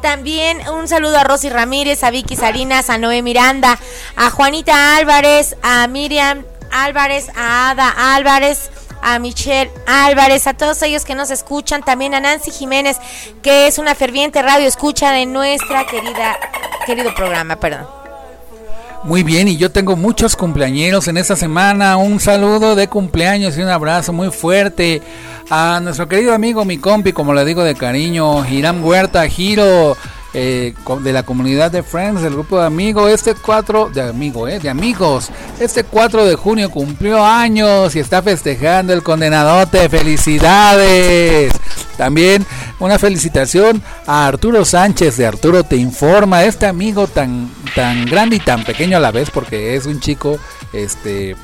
también 0.00 0.60
un 0.68 0.86
saludo 0.86 1.18
a 1.18 1.24
Rosy 1.24 1.48
Ramírez, 1.48 2.04
a 2.04 2.10
Vicky 2.10 2.36
Salinas, 2.36 2.88
a 2.88 2.98
Noé 2.98 3.20
Miranda, 3.22 3.80
a 4.14 4.30
Juanita 4.30 4.96
Álvarez, 4.96 5.56
a 5.62 5.88
Miriam 5.88 6.44
Álvarez, 6.70 7.28
a 7.34 7.70
Ada 7.70 8.14
Álvarez, 8.16 8.70
a 9.02 9.18
Michelle 9.18 9.70
Álvarez, 9.86 10.46
a 10.46 10.54
todos 10.54 10.82
ellos 10.82 11.04
que 11.04 11.14
nos 11.14 11.30
escuchan, 11.30 11.82
también 11.82 12.14
a 12.14 12.20
Nancy 12.20 12.50
Jiménez, 12.50 12.98
que 13.42 13.66
es 13.66 13.78
una 13.78 13.94
ferviente 13.94 14.42
radio 14.42 14.66
escucha 14.66 15.12
de 15.12 15.26
nuestra 15.26 15.86
querida 15.86 16.36
querido 16.86 17.14
programa, 17.14 17.56
perdón. 17.56 17.86
Muy 19.04 19.22
bien, 19.22 19.46
y 19.46 19.56
yo 19.56 19.70
tengo 19.70 19.94
muchos 19.94 20.34
cumpleañeros 20.34 21.06
en 21.06 21.18
esta 21.18 21.36
semana. 21.36 21.96
Un 21.96 22.18
saludo 22.18 22.74
de 22.74 22.88
cumpleaños 22.88 23.56
y 23.56 23.62
un 23.62 23.68
abrazo 23.68 24.12
muy 24.12 24.30
fuerte 24.30 25.00
a 25.50 25.80
nuestro 25.80 26.08
querido 26.08 26.34
amigo, 26.34 26.64
mi 26.64 26.78
compi, 26.78 27.12
como 27.12 27.32
le 27.32 27.44
digo 27.44 27.62
de 27.62 27.74
cariño, 27.74 28.44
Hiram 28.44 28.84
Huerta, 28.84 29.26
Giro, 29.28 29.96
eh, 30.34 30.74
de 31.00 31.12
la 31.12 31.22
comunidad 31.22 31.70
de 31.70 31.82
Friends, 31.82 32.22
del 32.22 32.34
grupo 32.34 32.60
de 32.60 32.66
amigos. 32.66 33.10
Este 33.10 33.34
4 33.34 33.90
de 33.90 34.02
amigos, 34.02 34.50
eh, 34.50 34.58
de 34.58 34.68
amigos. 34.68 35.30
Este 35.58 35.84
4 35.84 36.24
de 36.24 36.34
junio 36.34 36.70
cumplió 36.70 37.24
años 37.24 37.96
y 37.96 38.00
está 38.00 38.22
festejando 38.22 38.92
el 38.92 39.02
condenadote. 39.02 39.88
¡Felicidades! 39.88 41.52
También 41.96 42.46
una 42.78 42.98
felicitación 42.98 43.82
a 44.06 44.26
Arturo 44.28 44.64
Sánchez 44.64 45.16
de 45.16 45.26
Arturo 45.26 45.64
Te 45.64 45.76
Informa, 45.76 46.44
este 46.44 46.66
amigo 46.66 47.08
tan, 47.08 47.50
tan 47.74 48.04
grande 48.06 48.36
y 48.36 48.40
tan 48.40 48.64
pequeño 48.64 48.98
a 48.98 49.00
la 49.00 49.10
vez, 49.10 49.30
porque 49.30 49.74
es 49.74 49.86
un 49.86 49.98
chico, 49.98 50.38
este, 50.72 51.34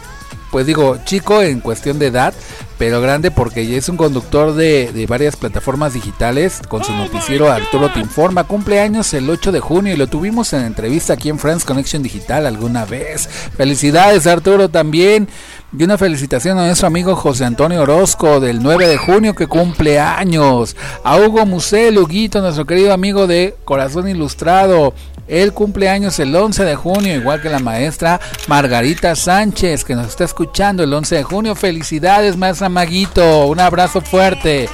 pues 0.52 0.66
digo, 0.66 0.98
chico 1.04 1.42
en 1.42 1.58
cuestión 1.58 1.98
de 1.98 2.06
edad, 2.06 2.32
pero 2.78 3.00
grande 3.00 3.30
porque 3.30 3.76
es 3.76 3.88
un 3.88 3.96
conductor 3.96 4.54
de, 4.54 4.92
de 4.92 5.06
varias 5.06 5.36
plataformas 5.36 5.94
digitales 5.94 6.60
con 6.68 6.84
su 6.84 6.92
noticiero 6.92 7.50
Arturo 7.50 7.92
Te 7.92 8.00
Informa. 8.00 8.44
Cumpleaños 8.44 9.14
el 9.14 9.30
8 9.30 9.52
de 9.52 9.60
junio 9.60 9.94
y 9.94 9.96
lo 9.96 10.06
tuvimos 10.06 10.52
en 10.52 10.62
entrevista 10.62 11.12
aquí 11.12 11.28
en 11.28 11.38
Friends 11.38 11.64
Connection 11.64 12.02
Digital 12.02 12.46
alguna 12.46 12.84
vez. 12.84 13.28
Felicidades 13.56 14.26
Arturo 14.26 14.68
también. 14.68 15.28
Y 15.76 15.82
una 15.82 15.98
felicitación 15.98 16.56
a 16.56 16.66
nuestro 16.66 16.86
amigo 16.86 17.16
José 17.16 17.44
Antonio 17.44 17.82
Orozco 17.82 18.38
del 18.38 18.62
9 18.62 18.86
de 18.86 18.96
junio 18.96 19.34
que 19.34 19.48
cumple 19.48 19.98
años. 19.98 20.76
A 21.02 21.16
Hugo 21.16 21.44
Musel, 21.46 21.98
Huguito, 21.98 22.40
nuestro 22.40 22.64
querido 22.64 22.92
amigo 22.92 23.26
de 23.26 23.56
Corazón 23.64 24.06
Ilustrado. 24.06 24.94
El 25.26 25.52
cumpleaños 25.52 26.20
el 26.20 26.36
11 26.36 26.64
de 26.64 26.76
junio, 26.76 27.16
igual 27.16 27.42
que 27.42 27.48
la 27.48 27.58
maestra 27.58 28.20
Margarita 28.46 29.16
Sánchez, 29.16 29.84
que 29.84 29.96
nos 29.96 30.06
está 30.08 30.22
escuchando 30.22 30.84
el 30.84 30.94
11 30.94 31.16
de 31.16 31.22
junio. 31.24 31.56
Felicidades, 31.56 32.36
maestra 32.36 32.68
Maguito. 32.68 33.46
Un 33.46 33.58
abrazo 33.58 34.00
fuerte. 34.00 34.68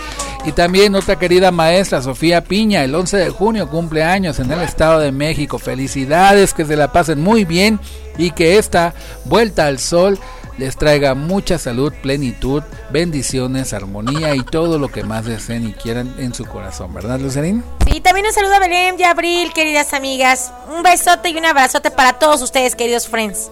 Y 0.45 0.53
también 0.53 0.95
otra 0.95 1.19
querida 1.19 1.51
maestra, 1.51 2.03
Sofía 2.03 2.45
Piña, 2.45 2.85
el 2.85 2.95
11 2.95 3.17
de 3.17 3.31
junio, 3.31 3.71
cumpleaños 3.71 4.39
en 4.39 4.51
el 4.51 4.61
Estado 4.61 4.99
de 4.99 5.13
México. 5.13 5.59
Felicidades, 5.59 6.53
que 6.53 6.67
se 6.67 6.77
la 6.77 6.93
pasen 6.93 7.23
muy 7.23 7.47
bien 7.47 7.81
y 8.19 8.33
que 8.33 8.59
esta 8.59 8.93
vuelta 9.25 9.67
al 9.67 9.79
sol 9.79 10.19
les 10.61 10.77
traiga 10.77 11.15
mucha 11.15 11.59
salud, 11.59 11.91
plenitud, 12.03 12.63
bendiciones, 12.91 13.73
armonía 13.73 14.35
y 14.35 14.43
todo 14.43 14.79
lo 14.79 14.89
que 14.89 15.03
más 15.03 15.25
deseen 15.25 15.67
y 15.67 15.73
quieran 15.73 16.15
en 16.19 16.35
su 16.35 16.45
corazón, 16.45 16.93
¿verdad, 16.93 17.19
Lucerín? 17.19 17.65
Y 17.87 18.03
también 18.03 18.27
un 18.27 18.33
saludo 18.33 18.57
a 18.57 18.59
Belén 18.59 18.97
y 18.99 19.03
a 19.05 19.13
Abril, 19.13 19.55
queridas 19.55 19.95
amigas. 19.95 20.53
Un 20.77 20.83
besote 20.83 21.31
y 21.31 21.39
un 21.39 21.47
abrazote 21.47 21.91
para 21.91 22.19
todos 22.19 22.43
ustedes, 22.43 22.77
queridos 22.77 23.09
friends. 23.09 23.51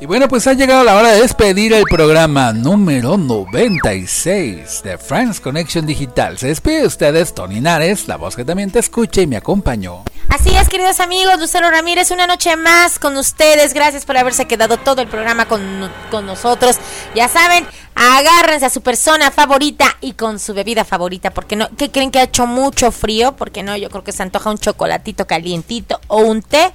Y 0.00 0.06
bueno, 0.06 0.28
pues 0.28 0.46
ha 0.46 0.52
llegado 0.52 0.84
la 0.84 0.94
hora 0.94 1.10
de 1.10 1.22
despedir 1.22 1.72
el 1.72 1.82
programa 1.82 2.52
número 2.52 3.16
96 3.16 4.82
de 4.84 4.96
Friends 4.96 5.40
Connection 5.40 5.86
Digital. 5.86 6.38
Se 6.38 6.46
despide 6.46 6.82
de 6.82 6.86
ustedes 6.86 7.34
Tony 7.34 7.60
Nares, 7.60 8.06
la 8.06 8.14
voz 8.14 8.36
que 8.36 8.44
también 8.44 8.70
te 8.70 8.78
escucha 8.78 9.22
y 9.22 9.26
me 9.26 9.36
acompañó. 9.36 10.04
Así 10.28 10.50
es, 10.54 10.68
queridos 10.68 11.00
amigos, 11.00 11.40
Lucero 11.40 11.68
Ramírez, 11.68 12.12
una 12.12 12.28
noche 12.28 12.54
más 12.54 13.00
con 13.00 13.16
ustedes. 13.16 13.74
Gracias 13.74 14.04
por 14.04 14.16
haberse 14.16 14.46
quedado 14.46 14.76
todo 14.76 15.02
el 15.02 15.08
programa 15.08 15.46
con, 15.46 15.90
con 16.12 16.26
nosotros. 16.26 16.76
Ya 17.16 17.26
saben, 17.26 17.66
agárrense 17.98 18.66
a 18.66 18.70
su 18.70 18.80
persona 18.80 19.32
favorita 19.32 19.96
y 20.00 20.12
con 20.12 20.38
su 20.38 20.54
bebida 20.54 20.84
favorita, 20.84 21.30
porque 21.30 21.56
no, 21.56 21.68
¿qué 21.76 21.90
creen 21.90 22.12
que 22.12 22.20
ha 22.20 22.22
hecho 22.22 22.46
mucho 22.46 22.92
frío? 22.92 23.34
Porque 23.36 23.64
no, 23.64 23.76
yo 23.76 23.90
creo 23.90 24.04
que 24.04 24.12
se 24.12 24.22
antoja 24.22 24.50
un 24.50 24.58
chocolatito 24.58 25.26
calientito 25.26 26.00
o 26.06 26.18
un 26.18 26.42
té. 26.42 26.72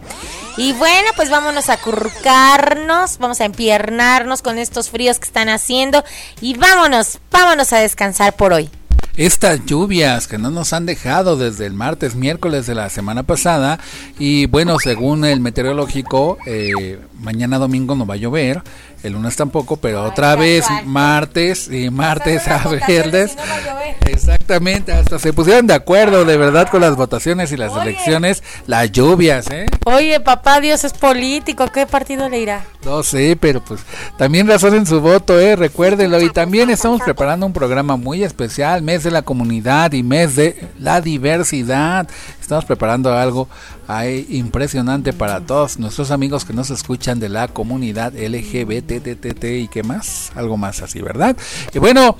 Y 0.58 0.74
bueno, 0.74 1.10
pues 1.16 1.30
vámonos 1.30 1.70
a 1.70 1.78
curcarnos, 1.78 3.18
vamos 3.20 3.40
a 3.40 3.46
empiernarnos 3.46 4.42
con 4.42 4.58
estos 4.58 4.90
fríos 4.90 5.18
que 5.18 5.26
están 5.26 5.48
haciendo 5.48 6.04
y 6.42 6.58
vámonos, 6.58 7.20
vámonos 7.32 7.72
a 7.72 7.80
descansar 7.80 8.36
por 8.36 8.52
hoy. 8.52 8.70
Estas 9.16 9.64
lluvias 9.68 10.28
que 10.28 10.40
no 10.40 10.50
nos 10.50 10.74
han 10.74 10.88
dejado 10.88 11.38
desde 11.38 11.68
el 11.68 11.74
martes, 11.74 12.16
miércoles 12.16 12.66
de 12.66 12.74
la 12.74 12.90
semana 12.90 13.22
pasada 13.22 13.80
y 14.18 14.48
bueno, 14.48 14.78
según 14.80 15.24
el 15.24 15.40
meteorológico, 15.40 16.40
eh, 16.48 17.00
mañana 17.20 17.60
domingo 17.60 17.96
no 17.96 18.08
va 18.08 18.16
a 18.16 18.18
llover. 18.18 18.64
El 19.04 19.14
lunes 19.14 19.36
tampoco, 19.36 19.78
pero 19.78 20.04
Ay, 20.04 20.10
otra 20.10 20.36
vez 20.36 20.66
martes 20.86 21.70
y 21.70 21.90
martes 21.90 22.48
a 22.48 22.68
verdes. 22.88 23.36
no. 23.36 23.84
Exactamente, 24.06 24.92
hasta 24.92 25.20
se 25.20 25.34
pusieron 25.34 25.68
de 25.68 25.74
acuerdo 25.74 26.26
de 26.26 26.38
verdad 26.38 26.68
con 26.70 26.82
las 26.82 26.96
votaciones 26.96 27.52
y 27.52 27.58
las 27.58 27.72
Oye. 27.74 27.82
elecciones, 27.92 28.44
las 28.68 28.92
lluvias, 28.92 29.48
¿eh? 29.50 29.66
Oye, 29.86 30.20
papá 30.20 30.60
Dios 30.62 30.84
es 30.84 30.94
político, 30.94 31.68
¿qué 31.74 31.86
partido 31.86 32.30
le 32.30 32.40
irá? 32.40 32.64
No 32.86 33.02
sé, 33.04 33.38
pero 33.40 33.64
pues 33.64 33.82
también 34.18 34.48
razonen 34.48 34.86
su 34.86 35.00
voto, 35.02 35.40
¿eh? 35.40 35.56
Recuérdenlo. 35.56 36.22
Y 36.22 36.30
también 36.30 36.70
estamos 36.70 37.02
preparando 37.02 37.46
un 37.46 37.54
programa 37.54 37.96
muy 37.96 38.24
especial, 38.24 38.82
mes 38.82 39.04
de 39.04 39.12
la 39.12 39.22
comunidad 39.22 39.94
y 39.94 40.04
mes 40.04 40.36
de 40.36 40.68
la 40.80 41.00
diversidad. 41.02 42.08
Estamos 42.44 42.66
preparando 42.66 43.14
algo 43.14 43.48
ahí 43.88 44.28
impresionante 44.32 45.14
para 45.14 45.40
todos 45.40 45.80
nuestros 45.80 46.12
amigos 46.12 46.44
que 46.44 46.52
nos 46.52 46.72
escuchan 46.72 47.18
de 47.22 47.30
la 47.30 47.48
comunidad 47.48 48.14
LGBTTT 48.14 49.44
y 49.46 49.68
qué 49.70 49.82
más, 49.82 50.30
algo 50.36 50.58
más 50.58 50.82
así, 50.82 51.02
¿verdad? 51.02 51.38
Y 51.74 51.80
bueno, 51.80 52.18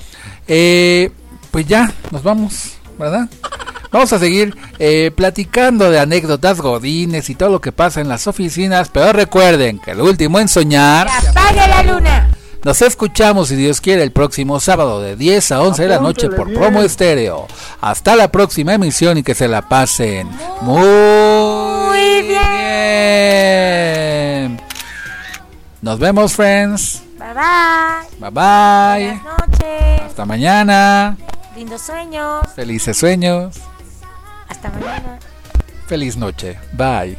eh, 0.48 1.10
pues 1.50 1.66
ya 1.66 1.92
nos 2.10 2.22
vamos, 2.22 2.72
¿verdad? 2.98 3.28
Vamos 3.92 4.14
a 4.14 4.18
seguir 4.18 4.56
eh, 4.78 5.10
platicando 5.14 5.90
de 5.90 6.00
anécdotas 6.00 6.58
godines 6.58 7.28
y 7.28 7.34
todo 7.34 7.50
lo 7.50 7.60
que 7.60 7.70
pasa 7.70 8.00
en 8.00 8.08
las 8.08 8.26
oficinas, 8.26 8.88
pero 8.88 9.12
recuerden 9.12 9.78
que 9.78 9.90
el 9.90 10.00
último 10.00 10.40
en 10.40 10.48
soñar. 10.48 11.06
¡Que 11.20 11.28
apague 11.28 11.68
la 11.68 11.82
luna! 11.82 12.30
Nos 12.64 12.80
escuchamos, 12.80 13.48
si 13.48 13.56
Dios 13.56 13.82
quiere, 13.82 14.02
el 14.02 14.10
próximo 14.10 14.58
sábado 14.58 15.02
de 15.02 15.16
10 15.16 15.52
a 15.52 15.60
11 15.60 15.82
de 15.82 15.88
la 15.88 15.98
noche 15.98 16.30
por 16.30 16.50
Promo 16.50 16.80
Estéreo. 16.80 17.46
Hasta 17.82 18.16
la 18.16 18.28
próxima 18.32 18.72
emisión 18.72 19.18
y 19.18 19.22
que 19.22 19.34
se 19.34 19.48
la 19.48 19.68
pasen 19.68 20.30
muy 20.62 22.22
bien. 22.22 23.44
Nos 25.82 25.98
vemos, 25.98 26.32
friends. 26.32 27.02
Bye 27.18 27.34
bye. 27.34 28.08
Bye 28.18 28.30
bye. 28.30 29.10
Buenas 29.10 29.24
noches. 29.24 30.02
Hasta 30.06 30.24
mañana. 30.24 31.18
Lindos 31.54 31.82
sueños. 31.82 32.46
Felices 32.56 32.96
sueños. 32.96 33.60
Hasta 34.48 34.70
mañana. 34.70 35.18
Feliz 35.86 36.16
noche. 36.16 36.58
Bye. 36.72 37.18